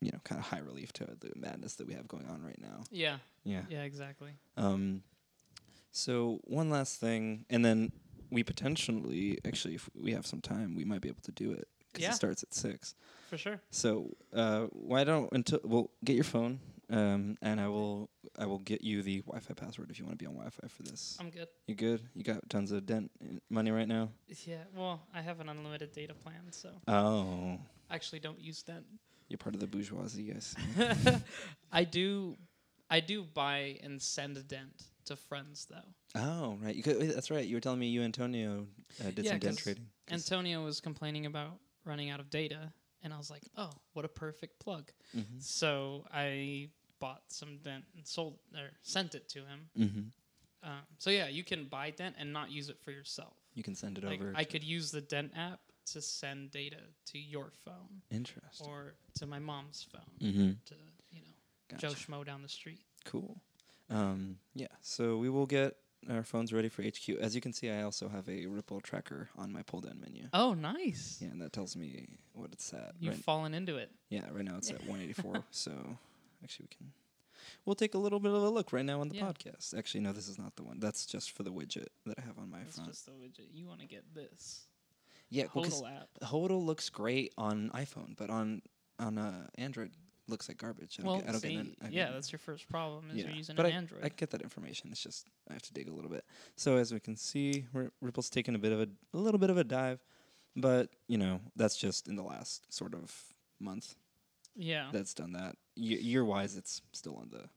you 0.00 0.10
know 0.12 0.18
kind 0.24 0.38
of 0.40 0.46
high 0.46 0.58
relief 0.70 0.92
to 0.94 1.04
the 1.20 1.30
madness 1.36 1.74
that 1.76 1.86
we 1.86 1.94
have 1.94 2.08
going 2.08 2.26
on 2.26 2.42
right 2.42 2.60
now 2.60 2.78
Yeah. 2.90 3.18
yeah 3.44 3.62
Yeah. 3.68 3.82
Exactly. 3.84 4.32
um 4.56 5.02
so 5.92 6.40
one 6.44 6.70
last 6.70 6.98
thing 7.00 7.44
and 7.50 7.64
then 7.64 7.92
we 8.30 8.42
potentially 8.42 9.38
actually 9.46 9.74
if 9.74 9.88
we 9.94 10.12
have 10.12 10.26
some 10.26 10.40
time 10.40 10.74
we 10.74 10.84
might 10.84 11.00
be 11.02 11.08
able 11.08 11.22
to 11.22 11.32
do 11.32 11.52
it 11.52 11.68
because 11.94 12.02
Yeah. 12.02 12.10
it 12.10 12.14
starts 12.16 12.42
at 12.42 12.52
six 12.52 12.94
For 13.30 13.38
sure. 13.38 13.60
so 13.70 14.10
uh, 14.34 14.66
why 14.72 15.04
don't 15.04 15.28
until 15.32 15.60
well 15.64 15.90
get 16.04 16.14
your 16.16 16.24
phone 16.24 16.58
um, 16.90 17.38
and 17.40 17.58
I 17.60 17.68
will 17.68 18.10
I 18.38 18.44
will 18.46 18.58
get 18.58 18.82
you 18.84 19.02
the 19.02 19.20
Wi-Fi 19.22 19.54
password 19.54 19.90
if 19.90 19.98
you 19.98 20.04
want 20.04 20.18
to 20.18 20.22
be 20.22 20.26
on 20.26 20.34
Wi-Fi 20.34 20.68
for 20.68 20.82
this. 20.82 21.16
I'm 21.18 21.30
good. 21.30 21.48
You 21.66 21.74
good? 21.74 22.02
You 22.14 22.22
got 22.24 22.46
tons 22.50 22.72
of 22.72 22.84
dent 22.84 23.10
money 23.48 23.70
right 23.70 23.88
now. 23.88 24.10
Yeah. 24.44 24.64
Well, 24.76 25.00
I 25.14 25.22
have 25.22 25.40
an 25.40 25.48
unlimited 25.48 25.92
data 25.92 26.12
plan, 26.14 26.50
so 26.50 26.68
Oh, 26.86 27.58
I 27.88 27.94
actually 27.94 28.20
don't 28.20 28.38
use 28.38 28.62
dent. 28.62 28.84
you're 29.28 29.38
part 29.38 29.54
of 29.54 29.60
the 29.62 29.66
bourgeoisie, 29.66 30.24
guys. 30.24 30.54
I 31.72 31.84
do, 31.84 32.36
I 32.90 33.00
do 33.00 33.24
buy 33.24 33.78
and 33.82 34.00
send 34.00 34.36
a 34.36 34.42
dent 34.42 34.84
to 35.06 35.16
friends 35.16 35.66
though. 35.70 36.20
oh, 36.20 36.58
right. 36.62 36.74
You 36.74 36.82
could, 36.82 37.00
that's 37.00 37.30
right. 37.30 37.46
You 37.46 37.56
were 37.56 37.60
telling 37.60 37.78
me 37.80 37.88
you 37.88 38.02
Antonio 38.02 38.66
uh, 39.00 39.10
did 39.10 39.24
Yeah, 39.24 39.32
some 39.32 39.38
dent 39.40 39.58
trading. 39.58 39.86
Antonio 40.10 40.62
was 40.64 40.80
complaining 40.80 41.24
about 41.26 41.58
running 41.84 42.10
out 42.10 42.20
of 42.20 42.30
data, 42.30 42.72
and 43.02 43.12
I 43.12 43.18
was 43.18 43.30
like, 43.30 43.42
"Oh, 43.56 43.70
what 43.92 44.04
a 44.04 44.08
perfect 44.08 44.58
plug!" 44.60 44.90
Mhm. 45.14 45.42
So 45.42 46.06
I 46.12 46.70
bought 47.00 47.22
some 47.28 47.58
dent 47.58 47.84
and 47.94 48.06
sold 48.06 48.38
or 48.54 48.70
sent 48.82 49.14
it 49.14 49.28
to 49.30 49.44
him. 49.44 49.70
Mhm. 49.76 50.12
Um, 50.62 50.86
so 50.98 51.10
yeah, 51.10 51.28
you 51.28 51.44
can 51.44 51.66
buy 51.66 51.90
dent 51.90 52.16
and 52.18 52.32
not 52.32 52.50
use 52.50 52.68
it 52.70 52.80
for 52.80 52.90
yourself. 52.90 53.36
You 53.54 53.62
can 53.62 53.74
send 53.74 53.98
it 53.98 54.04
Like 54.04 54.20
over. 54.20 54.32
I 54.34 54.44
could 54.44 54.64
use 54.64 54.90
the 54.90 55.02
dent 55.02 55.32
app 55.36 55.60
to 55.86 56.00
send 56.00 56.50
data 56.50 56.80
to 57.06 57.18
your 57.18 57.50
phone 57.50 58.00
Interesting. 58.10 58.66
or 58.66 58.94
to 59.18 59.26
my 59.26 59.38
mom's 59.38 59.82
phone 59.82 60.18
Mm-hmm. 60.20 60.52
to 60.64 60.74
you 61.10 61.20
know 61.20 61.26
Gotcha. 61.68 61.88
Joe 61.88 61.92
Schmo 61.94 62.24
down 62.24 62.40
the 62.42 62.48
street. 62.48 62.80
Cool. 63.04 63.38
Um, 63.90 64.38
yeah. 64.54 64.68
So 64.80 65.18
we 65.18 65.28
will 65.28 65.44
get 65.46 65.76
our 66.10 66.22
phones 66.22 66.52
ready 66.52 66.68
for 66.68 66.82
HQ. 66.82 67.08
As 67.20 67.34
you 67.34 67.40
can 67.40 67.52
see, 67.52 67.70
I 67.70 67.82
also 67.82 68.08
have 68.08 68.28
a 68.28 68.46
Ripple 68.46 68.80
tracker 68.80 69.28
on 69.36 69.52
my 69.52 69.62
pull 69.62 69.80
down 69.80 70.00
menu. 70.00 70.28
Oh, 70.32 70.54
nice! 70.54 71.18
Yeah, 71.20 71.28
and 71.28 71.40
that 71.42 71.52
tells 71.52 71.76
me 71.76 72.18
what 72.32 72.50
it's 72.52 72.72
at. 72.72 72.94
You've 72.98 73.14
Right, 73.14 73.22
fallen 73.24 73.54
into 73.54 73.76
it. 73.76 73.90
yeah, 74.10 74.22
right 74.32 74.44
now 74.44 74.56
it's 74.56 74.70
at 74.70 74.80
184. 74.86 75.44
so 75.50 75.98
actually, 76.42 76.68
we 76.70 76.76
can. 76.76 76.92
We'll 77.66 77.74
take 77.76 77.94
a 77.94 77.98
little 77.98 78.20
bit 78.20 78.32
of 78.32 78.42
a 78.42 78.48
look 78.50 78.72
right 78.72 78.84
now 78.84 79.00
on 79.00 79.08
the 79.08 79.16
Yeah. 79.16 79.24
podcast. 79.30 79.76
Actually, 79.76 80.00
no, 80.00 80.12
this 80.12 80.28
is 80.28 80.38
not 80.38 80.56
the 80.56 80.62
one. 80.62 80.80
That's 80.80 81.04
just 81.06 81.30
for 81.32 81.42
the 81.42 81.52
widget 81.52 81.88
that 82.06 82.18
I 82.18 82.22
have 82.22 82.38
on 82.38 82.50
my 82.50 82.60
It's 82.60 82.76
front. 82.76 82.90
just 82.90 83.08
a 83.08 83.10
widget. 83.12 83.48
You 83.52 83.66
want 83.66 83.80
to 83.80 83.86
get 83.86 84.14
this 84.14 84.66
yeah, 85.30 85.46
well, 85.54 85.64
Hodl 85.64 85.96
app. 85.96 86.08
Hodl 86.22 86.64
looks 86.64 86.88
great 86.90 87.32
on 87.36 87.70
iPhone, 87.74 88.16
but 88.16 88.30
on 88.30 88.62
on 88.98 89.18
uh, 89.18 89.48
Android 89.56 89.90
looks 90.28 90.48
like 90.48 90.58
garbage. 90.58 90.96
I 90.98 91.02
don't 91.02 91.10
Well, 91.12 91.20
get, 91.20 91.28
I 91.28 91.32
don't 91.32 91.40
see, 91.40 91.48
get 91.56 91.60
an, 91.60 91.76
I 91.84 91.88
yeah, 91.88 92.10
that's 92.12 92.32
your 92.32 92.38
first 92.38 92.68
problem 92.68 93.10
is 93.10 93.16
yeah. 93.18 93.26
you're 93.26 93.36
using 93.36 93.56
but 93.56 93.66
an 93.66 93.72
I, 93.72 93.74
Android. 93.76 94.00
I 94.04 94.08
get 94.08 94.30
that 94.30 94.42
information. 94.42 94.88
It's 94.90 95.02
just 95.02 95.28
I 95.50 95.52
have 95.52 95.62
to 95.62 95.72
dig 95.72 95.88
a 95.88 95.92
little 95.92 96.10
bit. 96.10 96.24
So 96.56 96.76
as 96.76 96.92
we 96.92 97.00
can 97.00 97.16
see, 97.16 97.66
R- 97.74 97.92
Ripple's 98.00 98.30
taken 98.30 98.54
a 98.54 98.58
bit 98.58 98.72
of 98.72 98.80
a, 98.80 98.88
a 99.12 99.18
little 99.18 99.38
bit 99.38 99.50
of 99.50 99.58
a 99.58 99.64
dive, 99.64 100.00
but 100.56 100.88
you 101.08 101.18
know 101.18 101.40
that's 101.56 101.76
just 101.76 102.08
in 102.08 102.16
the 102.16 102.22
last 102.22 102.72
sort 102.72 102.94
of 102.94 103.14
month 103.60 103.94
yeah, 104.56 104.88
that's 104.92 105.14
done 105.14 105.32
that. 105.32 105.56
Y- 105.76 105.98
year 106.00 106.24
wise, 106.24 106.56
it's 106.56 106.80
still 106.92 107.16
on 107.16 107.28
the 107.30 107.48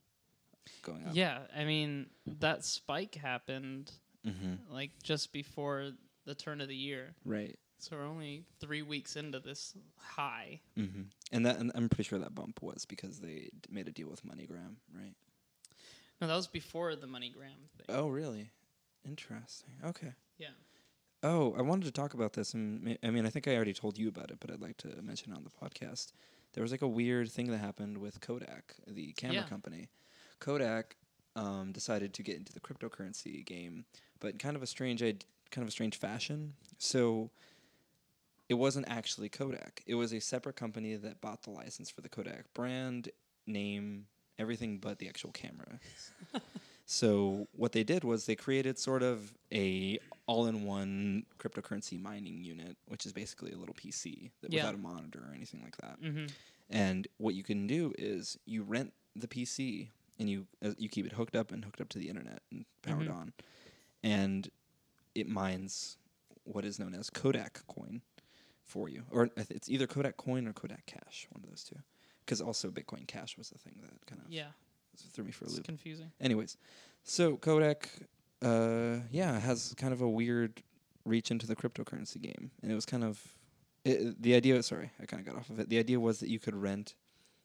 going 0.84 1.06
up. 1.06 1.12
yeah. 1.14 1.40
I 1.56 1.64
mean, 1.64 2.08
that 2.40 2.66
spike 2.66 3.16
happened 3.16 3.92
Mm-hmm. 4.26 4.74
like 4.74 4.92
just 5.04 5.32
before 5.32 5.92
the 6.26 6.36
turn 6.36 6.60
of 6.60 6.68
the 6.68 6.76
year, 6.76 7.14
Right. 7.24 7.58
So 7.80 7.96
we're 7.96 8.06
only 8.06 8.44
three 8.60 8.82
weeks 8.82 9.16
into 9.16 9.40
this 9.40 9.74
high. 9.98 10.60
Mm-hmm. 10.78 11.04
And 11.32 11.46
that 11.46 11.58
and 11.58 11.72
I'm 11.76 11.90
pretty 11.90 12.04
sure 12.08 12.20
that 12.20 12.36
bump 12.36 12.62
was 12.62 12.86
because 12.86 13.20
they 13.20 13.50
d- 13.62 13.70
made 13.70 13.88
a 13.88 13.92
deal 13.92 14.10
with 14.10 14.26
MoneyGram, 14.26 14.76
right? 14.96 15.14
No, 16.22 16.28
that 16.28 16.36
was 16.36 16.48
before 16.48 16.96
the 16.96 17.08
MoneyGram 17.08 17.70
thing. 17.78 17.86
Oh, 17.90 18.08
really? 18.10 18.50
Interesting. 19.06 19.74
Okay. 19.86 20.14
Yeah. 20.38 20.48
Oh, 21.24 21.56
I 21.58 21.62
wanted 21.62 21.86
to 21.86 21.92
talk 21.92 22.14
about 22.14 22.34
this, 22.34 22.54
and 22.54 22.82
ma- 22.84 22.94
I 23.04 23.10
mean, 23.12 23.26
I 23.26 23.30
think 23.30 23.48
I 23.48 23.56
already 23.56 23.74
told 23.74 23.98
you 23.98 24.08
about 24.08 24.32
it, 24.32 24.38
but 24.40 24.52
I'd 24.52 24.62
like 24.62 24.78
to 24.78 24.88
mention 25.02 25.32
it 25.32 25.36
on 25.36 25.44
the 25.44 25.50
podcast. 25.50 26.14
There 26.54 26.62
was 26.62 26.72
like 26.72 26.82
a 26.82 26.88
weird 26.88 27.30
thing 27.32 27.48
that 27.52 27.58
happened 27.58 27.98
with 27.98 28.22
Kodak, 28.22 28.76
the 28.88 29.14
camera 29.14 29.38
Yeah. 29.38 29.44
company. 29.44 29.90
Kodak 30.40 30.96
um, 31.36 31.72
decided 31.72 32.14
to 32.16 32.24
get 32.24 32.36
into 32.38 32.52
the 32.54 32.60
cryptocurrency 32.60 33.46
game, 33.46 33.86
but 34.20 34.32
in 34.34 34.38
kind 34.40 34.56
of 34.56 34.64
a 34.64 34.68
strange, 34.68 35.02
id- 35.04 35.26
kind 35.52 35.64
of 35.64 35.68
a 35.70 35.72
strange 35.72 35.98
fashion. 35.98 36.54
So 36.80 37.30
it 38.50 38.56
wasn't 38.56 38.88
actually 38.90 39.30
Kodak; 39.30 39.84
it 39.86 39.96
was 39.96 40.14
a 40.14 40.20
separate 40.22 40.56
company 40.56 40.96
that 40.96 41.22
bought 41.22 41.44
the 41.44 41.50
license 41.52 41.90
for 41.90 42.02
the 42.02 42.10
Kodak 42.10 42.54
brand, 42.54 43.10
name, 43.46 44.08
everything 44.40 44.78
but 44.80 45.00
the 45.00 45.08
actual 45.10 45.32
camera. 45.32 45.80
So 46.90 47.48
what 47.52 47.74
they 47.74 47.84
did 47.84 48.06
was 48.06 48.26
they 48.28 48.36
created 48.38 48.80
sort 48.80 49.04
of 49.04 49.34
a 49.54 50.00
all-in-one 50.26 51.26
cryptocurrency 51.38 52.02
mining 52.02 52.46
unit, 52.46 52.78
which 52.88 53.06
is 53.06 53.12
basically 53.12 53.52
a 53.52 53.58
little 53.58 53.76
PC 53.76 54.32
that, 54.42 54.54
Yeah. 54.54 54.62
without 54.64 54.76
a 54.76 54.78
monitor 54.78 55.20
or 55.30 55.34
anything 55.36 55.62
like 55.64 55.76
that. 55.78 56.02
Mm-hmm. 56.02 56.28
And 56.70 57.06
what 57.18 57.36
you 57.36 57.44
can 57.44 57.68
do 57.68 57.94
is 57.98 58.38
you 58.46 58.64
rent 58.64 58.94
the 59.18 59.28
PC 59.28 59.90
and 60.18 60.30
you 60.30 60.48
uh, 60.64 60.72
you 60.78 60.88
keep 60.88 61.06
it 61.06 61.12
hooked 61.12 61.36
up 61.36 61.52
and 61.52 61.66
hooked 61.66 61.82
up 61.82 61.90
to 61.90 62.00
the 62.00 62.08
internet 62.08 62.42
and 62.52 62.64
powered 62.84 63.08
Mhm. 63.10 63.14
on, 63.16 63.34
and 64.02 64.50
it 65.14 65.28
mines 65.28 65.98
what 66.46 66.64
is 66.64 66.80
known 66.80 66.94
as 66.96 67.10
Kodak 67.10 67.68
coin 67.68 68.02
for 68.68 68.90
you, 68.90 69.04
or 69.10 69.30
it's 69.50 69.70
either 69.70 69.88
Kodak 69.88 70.18
coin 70.18 70.48
or 70.48 70.54
Kodak 70.54 70.86
Cash, 70.86 71.28
one 71.32 71.44
of 71.44 71.50
those 71.50 71.64
two. 71.64 71.78
Because 72.26 72.42
also 72.42 72.70
Bitcoin 72.70 73.08
Cash 73.08 73.38
was 73.38 73.50
the 73.50 73.58
thing 73.58 73.76
that 73.82 74.06
kind 74.06 74.22
of 74.24 74.30
Yeah, 74.32 74.48
threw 75.14 75.24
me 75.24 75.32
for 75.32 75.46
a 75.46 75.48
it's 75.48 75.56
loop. 75.56 75.66
confusing. 75.66 76.12
Anyways, 76.20 76.58
so 77.04 77.38
Kodak, 77.38 77.90
uh, 78.42 78.98
yeah, 79.12 79.40
has 79.40 79.74
kind 79.78 79.94
of 79.94 80.02
a 80.02 80.10
weird 80.10 80.62
reach 81.06 81.32
into 81.32 81.48
the 81.48 81.56
cryptocurrency 81.56 82.22
game, 82.22 82.52
and 82.62 82.70
it 82.72 82.76
was 82.76 82.86
kind 82.86 83.04
of 83.06 83.22
it, 83.86 84.22
the 84.22 84.36
idea. 84.36 84.62
Sorry, 84.62 84.92
I 85.02 85.06
kind 85.06 85.22
of 85.26 85.26
got 85.34 85.40
off 85.40 85.50
of 85.50 85.60
it. 85.60 85.70
The 85.70 85.80
idea 85.80 86.00
was 86.02 86.20
that 86.20 86.30
you 86.30 86.40
could 86.40 86.56
rent 86.56 86.96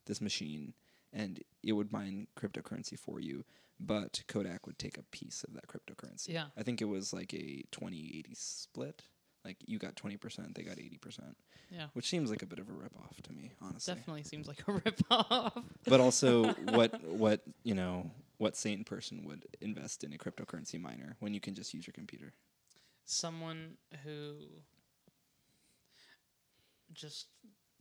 this 0.07 0.21
machine, 0.21 0.75
and 1.13 1.41
it 1.63 1.73
would 1.73 1.93
mine 1.93 2.27
cryptocurrency 2.37 2.99
for 2.99 3.21
you, 3.21 3.45
but 3.79 4.25
Kodak 4.27 4.67
would 4.67 4.81
take 4.81 4.99
a 4.99 5.05
piece 5.05 5.45
of 5.47 5.55
that 5.55 5.69
cryptocurrency. 5.69 6.31
Yeah. 6.31 6.47
I 6.57 6.65
think 6.65 6.83
it 6.83 6.87
was 6.87 7.13
like 7.13 7.33
a 7.33 7.63
20-80 7.71 8.37
split. 8.37 9.03
Like 9.45 9.57
you 9.67 9.79
got 9.79 9.97
twenty 9.97 10.17
percent, 10.17 10.55
they 10.55 10.63
got 10.63 10.79
eighty 10.79 10.99
percent, 10.99 11.37
Yeah, 11.71 11.87
which 11.95 12.09
seems 12.09 12.31
like 12.31 12.43
a 12.43 12.47
bit 12.47 12.59
of 12.61 12.69
a 12.69 12.73
rip 12.73 12.93
off 12.99 13.21
to 13.23 13.33
me, 13.33 13.51
honestly 13.61 13.95
definitely 13.95 14.23
seems 14.23 14.47
like 14.47 14.63
a 14.69 14.73
rip 14.85 15.01
off. 15.11 15.59
but 15.87 16.01
also 16.01 16.53
what 16.67 17.03
what 17.05 17.43
you 17.65 17.75
know 17.75 18.11
what 18.39 18.57
sane 18.57 18.85
person 18.85 19.25
would 19.25 19.45
invest 19.61 20.05
in 20.05 20.13
a 20.13 20.17
cryptocurrency 20.19 20.81
miner 20.81 21.17
when 21.21 21.33
you 21.35 21.41
can 21.41 21.55
just 21.55 21.75
use 21.75 21.87
your 21.87 21.93
computer 21.93 22.33
Someone 23.05 23.77
who 24.05 24.35
just 26.93 27.27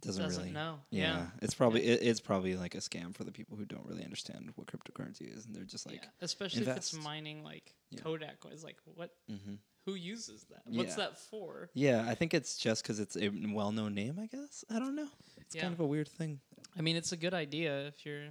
doesn't, 0.01 0.23
doesn't 0.23 0.41
really 0.41 0.51
know. 0.53 0.79
yeah, 0.89 1.17
Yeah. 1.17 1.25
it's 1.43 1.53
probably 1.53 1.83
it, 1.83 2.01
it's 2.01 2.19
probably 2.19 2.55
like 2.55 2.73
a 2.75 2.79
scam 2.79 3.15
for 3.15 3.23
the 3.23 3.31
people 3.31 3.55
who 3.57 3.65
don't 3.65 3.85
really 3.85 4.03
understand 4.03 4.51
what 4.55 4.67
cryptocurrency 4.67 5.35
is 5.35 5.45
and 5.45 5.55
they're 5.55 5.63
just 5.63 5.85
like 5.85 5.97
yeah. 6.01 6.09
Especially 6.21 6.63
if 6.63 6.75
it's 6.75 6.93
mining 6.93 7.43
like 7.43 7.75
Yeah. 7.91 8.01
Kodak 8.01 8.37
is 8.51 8.63
like 8.63 8.77
what 8.95 9.11
hmm 9.29 9.55
who 9.85 9.95
uses 9.95 10.45
that? 10.51 10.61
What's 10.65 10.91
Yeah. 10.91 10.95
that 11.05 11.17
for? 11.17 11.69
yeah 11.73 12.05
i 12.07 12.15
think 12.15 12.33
it's 12.33 12.57
just 12.57 12.83
because 12.83 12.99
it's 12.99 13.15
a 13.17 13.29
well-known 13.53 13.93
name 13.95 14.19
i 14.19 14.27
guess 14.27 14.63
i 14.69 14.77
don't 14.79 14.95
know 14.95 15.07
it's 15.37 15.55
Yeah. 15.55 15.61
kind 15.63 15.73
of 15.73 15.79
a 15.79 15.85
weird 15.87 16.07
thing 16.07 16.39
I 16.77 16.81
mean, 16.81 16.95
it's 16.95 17.11
a 17.11 17.17
good 17.17 17.33
idea 17.33 17.87
if 17.87 18.05
you're 18.05 18.29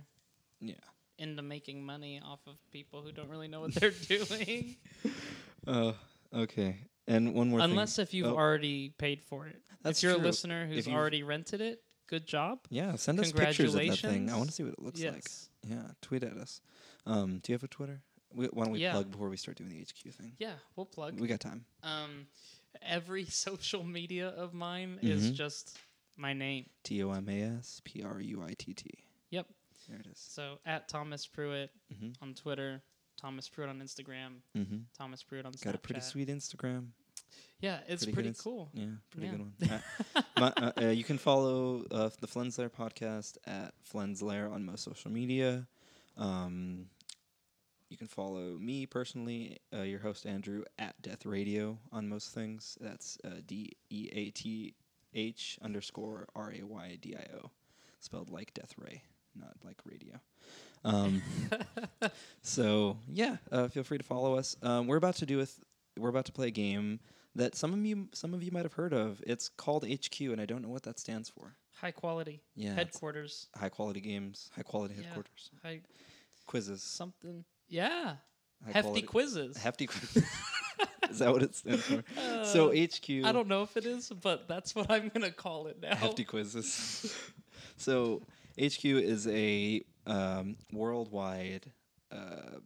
yeah 0.60 0.74
into 1.18 1.42
making 1.42 1.84
money 1.84 2.18
off 2.24 2.40
of 2.46 2.56
people 2.70 3.02
who 3.02 3.12
don't 3.12 3.28
really 3.28 3.48
know 3.48 3.60
what 3.60 3.74
they're 3.74 3.90
doing. 4.08 4.76
uh 5.66 5.92
okay 6.34 6.76
and 7.06 7.34
one 7.34 7.50
more 7.50 7.60
Unless 7.60 7.98
if 7.98 8.14
you've 8.14 8.28
Oh. 8.32 8.36
already 8.36 8.90
paid 8.90 9.20
for 9.22 9.46
it. 9.48 9.60
That's 9.82 9.98
if 9.98 10.02
you're 10.04 10.14
true. 10.14 10.22
a 10.22 10.26
listener 10.26 10.66
who's 10.66 10.86
you've- 10.86 10.96
already 10.96 11.22
rented 11.22 11.60
it, 11.60 11.82
good 12.06 12.26
job. 12.26 12.60
yeah 12.70 12.96
send 12.96 13.20
us 13.20 13.32
pictures 13.32 13.74
of 13.74 13.80
that 13.86 13.98
thing 13.98 14.30
i 14.30 14.36
want 14.36 14.48
to 14.48 14.54
see 14.54 14.62
what 14.62 14.72
it 14.72 14.78
looks 14.82 15.00
like 15.02 15.14
yes. 15.14 15.48
yeah 15.66 15.88
tweet 16.02 16.22
at 16.24 16.36
us 16.36 16.60
um 17.06 17.38
do 17.42 17.52
you 17.52 17.54
have 17.54 17.62
a 17.64 17.68
twitter 17.68 18.02
we, 18.34 18.46
why 18.46 18.64
don't 18.64 18.72
we 18.72 18.80
Yeah. 18.80 18.92
plug 18.92 19.10
before 19.10 19.28
we 19.28 19.36
start 19.36 19.56
doing 19.58 19.70
the 19.70 19.80
hq 19.84 20.12
thing 20.14 20.32
Yeah, 20.38 20.54
we'll 20.76 20.86
plug. 20.86 21.18
we 21.20 21.26
got 21.28 21.40
time 21.40 21.64
Um, 21.82 22.26
every 22.82 23.24
social 23.46 23.82
media 23.84 24.28
of 24.28 24.54
mine 24.54 24.98
is 25.02 25.30
Mhm. 25.30 25.34
just 25.34 25.78
my 26.16 26.32
name. 26.34 26.66
T 26.84 27.02
O 27.02 27.10
M 27.12 27.28
A 27.28 27.42
S 27.58 27.80
P 27.84 28.02
R 28.02 28.20
U 28.20 28.42
I 28.42 28.54
T 28.58 28.74
T. 28.74 28.90
Yep. 29.30 29.46
There 29.88 29.98
it 29.98 30.06
is. 30.06 30.18
So 30.18 30.58
at 30.66 30.88
Tomas 30.88 31.26
Pruitt 31.26 31.70
Mm-hmm. 31.92 32.22
on 32.22 32.34
Twitter, 32.34 32.82
Tomas 33.16 33.48
Pruitt 33.48 33.68
on 33.70 33.80
Instagram, 33.80 34.40
Mm-hmm. 34.56 34.78
Tomas 34.96 35.22
Pruitt 35.22 35.46
on 35.46 35.52
Snapchat. 35.52 35.64
Got 35.64 35.74
a 35.74 35.78
pretty 35.78 36.00
sweet 36.00 36.28
Instagram. 36.28 36.88
Yeah, 37.60 37.80
it's 37.88 38.04
pretty 38.04 38.14
pretty, 38.14 38.28
ins- 38.30 38.40
cool. 38.40 38.70
Yeah, 38.72 38.86
pretty 39.10 39.26
Yeah. 39.26 39.32
good 39.32 39.40
one. 39.40 39.82
Uh, 40.16 40.22
my, 40.38 40.52
uh, 40.56 40.72
uh, 40.80 40.86
you 40.88 41.04
can 41.04 41.18
follow 41.18 41.84
uh, 41.90 42.08
the 42.20 42.26
Flens 42.26 42.58
Lair 42.58 42.70
podcast 42.70 43.36
at 43.46 43.74
Flens 43.82 44.22
Lair 44.22 44.50
on 44.52 44.64
most 44.64 44.82
social 44.84 45.10
media. 45.10 45.66
Um, 46.16 46.86
you 47.90 47.96
can 47.98 48.06
follow 48.06 48.56
me 48.58 48.86
personally, 48.86 49.58
uh, 49.74 49.82
your 49.82 49.98
host 50.00 50.24
Andrew, 50.24 50.62
at 50.78 51.00
Death 51.02 51.26
Radio 51.26 51.76
on 51.92 52.08
most 52.08 52.32
things. 52.32 52.78
That's 52.80 53.18
uh, 53.24 53.40
D 53.46 53.72
E 53.90 54.08
A 54.12 54.30
T 54.30 54.74
H 55.12 55.58
underscore 55.60 56.26
R 56.34 56.52
A 56.58 56.62
Y 56.64 56.98
D 57.00 57.16
I 57.16 57.26
O, 57.36 57.50
spelled 57.98 58.30
like 58.30 58.54
Death 58.54 58.74
Ray, 58.78 59.02
not 59.34 59.54
like 59.64 59.78
radio. 59.84 60.20
Um, 60.84 61.20
so 62.42 62.96
yeah, 63.08 63.36
uh, 63.52 63.68
feel 63.68 63.82
free 63.82 63.98
to 63.98 64.04
follow 64.04 64.36
us. 64.36 64.56
Um, 64.62 64.86
we're 64.86 64.96
about 64.96 65.16
to 65.16 65.26
do 65.26 65.40
a 65.40 65.46
th- 65.46 65.58
we're 65.98 66.08
about 66.08 66.26
to 66.26 66.32
play 66.32 66.46
a 66.48 66.52
game 66.52 67.00
that 67.34 67.54
some 67.56 67.72
of 67.72 67.84
you 67.84 68.08
some 68.12 68.34
of 68.34 68.42
you 68.42 68.50
might 68.52 68.64
have 68.64 68.74
heard 68.74 68.92
of. 68.94 69.20
It's 69.26 69.48
called 69.48 69.84
HQ, 69.84 70.20
and 70.20 70.40
I 70.40 70.46
don't 70.46 70.62
know 70.62 70.68
what 70.68 70.84
that 70.84 70.98
stands 70.98 71.28
for. 71.28 71.56
High 71.72 71.90
quality 71.92 72.42
Yeah, 72.54 72.74
headquarters. 72.74 73.48
high 73.56 73.68
quality 73.68 74.00
games, 74.00 74.50
high 74.54 74.62
quality 74.62 74.94
Yeah. 74.96 75.04
headquarters, 75.06 75.50
High 75.62 75.80
quizzes, 76.46 76.82
something. 76.82 77.44
Yeah. 77.70 78.16
Hefty 78.72 79.02
quizzes. 79.02 79.56
hefty 79.56 79.86
quizzes. 79.86 80.24
Is 81.10 81.18
that 81.18 81.32
what 81.32 81.42
it 81.42 81.54
stands 81.54 81.82
for? 81.82 82.04
so 82.44 82.70
Uh, 82.70 82.86
HQ. 82.86 83.24
I 83.24 83.32
don't 83.32 83.48
know 83.48 83.62
if 83.62 83.76
it 83.76 83.84
is, 83.86 84.10
but 84.10 84.46
that's 84.48 84.74
what 84.74 84.90
I'm 84.90 85.08
gonna 85.08 85.30
call 85.32 85.66
it 85.66 85.80
now. 85.80 85.94
hefty 85.96 86.24
quizzes. 86.24 87.14
so 87.76 88.22
HQ 88.60 88.84
is 88.84 89.26
a 89.26 89.82
um, 90.06 90.56
worldwide 90.72 91.72
uh, 92.12 92.58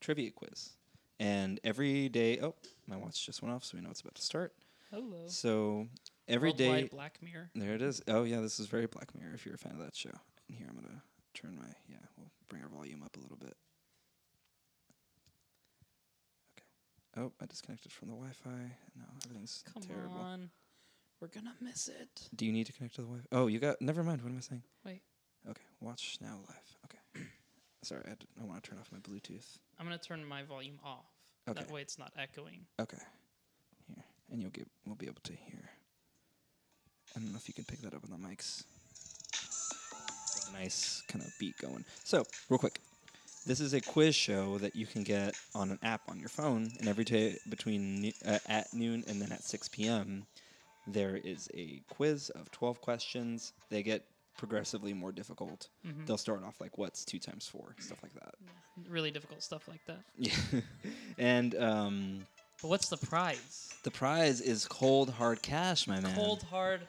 trivia 0.00 0.30
quiz, 0.30 0.70
and 1.18 1.58
every 1.64 2.08
day. 2.08 2.38
Oh, 2.40 2.54
my 2.86 2.96
watch 2.96 3.24
just 3.24 3.42
went 3.42 3.54
off, 3.54 3.64
so 3.64 3.76
we 3.76 3.82
know 3.82 3.90
it's 3.90 4.00
about 4.02 4.14
to 4.16 4.22
start. 4.22 4.52
Hello. 4.90 5.24
So 5.26 5.88
every 6.28 6.52
day. 6.52 6.68
Worldwide 6.68 6.90
Black 6.90 7.18
Mirror. 7.22 7.50
There 7.54 7.74
it 7.74 7.82
is. 7.82 8.02
Oh 8.06 8.24
yeah, 8.24 8.40
this 8.40 8.60
is 8.60 8.66
very 8.66 8.86
Black 8.86 9.14
Mirror. 9.18 9.32
If 9.34 9.44
you're 9.46 9.54
a 9.56 9.58
fan 9.58 9.72
of 9.72 9.78
that 9.78 9.96
show, 9.96 10.10
and 10.48 10.56
here 10.56 10.66
I'm 10.68 10.76
gonna 10.76 11.02
turn 11.34 11.56
my 11.56 11.68
yeah. 11.88 11.96
We'll 12.16 12.30
bring 12.48 12.62
our 12.62 12.68
volume 12.68 13.02
up 13.02 13.16
a 13.16 13.20
little 13.20 13.36
bit. 13.38 13.56
Oh, 17.18 17.32
I 17.40 17.46
disconnected 17.46 17.90
from 17.92 18.08
the 18.08 18.14
Wi-Fi. 18.14 18.50
No, 18.96 19.04
everything's 19.24 19.64
Come 19.72 19.82
terrible. 19.82 20.14
on. 20.20 20.50
We're 21.20 21.28
gonna 21.28 21.54
miss 21.60 21.88
it. 21.88 22.28
Do 22.36 22.46
you 22.46 22.52
need 22.52 22.66
to 22.66 22.72
connect 22.72 22.94
to 22.96 23.00
the 23.00 23.06
Wi-Fi? 23.08 23.26
Oh, 23.32 23.48
you 23.48 23.58
got. 23.58 23.80
Never 23.82 24.04
mind. 24.04 24.22
What 24.22 24.30
am 24.30 24.36
I 24.38 24.40
saying? 24.40 24.62
Wait. 24.84 25.00
Okay. 25.48 25.62
Watch 25.80 26.18
now 26.20 26.36
live. 26.48 26.76
Okay. 26.84 27.26
Sorry, 27.82 28.02
I, 28.06 28.10
d- 28.10 28.26
I 28.40 28.44
want 28.44 28.62
to 28.62 28.70
turn 28.70 28.78
off 28.78 28.90
my 28.92 28.98
Bluetooth. 28.98 29.58
I'm 29.80 29.86
gonna 29.86 29.98
turn 29.98 30.24
my 30.24 30.44
volume 30.44 30.78
off. 30.84 31.06
Okay. 31.48 31.60
That 31.60 31.70
way 31.72 31.80
it's 31.80 31.98
not 31.98 32.12
echoing. 32.16 32.66
Okay. 32.80 32.98
Here, 33.88 34.04
and 34.30 34.40
you'll 34.40 34.50
get. 34.50 34.68
We'll 34.86 34.94
be 34.96 35.06
able 35.06 35.22
to 35.24 35.32
hear. 35.32 35.70
I 37.16 37.20
don't 37.20 37.32
know 37.32 37.38
if 37.38 37.48
you 37.48 37.54
can 37.54 37.64
pick 37.64 37.80
that 37.80 37.94
up 37.94 38.04
on 38.04 38.10
the 38.10 38.28
mics. 38.28 38.62
nice 40.52 41.02
kind 41.08 41.24
of 41.24 41.32
beat 41.40 41.56
going. 41.58 41.84
So, 42.04 42.24
real 42.48 42.58
quick, 42.58 42.80
this 43.48 43.58
is 43.60 43.72
a 43.74 43.80
quiz 43.80 44.14
show 44.14 44.58
that 44.58 44.76
you 44.76 44.86
can 44.86 45.02
get 45.02 45.34
on 45.54 45.70
an 45.70 45.78
app 45.82 46.02
on 46.08 46.20
your 46.20 46.28
phone, 46.28 46.70
and 46.78 46.86
every 46.88 47.04
day 47.04 47.36
between 47.48 48.12
uh, 48.24 48.38
at 48.46 48.72
noon 48.72 49.02
and 49.08 49.20
then 49.20 49.32
at 49.32 49.42
6 49.42 49.68
p.m., 49.70 50.26
there 50.86 51.16
is 51.16 51.48
a 51.54 51.82
quiz 51.90 52.30
of 52.30 52.50
12 52.52 52.80
questions. 52.80 53.52
They 53.70 53.82
get 53.82 54.04
progressively 54.38 54.94
more 54.94 55.12
difficult. 55.12 55.68
Mhm. 55.86 56.06
They'll 56.06 56.16
start 56.16 56.44
off 56.44 56.60
like 56.60 56.78
what's 56.78 57.04
two 57.04 57.18
times 57.18 57.48
four, 57.48 57.74
stuff 57.80 57.98
like 58.02 58.14
that. 58.14 58.34
Really 58.88 59.10
difficult 59.10 59.42
stuff 59.42 59.66
like 59.66 59.84
that. 59.86 60.00
Yeah, 60.16 60.60
and 61.18 61.54
um, 61.56 62.26
But 62.62 62.68
what's 62.68 62.88
the 62.88 62.96
prize? 62.98 63.72
the 63.82 63.90
prize 63.90 64.40
is 64.40 64.66
cold 64.66 65.10
hard 65.10 65.42
cash, 65.42 65.86
my 65.88 66.00
man. 66.00 66.14
Cold 66.14 66.42
hard 66.44 66.82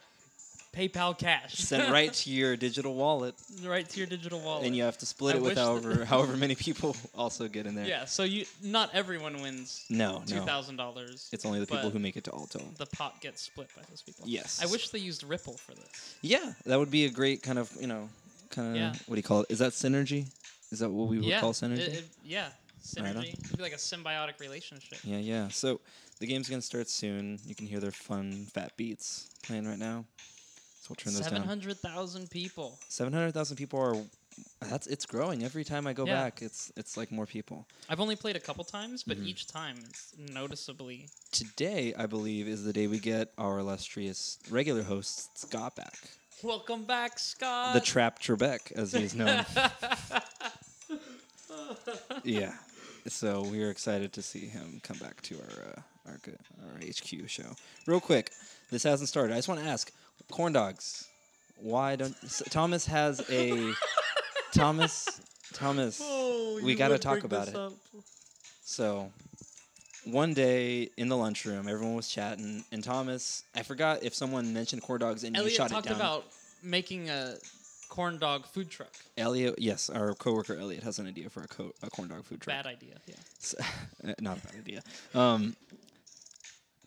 PayPal 0.72 1.18
cash. 1.18 1.56
sent 1.56 1.92
right 1.92 2.14
to 2.14 2.30
your 2.30 2.56
digital 2.56 2.94
wallet, 2.96 3.36
right 3.66 3.88
to 3.90 3.98
your 3.98 4.08
digital 4.08 4.40
wallet. 4.40 4.66
and 4.68 4.76
you 4.76 4.84
have 4.84 4.98
to 5.00 5.06
split 5.06 5.36
I 5.36 5.38
it 5.40 5.42
with 5.44 5.58
however 5.58 6.06
however 6.14 6.38
many 6.38 6.56
people 6.56 6.96
also 7.16 7.48
get 7.48 7.66
in 7.66 7.76
there. 7.76 7.86
Yeah, 7.88 8.06
so 8.06 8.24
you 8.24 8.46
not 8.64 8.90
everyone 8.94 9.42
wins 9.42 9.86
No, 9.90 10.22
two 10.26 10.36
no. 10.36 10.46
thousand 10.46 10.76
dollars. 10.78 11.30
It's 11.32 11.46
only 11.46 11.60
the 11.60 11.66
people 11.68 11.90
who 11.90 12.00
make 12.00 12.18
it 12.18 12.24
to 12.26 12.34
Alto. 12.34 12.62
the 12.78 12.86
pot 12.86 13.20
gets 13.22 13.42
split 13.42 13.70
by 13.76 13.82
those 13.90 14.02
people. 14.02 14.26
Yes. 14.28 14.62
I 14.64 14.68
wish 14.72 14.90
they 14.90 15.00
used 15.00 15.24
Ripple 15.24 15.54
for 15.54 15.74
this. 15.74 16.16
Yeah, 16.22 16.54
that 16.66 16.78
would 16.78 16.92
be 16.92 17.06
a 17.06 17.10
great 17.10 17.42
kind 17.42 17.58
of 17.60 17.72
you 17.80 17.88
know 17.88 18.10
kind 18.52 18.70
of 18.70 18.76
Yeah. 18.76 18.94
what 19.08 19.16
do 19.16 19.20
you 19.20 19.24
call 19.24 19.42
it? 19.42 19.48
Is 19.50 19.60
that 19.60 19.72
synergy? 19.74 20.26
Is 20.72 20.80
that 20.80 20.90
what 20.90 21.08
we 21.08 21.18
would 21.18 21.26
yeah. 21.26 21.40
call 21.40 21.54
synergy? 21.54 21.80
it- 21.80 21.94
it- 21.94 22.10
yeah. 22.24 22.50
Right. 22.98 23.14
Synergy. 23.16 23.34
It'd 23.34 23.58
be 23.58 23.62
like 23.64 23.74
a 23.74 23.78
symbiotic 23.78 24.40
relationship. 24.40 25.00
yeah, 25.04 25.18
yeah. 25.18 25.48
So 25.50 25.82
the 26.20 26.26
game's 26.28 26.48
gonna 26.50 26.62
start 26.62 26.90
soon. 26.90 27.38
You 27.46 27.54
can 27.54 27.68
hear 27.68 27.80
their 27.80 27.92
fun 27.92 28.46
fat 28.54 28.72
beats 28.78 29.28
playing 29.44 29.68
right 29.68 29.78
now. 29.78 30.06
So 30.90 30.96
turn 30.96 31.14
those 31.14 31.24
Seven 31.24 31.44
hundred 31.44 31.78
thousand 31.78 32.32
people. 32.32 32.80
Seven 32.90 33.14
hundred 33.14 33.32
thousand 33.34 33.58
people 33.58 33.80
are. 33.80 33.96
That's 34.68 34.88
it's 34.88 35.06
growing 35.06 35.44
every 35.44 35.64
time 35.64 35.86
I 35.86 35.94
go 35.94 36.06
Yeah. 36.06 36.16
back. 36.24 36.42
It's 36.42 36.72
it's 36.76 36.98
like 36.98 37.12
more 37.12 37.28
people. 37.28 37.68
I've 37.88 38.00
only 38.00 38.16
played 38.16 38.36
a 38.36 38.40
couple 38.40 38.64
times, 38.64 39.04
but 39.04 39.18
Mhm. 39.18 39.28
each 39.28 39.46
time 39.46 39.78
it's 39.88 40.14
noticeably. 40.18 41.10
Today, 41.32 41.94
I 41.96 42.08
believe, 42.08 42.48
is 42.48 42.64
the 42.64 42.74
day 42.74 42.88
we 42.88 42.98
get 43.00 43.32
our 43.38 43.60
illustrious 43.60 44.40
regular 44.50 44.82
host 44.82 45.38
Scott 45.38 45.76
back. 45.76 45.94
Welcome 46.42 46.86
back, 46.86 47.20
Scott. 47.20 47.76
the 47.76 47.82
Trap 47.82 48.20
Trebek, 48.20 48.72
as 48.72 48.92
he 48.94 49.04
is 49.04 49.14
known. 49.14 49.46
yeah. 52.24 52.54
So 53.08 53.42
we 53.44 53.62
are 53.64 53.70
excited 53.70 54.12
to 54.14 54.22
see 54.24 54.48
him 54.48 54.80
come 54.84 54.98
back 54.98 55.22
to 55.24 55.36
our 55.36 55.64
uh, 55.76 55.82
our 56.12 56.18
good, 56.24 56.40
our 56.64 56.80
HQ 56.80 57.30
show. 57.30 57.56
Real 57.86 58.00
quick, 58.00 58.32
this 58.72 58.82
hasn't 58.84 59.10
started. 59.10 59.34
I 59.34 59.38
just 59.38 59.48
want 59.48 59.62
to 59.62 59.68
ask, 59.68 59.92
corn 60.32 60.54
dogs. 60.54 61.08
Why 61.58 61.96
don't 61.96 62.16
Tomas 62.50 62.86
has 62.86 63.22
a 63.30 63.74
Tomas 64.54 65.22
Tomas? 65.54 66.00
Oh, 66.02 66.60
we 66.64 66.76
gotta 66.76 66.98
talk 66.98 67.24
about 67.24 67.48
it. 67.48 67.56
up. 67.56 67.74
So 68.64 69.12
one 70.06 70.34
day 70.34 70.90
in 70.98 71.10
the 71.10 71.18
lunchroom, 71.18 71.68
everyone 71.68 71.96
was 71.96 72.08
chatting, 72.08 72.64
and 72.72 72.84
Tomas, 72.84 73.44
I 73.56 73.64
forgot 73.64 74.04
if 74.04 74.14
someone 74.16 74.54
mentioned 74.54 74.82
corn 74.82 75.00
dogs, 75.02 75.24
and 75.24 75.36
you 75.36 75.50
shot 75.50 75.68
it 75.68 75.74
down. 75.74 75.84
talked 75.84 75.92
about 75.96 76.26
making 76.64 77.10
a 77.10 77.36
corn 77.90 78.18
dog 78.20 78.46
food 78.46 78.70
truck. 78.70 78.94
Elliot, 79.18 79.56
yes, 79.58 79.90
our 79.90 80.14
coworker 80.14 80.56
Elliot 80.56 80.84
has 80.84 81.00
an 81.00 81.08
idea 81.08 81.30
for 81.30 81.44
a, 81.44 81.48
co- 81.48 81.74
a 81.84 81.90
corn 81.90 82.08
dog 82.08 82.24
food 82.24 82.40
truck. 82.40 82.56
Bad 82.56 82.68
idea. 82.68 82.96
Yeah. 83.08 83.16
S- 83.42 83.56
uh, 83.60 84.14
not 84.22 84.38
a 84.38 84.42
bad 84.42 84.56
idea. 84.56 84.82
Um, 85.14 85.56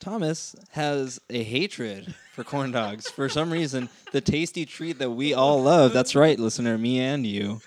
Tomas 0.02 0.56
has 0.72 1.20
a 1.30 1.44
hatred 1.44 2.12
for 2.32 2.42
corn 2.42 2.72
dogs 2.72 3.08
for 3.08 3.28
some 3.28 3.52
reason. 3.52 3.88
The 4.10 4.20
tasty 4.20 4.66
treat 4.66 4.98
that 4.98 5.10
we 5.10 5.32
all 5.32 5.62
love. 5.62 5.92
That's 5.92 6.16
right, 6.16 6.36
listener, 6.38 6.76
me 6.76 6.98
and 6.98 7.24
you. 7.24 7.60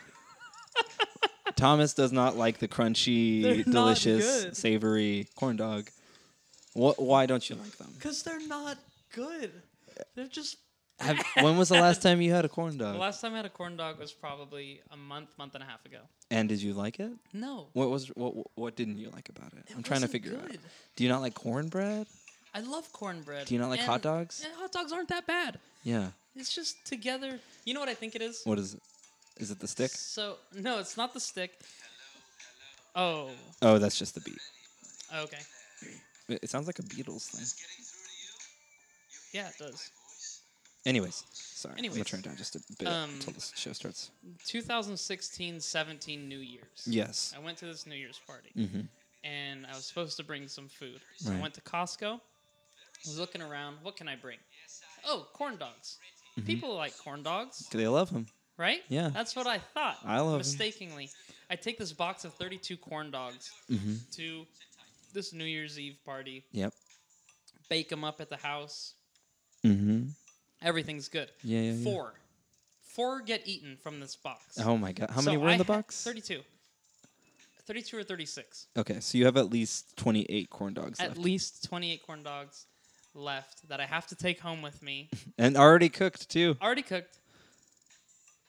Tomas 1.55 1.93
does 1.93 2.11
not 2.11 2.35
like 2.35 2.57
the 2.59 2.67
crunchy, 2.67 3.41
They're 3.41 3.55
not 3.59 3.65
delicious, 3.67 4.43
good. 4.43 4.57
savory 4.57 5.27
corn 5.35 5.55
dog. 5.55 5.89
What? 6.73 7.01
Why 7.01 7.25
don't 7.25 7.49
you 7.49 7.55
like 7.55 7.77
them? 7.77 7.87
Because 7.95 8.23
they're 8.23 8.45
not 8.45 8.77
good. 9.13 9.51
They're 10.15 10.27
just. 10.27 10.57
Have, 10.99 11.17
when 11.41 11.57
was 11.57 11.69
the 11.69 11.75
last 11.75 12.01
time 12.01 12.21
you 12.21 12.31
had 12.33 12.43
a 12.45 12.49
corn 12.49 12.77
dog? 12.77 12.93
The 12.93 12.99
last 12.99 13.19
time 13.21 13.33
I 13.33 13.37
had 13.37 13.45
a 13.45 13.49
corn 13.49 13.75
dog 13.77 13.99
was 13.99 14.11
probably 14.13 14.81
a 14.91 14.97
month, 14.97 15.29
month 15.37 15.53
and 15.55 15.63
a 15.63 15.67
half 15.67 15.85
ago. 15.85 15.99
And 16.31 16.47
did 16.49 16.61
you 16.61 16.73
like 16.73 16.99
it? 17.01 17.11
No. 17.33 17.67
What 17.73 17.89
was 17.89 18.07
what? 18.15 18.33
What 18.55 18.75
didn't 18.75 18.97
you 18.97 19.09
like 19.09 19.29
about 19.29 19.53
it? 19.53 19.65
It 19.69 19.75
I'm 19.77 19.83
trying 19.83 20.01
to 20.01 20.07
wasn't 20.07 20.11
figure 20.11 20.37
out. 20.37 20.49
good. 20.49 20.59
Do 20.97 21.03
you 21.05 21.09
not 21.09 21.21
like 21.21 21.33
cornbread? 21.33 22.07
I 22.55 22.61
love 22.61 22.91
cornbread. 22.93 23.47
Do 23.47 23.53
you 23.53 23.59
not 23.59 23.69
like 23.69 23.81
hot 23.81 24.01
dogs? 24.01 24.41
and 24.45 24.53
hot 24.55 24.71
dogs 24.71 24.91
aren't 24.93 25.09
that 25.09 25.27
bad. 25.27 25.59
Yeah. 25.83 26.07
It's 26.37 26.53
just 26.55 26.83
together. 26.85 27.39
You 27.65 27.73
know 27.73 27.79
what 27.81 27.89
I 27.89 27.93
think 27.93 28.15
it 28.15 28.21
is? 28.21 28.41
What 28.45 28.57
is 28.59 28.73
it? 28.75 28.81
Is 29.37 29.51
it 29.51 29.59
the 29.59 29.67
stick? 29.67 29.91
So 29.91 30.37
no, 30.55 30.79
it's 30.79 30.95
not 30.95 31.13
the 31.13 31.19
stick. 31.19 31.51
Oh, 32.95 33.29
Oh, 33.61 33.77
that's 33.77 33.99
just 33.99 34.15
the 34.15 34.21
beat. 34.21 34.39
okay. 35.13 35.41
It 36.29 36.49
sounds 36.49 36.65
like 36.67 36.79
a 36.79 36.83
Beatles 36.83 37.27
thing. 37.29 37.45
Yeah, 39.33 39.49
it 39.49 39.55
does. 39.59 39.91
Anyways, 40.85 41.23
sorry. 41.33 41.75
Anyways. 41.77 41.97
I'm 41.97 41.99
gonna 42.03 42.05
turn 42.05 42.19
it 42.21 42.23
down 42.23 42.37
just 42.37 42.55
a 42.55 42.61
bit 42.79 42.87
Um, 42.87 43.09
until 43.15 43.33
the 43.33 43.41
show 43.55 43.73
starts. 43.73 44.11
2016-17 44.47 46.27
New 46.27 46.39
Year's. 46.39 46.85
Yes. 46.87 47.33
I 47.35 47.39
went 47.39 47.57
to 47.59 47.65
this 47.65 47.85
New 47.85 47.95
Year's 47.95 48.19
party 48.25 48.49
Mm-hmm. 48.57 48.81
and 49.25 49.65
I 49.67 49.75
was 49.75 49.85
supposed 49.85 50.15
to 50.17 50.23
bring 50.23 50.47
some 50.47 50.69
food. 50.69 51.01
So 51.17 51.29
Right. 51.31 51.39
I 51.39 51.41
went 51.41 51.53
to 51.55 51.61
Costco. 51.61 52.21
Was 53.05 53.19
looking 53.19 53.41
around. 53.41 53.77
What 53.83 53.95
can 53.95 54.07
I 54.07 54.15
bring? 54.15 54.37
Oh, 55.05 55.27
corn 55.33 55.57
dogs. 55.57 55.97
Mm-hmm. 56.37 56.45
People 56.47 56.75
like 56.75 56.97
corn 56.97 57.23
dogs, 57.23 57.67
They 57.71 57.87
love 57.87 58.11
them. 58.11 58.25
right? 58.57 58.81
Yeah. 58.89 59.09
That's 59.13 59.35
what 59.35 59.47
I 59.47 59.59
thought. 59.59 59.97
I 60.05 60.19
love 60.19 60.37
mistakenly. 60.39 61.09
I 61.49 61.55
take 61.55 61.77
this 61.77 61.93
box 61.93 62.25
of 62.25 62.33
32 62.33 62.77
corn 62.77 63.11
dogs 63.11 63.51
Mm-hmm. 63.71 63.93
to 64.13 64.45
this 65.13 65.31
New 65.33 65.45
Year's 65.45 65.79
Eve 65.79 65.97
party, 66.05 66.43
Yep. 66.51 66.73
bake 67.69 67.89
them 67.89 68.03
up 68.03 68.19
at 68.21 68.29
the 68.29 68.37
house, 68.37 68.93
Mm-hmm. 69.63 70.09
Everything's 70.61 71.07
good. 71.07 71.29
Yeah, 71.43 71.59
yeah, 71.61 71.71
yeah. 71.73 71.83
Four. 71.83 72.13
Four 72.83 73.21
get 73.21 73.41
eaten 73.47 73.77
from 73.81 73.99
this 73.99 74.15
box. 74.15 74.59
Oh 74.59 74.77
my 74.77 74.91
god. 74.91 75.09
How 75.09 75.21
So 75.21 75.25
many 75.31 75.37
were 75.37 75.47
in 75.49 75.55
I 75.55 75.57
the 75.57 75.63
box? 75.65 76.03
32. 76.03 76.41
32 77.65 77.97
or 77.97 78.03
36. 78.03 78.67
Okay, 78.77 78.99
so 78.99 79.17
you 79.17 79.25
have 79.25 79.37
at 79.37 79.49
least 79.49 79.97
28 79.97 80.49
corn 80.51 80.73
dogs 80.73 80.99
At 80.99 81.09
left. 81.09 81.19
least 81.19 81.63
28 81.67 82.05
corn 82.05 82.21
dogs 82.23 82.65
left 83.15 83.67
that 83.69 83.79
I 83.79 83.85
have 83.85 84.07
to 84.07 84.15
take 84.15 84.39
home 84.39 84.61
with 84.61 84.81
me. 84.83 85.09
and 85.37 85.55
already 85.57 85.89
cooked 85.89 86.29
too. 86.29 86.57
Already 86.61 86.81
cooked. 86.83 87.17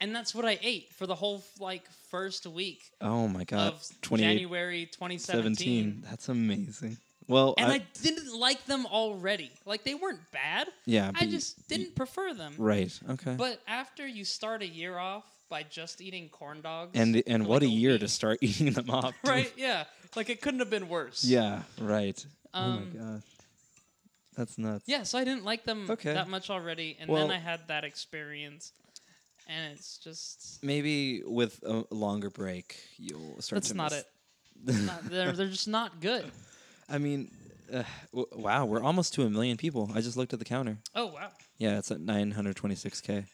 And 0.00 0.14
that's 0.14 0.34
what 0.34 0.44
I 0.44 0.58
ate 0.62 0.92
for 0.92 1.06
the 1.06 1.14
whole 1.14 1.42
like 1.58 1.82
first 2.10 2.46
week 2.46 2.82
Oh 3.00 3.28
my 3.28 3.44
god. 3.44 3.72
of 3.72 3.88
28 4.02 4.26
January 4.34 4.86
2017. 4.86 5.54
17. 5.56 6.04
That's 6.10 6.28
amazing. 6.28 6.98
Well, 7.28 7.54
And 7.58 7.72
I, 7.72 7.76
I, 7.76 7.82
didn't 8.02 8.38
like 8.38 8.64
them 8.66 8.86
already. 8.86 9.50
Like 9.64 9.84
they 9.84 9.94
weren't 9.94 10.20
bad. 10.32 10.68
yeah, 10.84 11.08
I 11.08 11.12
but 11.12 11.22
you- 11.22 11.30
just 11.30 11.66
didn't 11.68 11.96
prefer 11.96 12.34
them. 12.34 12.54
right. 12.58 12.92
Okay. 13.10 13.34
But 13.36 13.60
after 13.66 14.06
you 14.06 14.24
start 14.24 14.62
a 14.62 14.66
year 14.68 14.98
off 14.98 15.24
by 15.48 15.62
just 15.64 16.00
eating 16.00 16.28
corn 16.28 16.60
dogs, 16.60 16.90
and 16.94 17.22
and 17.26 17.46
what 17.46 17.62
like 17.62 17.70
a 17.70 17.72
year 17.72 17.92
week- 17.92 18.00
to 18.02 18.08
start 18.08 18.38
eating 18.42 18.72
them 18.72 18.90
off. 18.90 19.14
right? 19.24 19.52
Yeah, 19.56 19.84
like 20.14 20.28
it 20.30 20.40
couldn't 20.42 20.60
have 20.60 20.70
been 20.70 20.88
worse. 20.88 21.24
Yeah, 21.24 21.62
right. 21.80 22.24
oh 22.54 22.60
Um, 22.60 22.90
my 22.92 22.98
god. 23.00 23.22
That's 24.36 24.58
nuts. 24.58 24.84
Yeah, 24.86 25.02
so 25.04 25.18
I 25.18 25.24
didn't 25.24 25.44
like 25.44 25.64
them 25.64 25.90
Okay. 25.90 26.12
that 26.12 26.28
much 26.28 26.50
already, 26.50 26.96
and 27.00 27.08
Well- 27.10 27.26
then 27.28 27.36
I 27.36 27.40
had 27.40 27.66
that 27.68 27.84
experience, 27.84 28.72
and 29.48 29.72
it's 29.72 29.98
just 29.98 30.62
Maybe 30.62 31.22
with 31.24 31.62
a 31.64 31.84
longer 31.90 32.30
break, 32.30 32.78
you'll 32.98 33.40
start 33.40 33.62
that's 33.62 33.68
to 33.70 33.74
not 33.74 33.92
miss- 33.92 34.00
it. 34.00 34.06
Not, 34.86 35.04
they're 35.10 35.32
they're 35.32 35.48
just 35.48 35.68
not 35.68 36.00
good. 36.00 36.30
I 36.88 36.98
mean, 36.98 37.30
uh, 37.72 37.82
w- 38.12 38.28
wow, 38.34 38.64
we're 38.64 38.82
almost 38.82 39.12
to 39.14 39.22
a 39.22 39.30
million 39.30 39.56
people. 39.56 39.90
I 39.94 40.00
just 40.00 40.16
looked 40.16 40.32
at 40.32 40.38
the 40.38 40.44
counter. 40.44 40.78
Oh 40.94 41.06
wow, 41.06 41.30
Yeah, 41.58 41.78
it's 41.78 41.90
at 41.90 41.98
926k. 42.00 43.26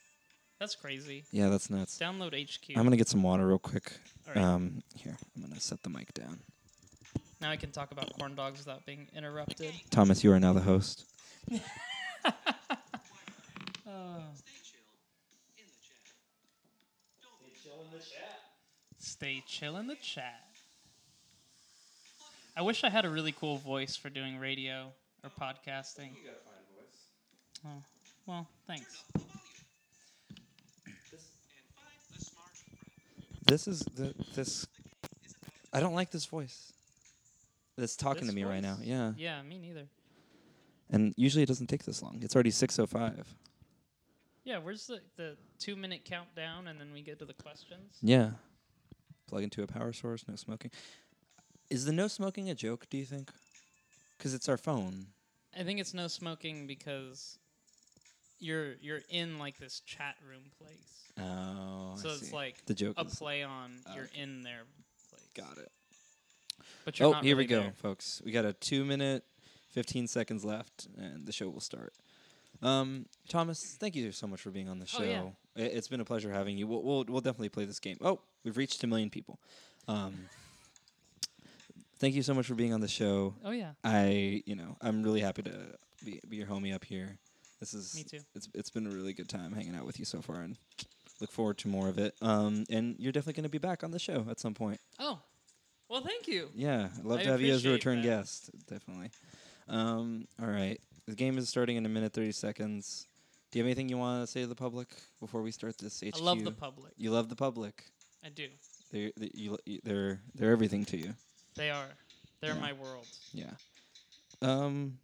that's 0.59 0.75
crazy. 0.77 1.25
Yeah, 1.33 1.49
that's 1.49 1.69
nuts. 1.71 1.99
Download 1.99 2.33
HQ. 2.35 2.77
I'm 2.77 2.85
gonna 2.85 2.97
get 2.97 3.09
some 3.09 3.23
water 3.23 3.47
real 3.47 3.59
quick. 3.59 3.93
Right. 4.29 4.37
Um, 4.37 4.83
here, 4.97 5.17
I'm 5.37 5.43
gonna 5.43 5.61
set 5.61 5.83
the 5.83 5.91
mic 5.91 6.13
down. 6.15 6.41
Now 7.43 7.51
I 7.51 7.57
can 7.57 7.73
talk 7.73 7.91
about 7.91 8.17
corn 8.17 8.37
dogs 8.37 8.61
without 8.61 8.87
being 8.87 9.09
interrupted. 9.17 9.73
Tomas, 9.91 10.23
you 10.23 10.31
are 10.33 10.39
now 10.39 10.53
the 10.53 10.61
host. 10.61 11.07
Stay 11.49 11.59
chill 17.61 17.83
in 17.83 17.91
the 17.91 17.99
chat. 17.99 18.41
Stay 18.99 19.43
chill 19.45 19.77
in 19.77 19.89
the 19.89 19.97
chat. 19.97 20.45
I 22.57 22.63
wish 22.63 22.85
I 22.85 22.91
had 22.91 23.05
a 23.05 23.11
really 23.11 23.33
cool 23.33 23.57
voice 23.57 23.97
for 23.97 24.09
doing 24.09 24.39
radio 24.39 24.93
or 25.25 25.31
podcasting. 25.31 26.11
Oh, 27.67 27.83
well, 28.25 28.47
thanks. 28.69 29.03
This 33.47 33.67
is 33.67 33.81
the 33.81 34.15
this. 34.37 34.65
I 35.73 35.81
don't 35.81 35.95
like 35.95 36.13
this 36.13 36.27
voice. 36.27 36.73
That's 37.77 37.97
talking 37.97 38.23
This 38.27 38.31
to 38.31 38.37
me 38.37 38.45
right 38.45 38.63
now. 38.63 38.79
Yeah. 38.83 39.13
Yeah, 39.17 39.43
me 39.43 39.59
neither. 39.59 39.87
And 40.91 41.15
usually 41.17 41.43
it 41.43 41.47
doesn't 41.47 41.69
take 41.69 41.85
this 41.85 42.03
long. 42.03 42.19
It's 42.23 42.35
already 42.35 42.51
6:05. 42.51 43.25
Yeah, 44.45 44.59
where's 44.59 44.87
the, 44.87 45.01
the 45.17 45.37
two 45.59 45.77
minute 45.77 46.05
countdown 46.05 46.67
and 46.67 46.81
then 46.81 46.93
we 46.93 47.03
get 47.03 47.19
to 47.21 47.25
the 47.25 47.35
questions? 47.35 47.97
Yeah. 48.03 48.33
Plug 49.29 49.45
into 49.45 49.63
a 49.63 49.67
power 49.67 49.93
source. 49.93 50.25
No 50.29 50.37
smoking. 50.37 50.71
Is 51.71 51.85
the 51.85 51.93
no 51.93 52.09
smoking 52.09 52.51
a 52.51 52.55
joke? 52.55 52.87
Do 52.91 52.99
you 52.99 53.05
think? 53.05 53.31
Because 54.19 54.35
it's 54.35 54.49
our 54.49 54.59
phone. 54.59 55.07
I 55.59 55.63
think 55.63 55.81
it's 55.81 55.95
no 55.95 56.09
smoking 56.09 56.67
because 56.67 57.39
you're 58.39 58.75
you're 58.81 59.03
in 59.09 59.39
like 59.39 59.59
this 59.59 59.81
chat 59.81 60.17
room 60.29 60.43
place. 60.59 61.13
Oh. 61.19 61.95
I 61.95 62.01
so 62.01 62.09
it's 62.11 62.29
see. 62.29 62.35
like 62.35 62.65
the 62.67 62.75
joke 62.75 62.95
a 62.99 63.05
play 63.05 63.43
on 63.43 63.73
Oh, 63.87 63.95
you're 63.95 64.11
in 64.15 64.43
there 64.43 64.63
place. 65.09 65.23
Got 65.35 65.59
it. 65.59 65.71
But 66.85 66.99
you're 66.99 67.09
Oh, 67.09 67.13
here 67.15 67.35
really 67.37 67.45
we 67.45 67.47
go, 67.47 67.61
there. 67.61 67.73
folks. 67.77 68.21
We 68.25 68.33
got 68.33 68.45
a 68.45 68.53
two 68.53 68.85
minute, 68.85 69.25
15 69.71 70.07
seconds 70.09 70.45
left, 70.45 70.89
and 70.99 71.27
the 71.27 71.33
show 71.33 71.49
will 71.49 71.61
start. 71.61 71.93
Um, 72.63 73.07
Tomas, 73.29 73.77
thank 73.79 73.95
you 73.97 74.13
so 74.13 74.27
much 74.27 74.41
for 74.41 74.51
being 74.51 74.69
on 74.69 74.79
the 74.79 74.87
show. 74.87 74.99
Oh, 75.01 75.05
yeah. 75.05 75.23
I- 75.57 75.67
It's 75.69 75.89
been 75.89 76.01
a 76.01 76.05
pleasure 76.05 76.33
having 76.33 76.57
you. 76.57 76.67
We'll, 76.67 76.83
we'll, 76.83 77.05
we'll 77.09 77.21
definitely 77.21 77.49
play 77.49 77.65
this 77.65 77.81
game. 77.81 77.97
Oh, 78.01 78.21
we've 78.45 78.57
reached 78.57 78.83
a 78.85 78.87
million 78.87 79.11
people. 79.11 79.39
Um, 79.89 80.27
thank 81.99 82.15
you 82.15 82.23
so 82.23 82.35
much 82.35 82.47
for 82.47 82.55
being 82.55 82.73
on 82.73 82.81
the 82.81 82.89
show. 82.89 83.35
Oh 83.45 83.51
yeah, 83.51 83.73
I, 83.85 84.43
you 84.47 84.55
know, 84.57 84.77
I'm 84.81 85.03
really 85.03 85.21
happy 85.21 85.43
to 85.43 85.53
be, 86.05 86.21
be 86.29 86.37
your 86.37 86.47
homie 86.47 86.75
up 86.75 86.85
here. 86.85 87.17
This 87.61 87.75
is 87.75 87.95
me 87.95 88.03
too. 88.05 88.19
it's 88.35 88.49
it's 88.55 88.71
been 88.71 88.87
a 88.87 88.91
really 88.91 89.13
good 89.13 89.29
time 89.29 89.53
hanging 89.53 89.77
out 89.77 89.87
with 89.87 89.99
you 89.99 90.05
so 90.05 90.21
far, 90.21 90.37
and 90.41 90.57
look 91.21 91.31
forward 91.31 91.59
to 91.59 91.69
more 91.69 91.89
of 91.89 91.99
it. 91.99 92.15
Um, 92.21 92.65
and 92.71 92.97
you're 92.99 93.13
definitely 93.13 93.35
going 93.35 93.45
to 93.45 93.49
be 93.51 93.59
back 93.59 93.85
on 93.85 93.91
the 93.93 93.99
show 94.01 94.27
at 94.31 94.41
some 94.41 94.55
point. 94.55 94.81
Oh, 94.99 95.21
well, 95.93 96.01
thank 96.01 96.27
you. 96.27 96.49
Yeah, 96.55 96.89
I'd 96.99 97.05
love 97.05 97.21
I 97.21 97.23
to 97.25 97.29
have 97.31 97.41
you 97.41 97.53
as 97.53 97.65
a 97.65 97.71
return 97.71 98.03
that. 98.03 98.09
guest. 98.09 98.51
Definitely. 98.67 99.11
Um, 99.69 100.27
all 100.41 100.49
right, 100.49 100.81
the 101.07 101.15
game 101.15 101.39
is 101.39 101.49
starting 101.49 101.77
in 101.77 101.87
a 101.87 101.89
minute 101.89 102.13
thirty 102.13 102.33
seconds. 102.33 103.07
Do 103.51 103.59
you 103.59 103.65
have 103.65 103.69
anything 103.69 103.89
you 103.91 103.99
want 103.99 104.23
to 104.27 104.27
say 104.27 104.41
to 104.41 104.47
the 104.47 104.55
public 104.55 104.89
before 105.21 105.43
we 105.43 105.51
start 105.53 105.77
this 105.79 106.01
HQ? 106.01 106.17
I 106.17 106.25
love 106.25 106.43
the 106.43 106.51
public. 106.51 106.95
You 106.97 107.11
love 107.11 107.29
the 107.29 107.37
public. 107.37 107.85
I 108.25 108.31
do. 108.31 108.49
They're 108.91 109.11
they, 109.17 109.31
you, 109.35 109.59
they're 109.85 110.21
they're 110.35 110.53
everything 110.53 110.85
to 110.87 110.97
you. 110.97 111.15
They 111.55 111.71
are. 111.71 111.87
They're 112.41 112.55
Yeah. 112.55 112.61
my 112.61 112.73
world. 112.73 113.07
Yeah. 113.33 113.51
Um. 114.41 114.99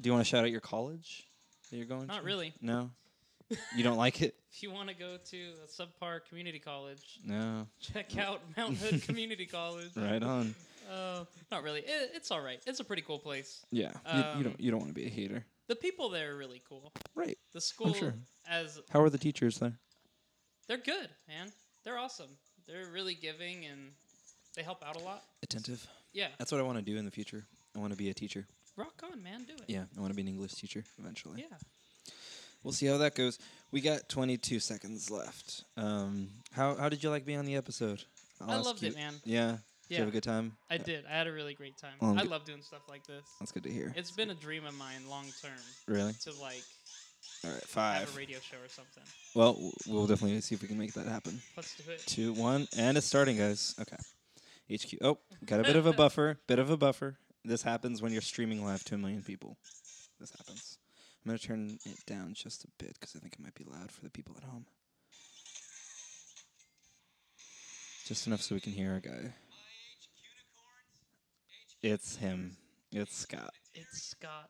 Do 0.00 0.08
you 0.08 0.12
want 0.12 0.24
to 0.24 0.28
shout 0.28 0.44
out 0.44 0.50
your 0.50 0.60
college 0.60 1.26
that 1.70 1.76
you're 1.76 1.86
going 1.86 2.02
to? 2.02 2.06
Not 2.06 2.24
really. 2.24 2.54
No. 2.60 2.90
You 3.76 3.82
don't 3.82 3.96
like 3.96 4.20
it? 4.22 4.34
If 4.52 4.62
you 4.62 4.70
want 4.70 4.88
to 4.88 4.94
go 4.94 5.16
to 5.30 5.36
a 5.64 5.66
subpar 5.66 6.20
community 6.28 6.58
college, 6.58 7.18
No. 7.24 7.66
check 7.80 8.16
out 8.18 8.40
Mount 8.56 8.76
Hood 8.76 9.02
Community 9.06 9.46
College. 9.46 9.90
Right 9.96 10.22
on. 10.22 10.54
Uh, 10.90 11.24
not 11.50 11.62
really. 11.62 11.80
It, 11.80 12.12
it's 12.14 12.30
all 12.30 12.40
right. 12.40 12.60
It's 12.66 12.80
a 12.80 12.84
pretty 12.84 13.02
cool 13.02 13.18
place. 13.18 13.64
Yeah. 13.70 13.92
you, 14.12 14.18
you 14.18 14.24
Um, 14.24 14.42
don't 14.42 14.60
you 14.60 14.70
don't 14.70 14.80
want 14.80 14.90
to 14.90 14.94
be 14.94 15.06
a 15.06 15.10
hater. 15.10 15.44
The 15.66 15.76
people 15.76 16.08
there 16.08 16.32
are 16.32 16.36
really 16.36 16.62
cool. 16.68 16.92
Right. 17.14 17.36
The 17.52 17.60
school, 17.60 17.92
sure. 17.92 18.14
as 18.48 18.80
How 18.90 19.00
are 19.02 19.10
the 19.10 19.18
teachers 19.18 19.58
there? 19.58 19.74
they're 20.66 20.78
good, 20.78 21.08
man. 21.28 21.52
They're 21.84 21.98
awesome. 21.98 22.30
They're 22.66 22.86
really 22.92 23.14
giving 23.14 23.64
and 23.66 23.92
they 24.56 24.62
help 24.62 24.82
out 24.86 24.96
a 24.96 25.00
lot. 25.04 25.24
Attentive. 25.42 25.86
Yeah, 26.12 26.28
That's 26.38 26.50
what 26.52 26.60
I 26.60 26.64
want 26.64 26.78
to 26.78 26.84
do 26.84 26.96
in 26.96 27.04
the 27.04 27.10
future. 27.10 27.44
I 27.76 27.78
want 27.80 27.92
to 27.92 27.98
be 27.98 28.08
a 28.10 28.14
teacher. 28.14 28.46
rock 28.76 29.02
on, 29.10 29.22
man. 29.22 29.44
Do 29.44 29.52
it. 29.54 29.64
Yeah, 29.68 29.84
I 29.96 30.00
want 30.00 30.10
to 30.10 30.16
be 30.16 30.22
an 30.22 30.28
English 30.28 30.52
teacher 30.54 30.84
eventually. 30.98 31.40
Yeah. 31.48 31.56
We'll 32.62 32.72
see 32.72 32.86
how 32.86 32.98
that 32.98 33.14
goes. 33.14 33.38
We 33.70 33.80
got 33.80 34.08
22 34.08 34.60
seconds 34.60 35.10
left. 35.10 35.64
Um, 35.76 36.28
how 36.52 36.74
how 36.76 36.88
did 36.88 37.02
you 37.02 37.10
like 37.10 37.24
being 37.24 37.38
on 37.38 37.44
the 37.44 37.56
episode? 37.56 38.02
I'll 38.40 38.50
I 38.50 38.56
loved 38.56 38.82
you- 38.82 38.88
it, 38.88 38.94
man. 38.94 39.14
Yeah. 39.24 39.56
Did 39.88 39.94
you 39.94 40.00
have 40.00 40.08
a 40.08 40.12
good 40.12 40.22
time? 40.22 40.52
I 40.68 40.76
did. 40.76 41.06
I 41.06 41.12
had 41.16 41.26
a 41.26 41.32
really 41.32 41.54
great 41.54 41.78
time. 41.78 41.94
Um, 42.02 42.18
I 42.18 42.22
love 42.22 42.44
doing 42.44 42.60
stuff 42.60 42.82
like 42.90 43.06
this. 43.06 43.24
That's 43.40 43.52
good 43.52 43.62
to 43.62 43.70
hear. 43.70 43.90
It's 43.96 44.10
been 44.10 44.28
a 44.28 44.34
dream 44.34 44.66
of 44.66 44.74
mine 44.74 45.08
long 45.08 45.24
term 45.40 45.52
Really? 45.86 46.12
to 46.24 46.30
like 46.42 46.62
All 47.42 47.50
right, 47.50 47.62
five. 47.62 48.00
have 48.00 48.14
a 48.14 48.18
radio 48.18 48.38
show 48.40 48.58
or 48.58 48.68
something. 48.68 49.02
Well, 49.34 49.56
we'll 49.86 50.06
definitely 50.06 50.38
see 50.42 50.54
if 50.54 50.60
we 50.60 50.68
can 50.68 50.76
make 50.78 50.92
that 50.92 51.06
happen. 51.06 51.40
Let's 51.56 51.74
do 51.74 51.90
it. 51.90 52.02
Two, 52.06 52.34
one, 52.34 52.68
and 52.76 52.98
it's 52.98 53.06
starting, 53.06 53.38
guys. 53.38 53.74
Okay. 53.80 53.96
HQ. 54.70 54.98
Oh, 55.00 55.16
got 55.46 55.60
a 55.60 55.62
bit 55.62 55.76
of 55.76 55.86
a 55.86 55.92
buffer. 56.02 56.38
Bit 56.46 56.58
of 56.58 56.68
a 56.68 56.76
buffer. 56.76 57.16
This 57.42 57.62
happens 57.62 58.02
when 58.02 58.12
you're 58.12 58.20
streaming 58.20 58.62
live 58.62 58.84
to 58.84 58.94
a 58.94 58.98
million 58.98 59.22
people. 59.22 59.56
This 60.20 60.32
happens. 60.36 60.76
I'm 61.24 61.30
gonna 61.30 61.38
turn 61.38 61.78
it 61.84 62.06
down 62.06 62.34
just 62.34 62.64
a 62.64 62.68
bit 62.78 62.94
because 62.94 63.14
I 63.14 63.18
think 63.18 63.34
it 63.34 63.40
might 63.40 63.54
be 63.54 63.64
loud 63.64 63.92
for 63.92 64.02
the 64.02 64.10
people 64.10 64.34
at 64.38 64.44
home. 64.44 64.66
Just 68.06 68.26
enough 68.26 68.40
so 68.40 68.54
we 68.54 68.60
can 68.60 68.72
hear 68.72 68.92
our 68.92 69.00
guy. 69.00 69.34
It's 71.82 72.16
him. 72.16 72.56
It's 72.90 73.14
Scott. 73.14 73.52
It's 73.74 74.16
Scott. 74.16 74.48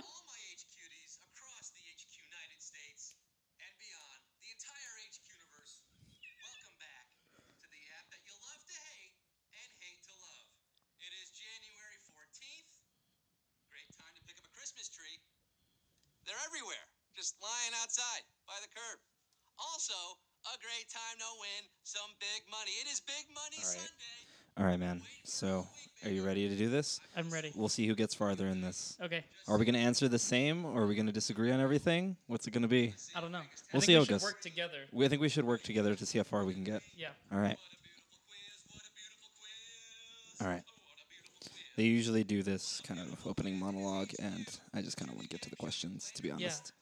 all 0.00 0.22
my 0.24 0.40
HQties 0.54 1.20
across 1.20 1.74
the 1.74 1.82
HQ 1.82 2.14
United 2.16 2.60
States 2.62 3.18
and 3.60 3.72
beyond, 3.76 4.20
the 4.40 4.48
entire 4.54 4.92
HQ 5.04 5.20
universe. 5.20 5.84
Welcome 6.40 6.76
back 6.80 7.06
to 7.60 7.66
the 7.68 7.82
app 7.98 8.06
that 8.08 8.22
you 8.24 8.32
love 8.40 8.62
to 8.64 8.76
hate 8.94 9.18
and 9.52 9.68
hate 9.84 10.00
to 10.06 10.14
love. 10.16 10.48
It 11.04 11.12
is 11.20 11.28
January 11.36 11.98
14th. 12.08 12.72
Great 13.68 13.90
time 13.92 14.14
to 14.16 14.22
pick 14.24 14.38
up 14.40 14.46
a 14.48 14.52
Christmas 14.56 14.88
tree. 14.88 15.20
They're 16.24 16.44
everywhere, 16.48 16.86
just 17.30 17.42
lying 17.42 17.74
outside 17.82 18.22
by 18.46 18.54
the 18.60 18.68
curb. 18.74 18.98
Also, 19.58 19.94
a 20.46 20.56
great 20.58 20.88
time 20.90 21.18
to 21.18 21.30
win 21.38 21.70
some 21.84 22.10
big 22.18 22.42
money. 22.50 22.72
It 22.82 22.90
is 22.90 23.00
Big 23.00 23.26
Money 23.28 23.62
All 23.62 23.70
right. 23.70 23.78
Sunday. 23.78 24.18
All 24.58 24.64
right, 24.66 24.80
man. 24.80 25.02
So, 25.24 25.66
are 26.04 26.10
you 26.10 26.24
ready 26.24 26.48
to 26.48 26.56
do 26.56 26.68
this? 26.68 26.98
I'm 27.16 27.30
ready. 27.30 27.52
We'll 27.54 27.68
see 27.68 27.86
who 27.86 27.94
gets 27.94 28.14
farther 28.14 28.48
in 28.48 28.60
this. 28.60 28.96
Okay. 29.00 29.24
Are 29.46 29.58
we 29.58 29.64
gonna 29.64 29.78
answer 29.78 30.08
the 30.08 30.18
same, 30.18 30.64
or 30.64 30.82
are 30.82 30.86
we 30.86 30.96
gonna 30.96 31.12
disagree 31.12 31.52
on 31.52 31.60
everything? 31.60 32.16
What's 32.26 32.46
it 32.46 32.50
gonna 32.50 32.68
be? 32.68 32.94
I 33.14 33.20
don't 33.20 33.30
know. 33.30 33.42
We'll 33.72 33.80
think 33.80 33.84
see 33.84 33.92
we 33.92 33.96
how 33.96 34.02
it 34.02 34.08
goes. 34.08 34.22
work 34.22 34.40
together. 34.40 34.78
We 34.92 35.04
I 35.04 35.08
think 35.08 35.20
we 35.20 35.28
should 35.28 35.44
work 35.44 35.62
together 35.62 35.94
to 35.94 36.06
see 36.06 36.18
how 36.18 36.24
far 36.24 36.44
we 36.44 36.54
can 36.54 36.64
get. 36.64 36.82
Yeah. 36.96 37.08
All 37.30 37.38
right. 37.38 37.56
What 37.56 37.70
a 37.70 37.78
beautiful 37.86 38.18
quiz. 38.26 38.74
What 38.74 38.82
a 38.82 38.92
beautiful 38.96 39.30
quiz. 39.38 40.40
All 40.40 40.48
right. 40.48 40.64
What 40.64 40.98
a 40.98 41.08
beautiful 41.08 41.50
quiz. 41.52 41.76
They 41.76 41.84
usually 41.84 42.24
do 42.24 42.42
this 42.42 42.80
kind 42.82 42.98
of 42.98 43.26
opening 43.26 43.58
monologue, 43.58 44.10
and 44.18 44.46
I 44.74 44.82
just 44.82 44.96
kind 44.96 45.10
of 45.10 45.16
want 45.16 45.30
to 45.30 45.34
get 45.34 45.42
to 45.42 45.50
the 45.50 45.56
questions, 45.56 46.10
to 46.16 46.22
be 46.22 46.30
honest. 46.30 46.72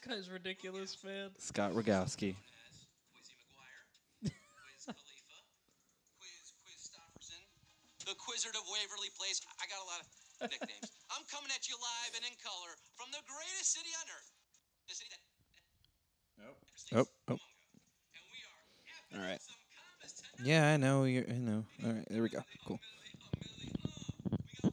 Guy's 0.00 0.30
ridiculous, 0.30 0.96
man. 1.04 1.30
Scott 1.38 1.72
Rogowski. 1.72 2.32
as 2.32 2.76
Quizzy 3.12 3.36
McGuire, 3.36 3.84
Quiz 4.24 4.84
Khalifa, 4.88 5.38
Quiz 6.16 6.52
Quiz 6.64 6.80
Stofferson, 6.88 7.42
the 8.08 8.16
Quizzard 8.16 8.56
of 8.56 8.64
Waverly 8.72 9.12
Place. 9.16 9.40
I 9.60 9.68
got 9.68 9.80
a 9.80 9.88
lot 9.88 10.00
of 10.00 10.08
nicknames. 10.48 10.88
I'm 11.14 11.24
coming 11.28 11.52
at 11.52 11.68
you 11.68 11.76
live 11.76 12.12
and 12.16 12.24
in 12.24 12.34
color 12.40 12.72
from 12.96 13.12
the 13.12 13.20
greatest 13.28 13.76
city 13.76 13.92
on 14.00 14.06
earth, 14.08 14.30
the 14.88 14.94
city 14.96 15.10
that. 15.12 15.20
Oh, 16.96 17.04
oh. 17.28 17.36
And 17.36 18.24
we 18.32 18.40
are 19.20 19.20
All 19.20 19.28
right. 19.28 19.40
some. 19.40 19.60
Yeah, 20.42 20.72
I 20.72 20.76
know. 20.78 21.04
You're, 21.04 21.28
I 21.28 21.36
know. 21.36 21.64
All 21.84 21.92
right, 21.92 22.06
there 22.08 22.22
we 22.22 22.30
go. 22.30 22.40
Cool. 22.66 22.80
We 24.30 24.38
got 24.62 24.72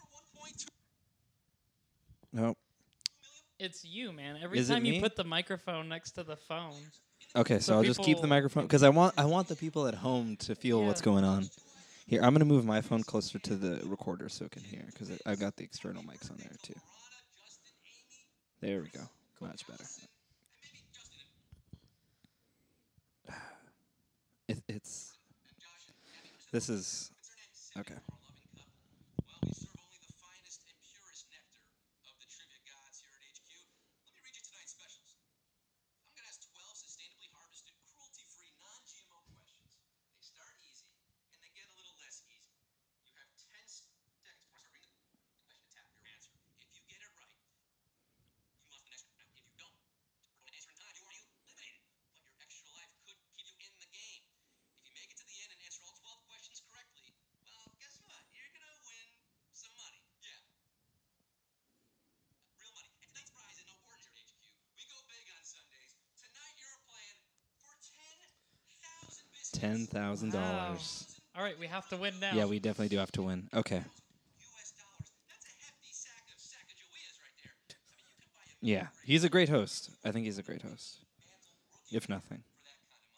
over 0.00 0.48
1.2 0.48 0.68
Nope. 2.32 2.56
It's 3.58 3.84
you, 3.84 4.12
man. 4.12 4.38
Every 4.42 4.58
Is 4.58 4.68
it 4.70 4.74
time 4.74 4.84
you 4.84 5.00
put 5.00 5.16
the 5.16 5.24
microphone 5.24 5.88
next 5.88 6.12
to 6.12 6.22
the 6.22 6.36
phone. 6.36 6.74
Okay, 7.34 7.54
so, 7.54 7.60
So 7.72 7.76
I'll 7.76 7.82
just 7.82 8.00
keep 8.00 8.16
the 8.18 8.22
people- 8.22 8.28
microphone 8.28 8.64
because 8.64 8.82
I 8.82 8.88
want 8.90 9.14
I 9.18 9.24
want 9.24 9.48
the 9.48 9.56
people 9.56 9.86
at 9.86 9.94
home 9.94 10.36
to 10.38 10.54
feel 10.54 10.82
what's 10.84 11.00
Yeah. 11.00 11.04
going 11.06 11.24
on. 11.24 11.48
Here, 12.06 12.22
I'm 12.22 12.32
gonna 12.34 12.44
move 12.44 12.64
my 12.64 12.80
phone 12.80 13.02
closer 13.02 13.38
to 13.38 13.56
the 13.56 13.80
recorder 13.86 14.28
so 14.28 14.44
it 14.44 14.50
can 14.52 14.62
hear 14.62 14.84
because 14.86 15.10
I've 15.26 15.40
got 15.40 15.56
the 15.56 15.64
external 15.64 16.02
mics 16.02 16.30
on 16.30 16.36
there 16.36 16.52
too. 16.62 16.74
There 18.60 18.80
we 18.82 18.88
go. 18.88 19.08
Much 19.40 19.66
better. 19.66 19.84
It, 24.48 24.62
it's 24.68 25.18
this 26.52 26.68
is 26.68 27.10
okay. 27.76 27.98
Well, 27.98 29.42
we 29.42 29.50
serve 29.50 29.74
only 29.74 29.98
the 30.06 30.12
finest 30.22 30.62
and 30.70 30.78
purest 30.86 31.26
nectar 31.34 31.66
of 32.06 32.14
the 32.22 32.26
trivia 32.30 32.62
gods 32.62 33.02
here 33.02 33.10
at 33.10 33.26
HQ. 33.26 33.42
Let 34.06 34.14
me 34.14 34.22
read 34.22 34.38
you 34.38 34.46
tonight's 34.46 34.70
specials. 34.78 35.18
I'm 35.18 36.14
going 36.14 36.14
to 36.14 36.30
ask 36.30 36.38
12 36.46 36.78
sustainably 36.78 37.26
harvested, 37.34 37.74
cruelty-free, 37.90 38.54
non-GMO 38.54 39.18
questions. 39.34 39.66
They 40.14 40.22
start 40.22 40.54
easy, 40.62 40.94
and 41.34 41.42
they 41.42 41.50
get 41.50 41.66
a 41.66 41.74
little 41.74 41.98
less 41.98 42.22
easy. 42.30 42.54
You 43.02 43.10
have 43.18 43.34
10 43.34 43.66
seconds 43.66 43.98
before 44.06 44.30
I 44.30 44.38
start 44.46 44.70
reading 44.70 44.94
the 44.94 45.02
question 45.10 45.58
to 45.58 45.66
tap 45.74 45.90
your 45.90 46.06
answer. 46.14 46.30
If 46.62 46.70
you 46.70 46.86
get 46.86 47.02
it 47.02 47.10
right, 47.18 47.34
you 48.62 48.70
must 48.70 48.86
the 48.86 48.94
next 48.94 49.10
round. 49.10 49.34
If 49.34 49.42
you 49.42 49.58
don't, 49.58 49.74
or 49.74 50.38
don't 50.38 50.54
answer 50.54 50.70
in 50.70 50.78
time, 50.78 50.94
you 50.94 51.02
are 51.02 51.18
eliminated. 51.18 51.82
But 52.14 52.22
your 52.22 52.30
extra 52.38 52.70
life 52.78 52.94
could 53.02 53.18
keep 53.34 53.58
you 53.58 53.66
in 53.74 53.74
the 53.82 53.90
game. 53.90 54.22
If 54.78 54.82
you 54.86 54.92
make 54.94 55.10
it 55.10 55.18
to 55.18 55.26
the 55.26 55.36
end 55.42 55.50
and 55.50 55.60
answer 55.66 55.82
all 55.82 55.98
12 55.98 56.22
questions 56.30 56.58
correctly, 56.62 57.10
well, 57.42 57.66
guess 57.82 57.98
what? 58.06 58.22
You're 58.32 58.52
gonna 58.54 58.78
win 58.86 59.08
some 59.52 59.74
money. 59.74 59.98
Yeah. 60.22 60.38
Real 62.56 62.70
money. 62.76 62.90
And 63.02 63.08
tonight's 63.10 63.32
prize 63.34 63.58
is 63.58 63.66
no 63.66 63.74
ordinary 63.82 64.22
HQ. 64.22 64.38
We 64.78 64.82
go 64.86 64.98
big 65.10 65.26
on 65.34 65.42
Sundays. 65.42 65.92
Tonight 66.16 66.54
you're 66.60 66.78
playing 66.86 67.18
for 67.58 67.74
10,000 67.82 69.26
biscuits. 69.34 69.50
Ten 69.76 69.86
thousand 69.86 70.32
dollars. 70.32 71.20
All 71.36 71.42
right, 71.42 71.58
we 71.58 71.66
have 71.66 71.86
to 71.90 71.96
win 71.96 72.14
now. 72.18 72.32
Yeah, 72.32 72.46
we 72.46 72.58
definitely 72.58 72.88
do 72.88 72.98
have 72.98 73.12
to 73.12 73.22
win. 73.22 73.48
Okay. 73.52 73.76
US 73.76 73.84
dollars. 74.72 75.12
That's 75.28 75.44
a 75.44 75.52
hefty 75.60 75.92
sack 75.92 76.24
of 76.32 76.40
Sacagaweas 76.40 77.20
right 77.20 77.36
there. 77.44 77.52
I 77.52 77.76
mean, 77.76 77.92
you 78.00 78.16
can 78.16 78.28
buy 78.32 78.48
a 78.48 78.56
Yeah, 78.64 78.86
he's 79.04 79.24
a 79.24 79.28
great 79.28 79.50
host. 79.50 79.90
I 80.02 80.12
think 80.12 80.24
he's 80.24 80.38
a 80.38 80.42
great 80.42 80.62
host. 80.62 81.04
If 81.92 82.08
nothing. 82.08 82.42
Yep. 82.42 82.48
that 82.64 82.80
kind 82.80 82.80
of 82.80 82.88
money. 82.88 83.12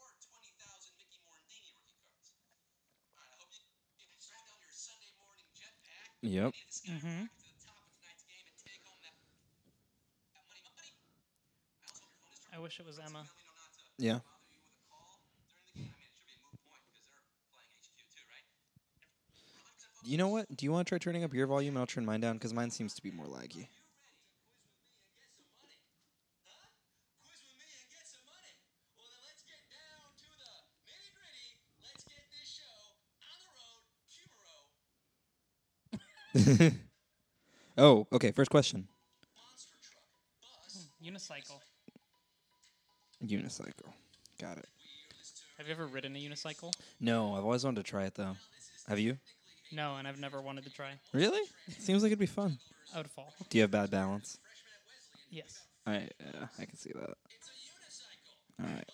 Or 0.00 0.12
20,000 0.20 0.92
Mickey 1.00 1.20
Morandini 1.24 1.72
rookie 1.76 2.04
cards. 2.12 2.84
All 3.16 3.24
right, 3.24 3.32
I 3.32 3.36
wish 3.40 3.56
it 3.56 3.68
was 3.68 3.80
Emma. 4.20 4.28
down 4.36 4.56
your 4.60 4.72
Sunday 4.72 5.12
morning 5.16 5.48
jetpack. 5.56 6.20
Yep. 6.24 6.52
You 6.52 6.76
need 6.76 7.32
to 7.32 7.44
skyrocket 7.64 8.28
to 8.36 8.44
the 8.44 8.92
mm-hmm. 14.12 14.33
You 20.04 20.18
know 20.18 20.28
what? 20.28 20.54
Do 20.54 20.66
you 20.66 20.72
want 20.72 20.86
to 20.86 20.90
try 20.90 20.98
turning 20.98 21.24
up 21.24 21.32
your 21.32 21.46
volume 21.46 21.74
and 21.74 21.80
I'll 21.80 21.86
turn 21.86 22.04
mine 22.04 22.20
down 22.20 22.34
because 22.36 22.52
mine 22.52 22.70
seems 22.70 22.94
to 22.94 23.02
be 23.02 23.10
more 23.10 23.26
laggy. 23.26 23.68
Quiz 27.22 27.40
with 27.40 27.56
me 27.56 27.64
and 27.72 27.88
get 27.88 28.04
some 28.04 28.20
money. 28.28 28.52
Well, 28.96 29.08
then 29.08 29.20
let's 29.24 29.40
get 29.48 29.62
down 29.72 30.12
to 30.20 30.28
the 30.36 30.52
nitty 30.84 31.08
gritty. 31.16 31.48
Let's 31.80 32.04
get 32.04 32.28
this 32.28 32.48
show 32.60 32.76
on 33.24 33.36
the 33.40 33.48
road. 33.56 33.88
Cubero, 34.12 34.60
oh, 37.78 38.06
okay. 38.12 38.32
First 38.32 38.50
question. 38.50 38.88
monster 39.34 39.74
truck, 39.80 40.04
bus. 40.40 40.88
Unicycle. 41.02 41.60
Unicycle. 43.24 43.92
Got 44.38 44.58
it. 44.58 44.68
Have 45.56 45.66
you 45.66 45.72
ever 45.72 45.86
ridden 45.86 46.16
a 46.16 46.18
unicycle? 46.18 46.72
No, 47.00 47.34
I've 47.34 47.44
always 47.44 47.64
wanted 47.64 47.84
to 47.84 47.90
try 47.90 48.04
it 48.04 48.14
though. 48.14 48.36
Have 48.88 48.98
you? 48.98 49.18
No, 49.74 49.96
and 49.96 50.06
I've 50.06 50.20
never 50.20 50.40
wanted 50.40 50.64
to 50.64 50.70
try. 50.70 50.92
Really? 51.12 51.40
Seems 51.78 52.02
like 52.02 52.10
it'd 52.10 52.18
be 52.18 52.26
fun. 52.26 52.58
I 52.94 52.98
would 52.98 53.10
fall. 53.10 53.32
Do 53.50 53.58
you 53.58 53.62
have 53.62 53.70
bad 53.70 53.90
balance? 53.90 54.38
Yes. 55.30 55.62
I 55.86 56.08
yeah, 56.20 56.46
I 56.58 56.64
can 56.64 56.76
see 56.76 56.92
that. 56.94 57.10
All 58.60 58.66
right. 58.74 58.88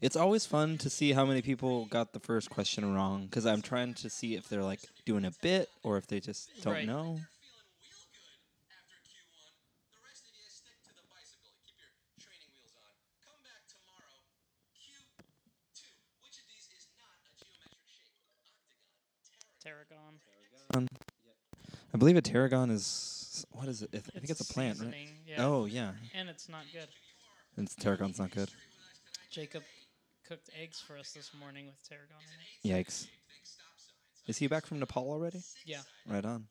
It's 0.00 0.16
always 0.16 0.44
fun 0.46 0.78
to 0.78 0.90
see 0.90 1.12
how 1.12 1.24
many 1.24 1.42
people 1.42 1.86
got 1.86 2.12
the 2.12 2.18
first 2.20 2.50
question 2.50 2.92
wrong 2.94 3.26
because 3.26 3.46
I'm 3.46 3.62
trying 3.62 3.94
to 3.94 4.10
see 4.10 4.34
if 4.34 4.48
they're 4.48 4.64
like 4.64 4.80
doing 5.04 5.24
a 5.24 5.32
bit 5.42 5.68
or 5.84 5.96
if 5.96 6.06
they 6.08 6.18
just 6.20 6.50
don't 6.62 6.72
Right. 6.74 6.86
know. 6.86 7.16
Feeling 7.16 7.70
wheel 7.78 8.02
good 8.10 8.74
after 8.74 8.98
Q1. 9.06 9.46
The 9.94 10.02
rest 10.04 10.26
of 10.26 10.34
you 10.36 10.44
stick 10.50 10.76
to 10.84 10.92
the 10.92 11.06
bicycle. 11.06 11.54
Keep 11.64 11.78
your 11.78 11.92
training 12.18 12.50
wheels 12.50 12.74
on. 12.82 12.92
Come 13.24 13.40
back 13.46 13.62
tomorrow. 13.70 14.10
Q2. 14.74 15.86
Which 16.26 16.36
of 16.42 16.46
these 16.50 16.66
is 16.76 16.84
not 16.98 17.14
a 17.22 17.30
geometric 17.38 17.86
shape? 17.86 18.10
Octagon. 19.62 20.18
Tarragon. 20.20 20.65
I 20.84 21.98
believe 21.98 22.16
a 22.16 22.22
tarragon 22.22 22.70
is 22.70 23.46
what 23.50 23.68
is 23.68 23.82
it? 23.82 23.90
I 23.94 23.98
think 23.98 24.30
it's 24.30 24.40
a 24.40 24.52
plant, 24.52 24.80
right? 24.80 24.94
Yeah. 25.26 25.44
Oh 25.46 25.66
yeah, 25.66 25.92
And 26.14 26.28
it's 26.28 26.48
not 26.48 26.62
good. 26.72 26.88
and 27.56 27.68
tarragon's 27.78 28.18
not 28.18 28.30
good. 28.30 28.50
Jacob 29.30 29.62
cooked 30.26 30.50
eggs 30.60 30.80
for 30.80 30.96
us 30.96 31.12
this 31.12 31.30
morning 31.38 31.66
with 31.66 31.88
tarragon 31.88 32.16
in 32.64 32.70
it. 32.70 32.86
Yikes. 32.86 33.06
Is 34.26 34.38
he 34.38 34.48
back 34.48 34.66
from 34.66 34.80
Nepal 34.80 35.10
already? 35.10 35.42
Yeah. 35.64 35.82
Right 36.06 36.24
on. 36.24 36.46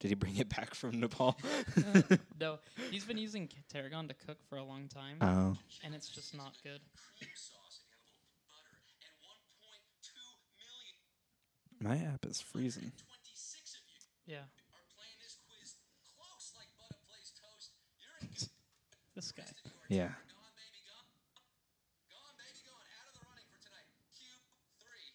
Did 0.00 0.08
he 0.08 0.14
bring 0.16 0.36
it 0.36 0.48
back 0.50 0.74
from 0.74 1.00
Nepal? 1.00 1.38
No, 2.40 2.58
he's 2.90 3.04
been 3.06 3.16
using 3.16 3.48
tarragon 3.72 4.08
to 4.08 4.14
cook 4.14 4.36
for 4.50 4.58
a 4.58 4.64
long 4.64 4.88
time, 4.88 5.16
oh. 5.22 5.56
and 5.82 5.94
it's 5.94 6.08
just 6.08 6.36
not 6.36 6.52
good. 6.62 6.80
sauce 7.34 7.80
and 7.80 7.96
you 7.96 8.04
have 8.04 8.12
a 8.12 8.20
little 8.20 8.44
butter. 8.52 8.76
And 9.00 9.16
1.2 9.24 10.12
million, 10.60 10.96
My 11.84 12.00
app 12.00 12.24
is 12.24 12.40
freezing. 12.40 12.92
26 12.96 13.76
of 13.76 13.84
you 13.84 14.00
Yeah. 14.24 14.48
this 15.20 15.36
quiz 15.44 15.76
close 16.16 16.56
like 16.56 16.72
butter 16.80 16.96
plays 17.04 17.28
toast. 17.36 17.76
You're 18.00 18.16
in. 18.24 18.32
This 19.14 19.32
guy. 19.36 19.44
Yeah. 19.92 20.16
Gone, 20.32 20.48
baby, 20.56 20.80
gone. 20.88 21.04
Gone, 22.08 22.36
baby, 22.40 22.64
gone. 22.64 22.88
Out 22.88 23.12
of 23.12 23.20
the 23.20 23.24
running 23.28 23.44
for 23.52 23.60
tonight. 23.60 23.84
Q3. 24.16 25.12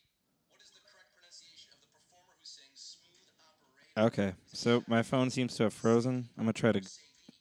What 0.53 0.61
is 0.61 0.70
the 0.70 0.82
correct 0.86 1.09
pronunciation 1.17 1.74
of 1.74 1.82
the 1.82 1.89
performer 1.89 2.38
who 2.38 2.45
sings 2.45 3.01
Smooth 3.01 3.34
Operator? 3.41 4.05
Okay. 4.05 4.32
So 4.53 4.84
my 4.86 5.01
phone 5.01 5.32
seems 5.34 5.57
to 5.57 5.63
have 5.63 5.74
frozen. 5.74 6.30
I'm 6.38 6.43
gonna 6.45 6.53
try 6.53 6.72
to 6.72 6.82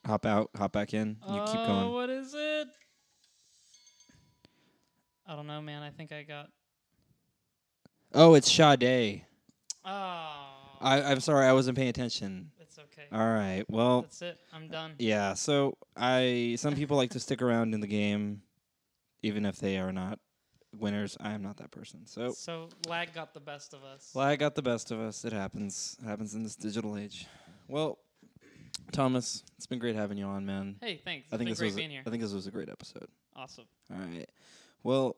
hop 0.09 0.25
out, 0.25 0.49
hop 0.57 0.73
back 0.73 0.95
in. 0.95 1.21
You 1.29 1.45
keep 1.45 1.61
Oh, 1.61 1.67
going. 1.69 1.93
what 1.93 2.09
is 2.09 2.33
it? 2.33 2.69
I 5.29 5.37
don't 5.37 5.47
know, 5.47 5.61
man. 5.61 5.83
I 5.83 5.91
think 5.91 6.13
I 6.13 6.23
got. 6.23 6.49
Oh, 8.15 8.35
it's 8.35 8.51
Sade. 8.51 9.23
Oh. 9.85 9.91
I, 10.81 11.03
I'm 11.03 11.21
sorry, 11.21 11.47
I 11.47 11.53
wasn't 11.53 11.77
paying 11.77 11.89
attention. 11.89 12.51
It's 12.61 12.79
okay. 12.79 13.07
All 13.13 13.19
right. 13.33 13.65
Well, 13.69 14.03
That's 14.03 14.23
it. 14.23 14.39
I'm 14.53 14.69
done. 14.69 14.93
yeah. 14.99 15.35
So 15.35 15.77
I 15.97 16.57
some 16.59 16.75
people 16.75 16.97
like 16.97 17.11
to 17.11 17.21
stick 17.21 17.43
around 17.43 17.75
in 17.75 17.81
the 17.81 17.87
game, 17.87 18.43
even 19.23 19.45
if 19.45 19.59
they 19.59 19.79
are 19.79 19.93
not 19.93 20.19
winners. 20.79 21.17
I 21.21 21.33
am 21.33 21.43
not 21.43 21.57
that 21.59 21.71
person. 21.71 22.07
So 22.07 22.31
So 22.31 22.69
lag 22.87 23.13
got 23.13 23.35
the 23.35 23.41
best 23.41 23.75
of 23.75 23.83
us. 23.83 24.15
lag 24.15 24.39
got 24.39 24.55
the 24.55 24.63
best 24.63 24.91
of 24.91 25.01
us. 25.01 25.25
It 25.25 25.33
happens. 25.33 25.97
It 26.03 26.07
happens 26.07 26.35
in 26.35 26.43
this 26.45 26.55
digital 26.57 26.97
age. 26.97 27.27
Well, 27.67 27.99
Tomas, 28.93 29.43
it's 29.57 29.67
been 29.67 29.79
great 29.79 29.97
having 29.97 30.17
you 30.17 30.25
on, 30.27 30.47
man. 30.47 30.77
Hey, 30.81 31.01
thanks. 31.05 31.29
I 31.33 31.37
think 31.37 31.51
it's 31.51 31.59
this 31.59 31.61
been 31.61 31.67
was 31.67 31.75
great 31.75 31.81
a- 31.85 31.89
being 31.89 31.91
here. 31.91 32.03
I 32.07 32.11
think 32.11 32.23
this 32.23 32.33
was 32.33 32.47
a 32.47 32.51
great 32.51 32.69
episode. 32.71 33.09
awesome. 33.37 33.65
All 33.93 33.99
right. 33.99 34.29
Well, 34.85 35.17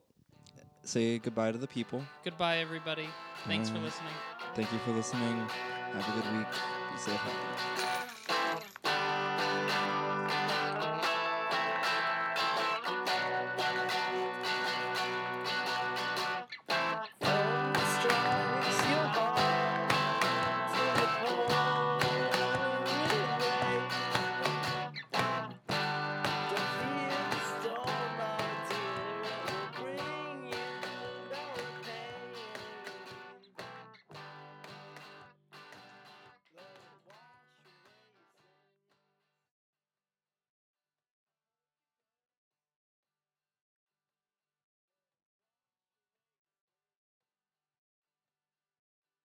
say 0.83 1.19
goodbye 1.19 1.51
to 1.51 1.57
the 1.57 1.67
people. 1.67 2.03
Goodbye, 2.23 2.57
everybody. 2.57 3.07
Thanks 3.47 3.69
for 3.69 3.79
listening. 3.79 4.13
Thank 4.55 4.71
you 4.71 4.79
for 4.79 4.91
listening. 4.91 5.37
Have 5.93 6.07
a 6.07 6.21
good 6.21 6.37
week. 6.37 6.47
Be 6.93 6.99
safe 6.99 7.15
out 7.15 7.77
there. 7.77 7.90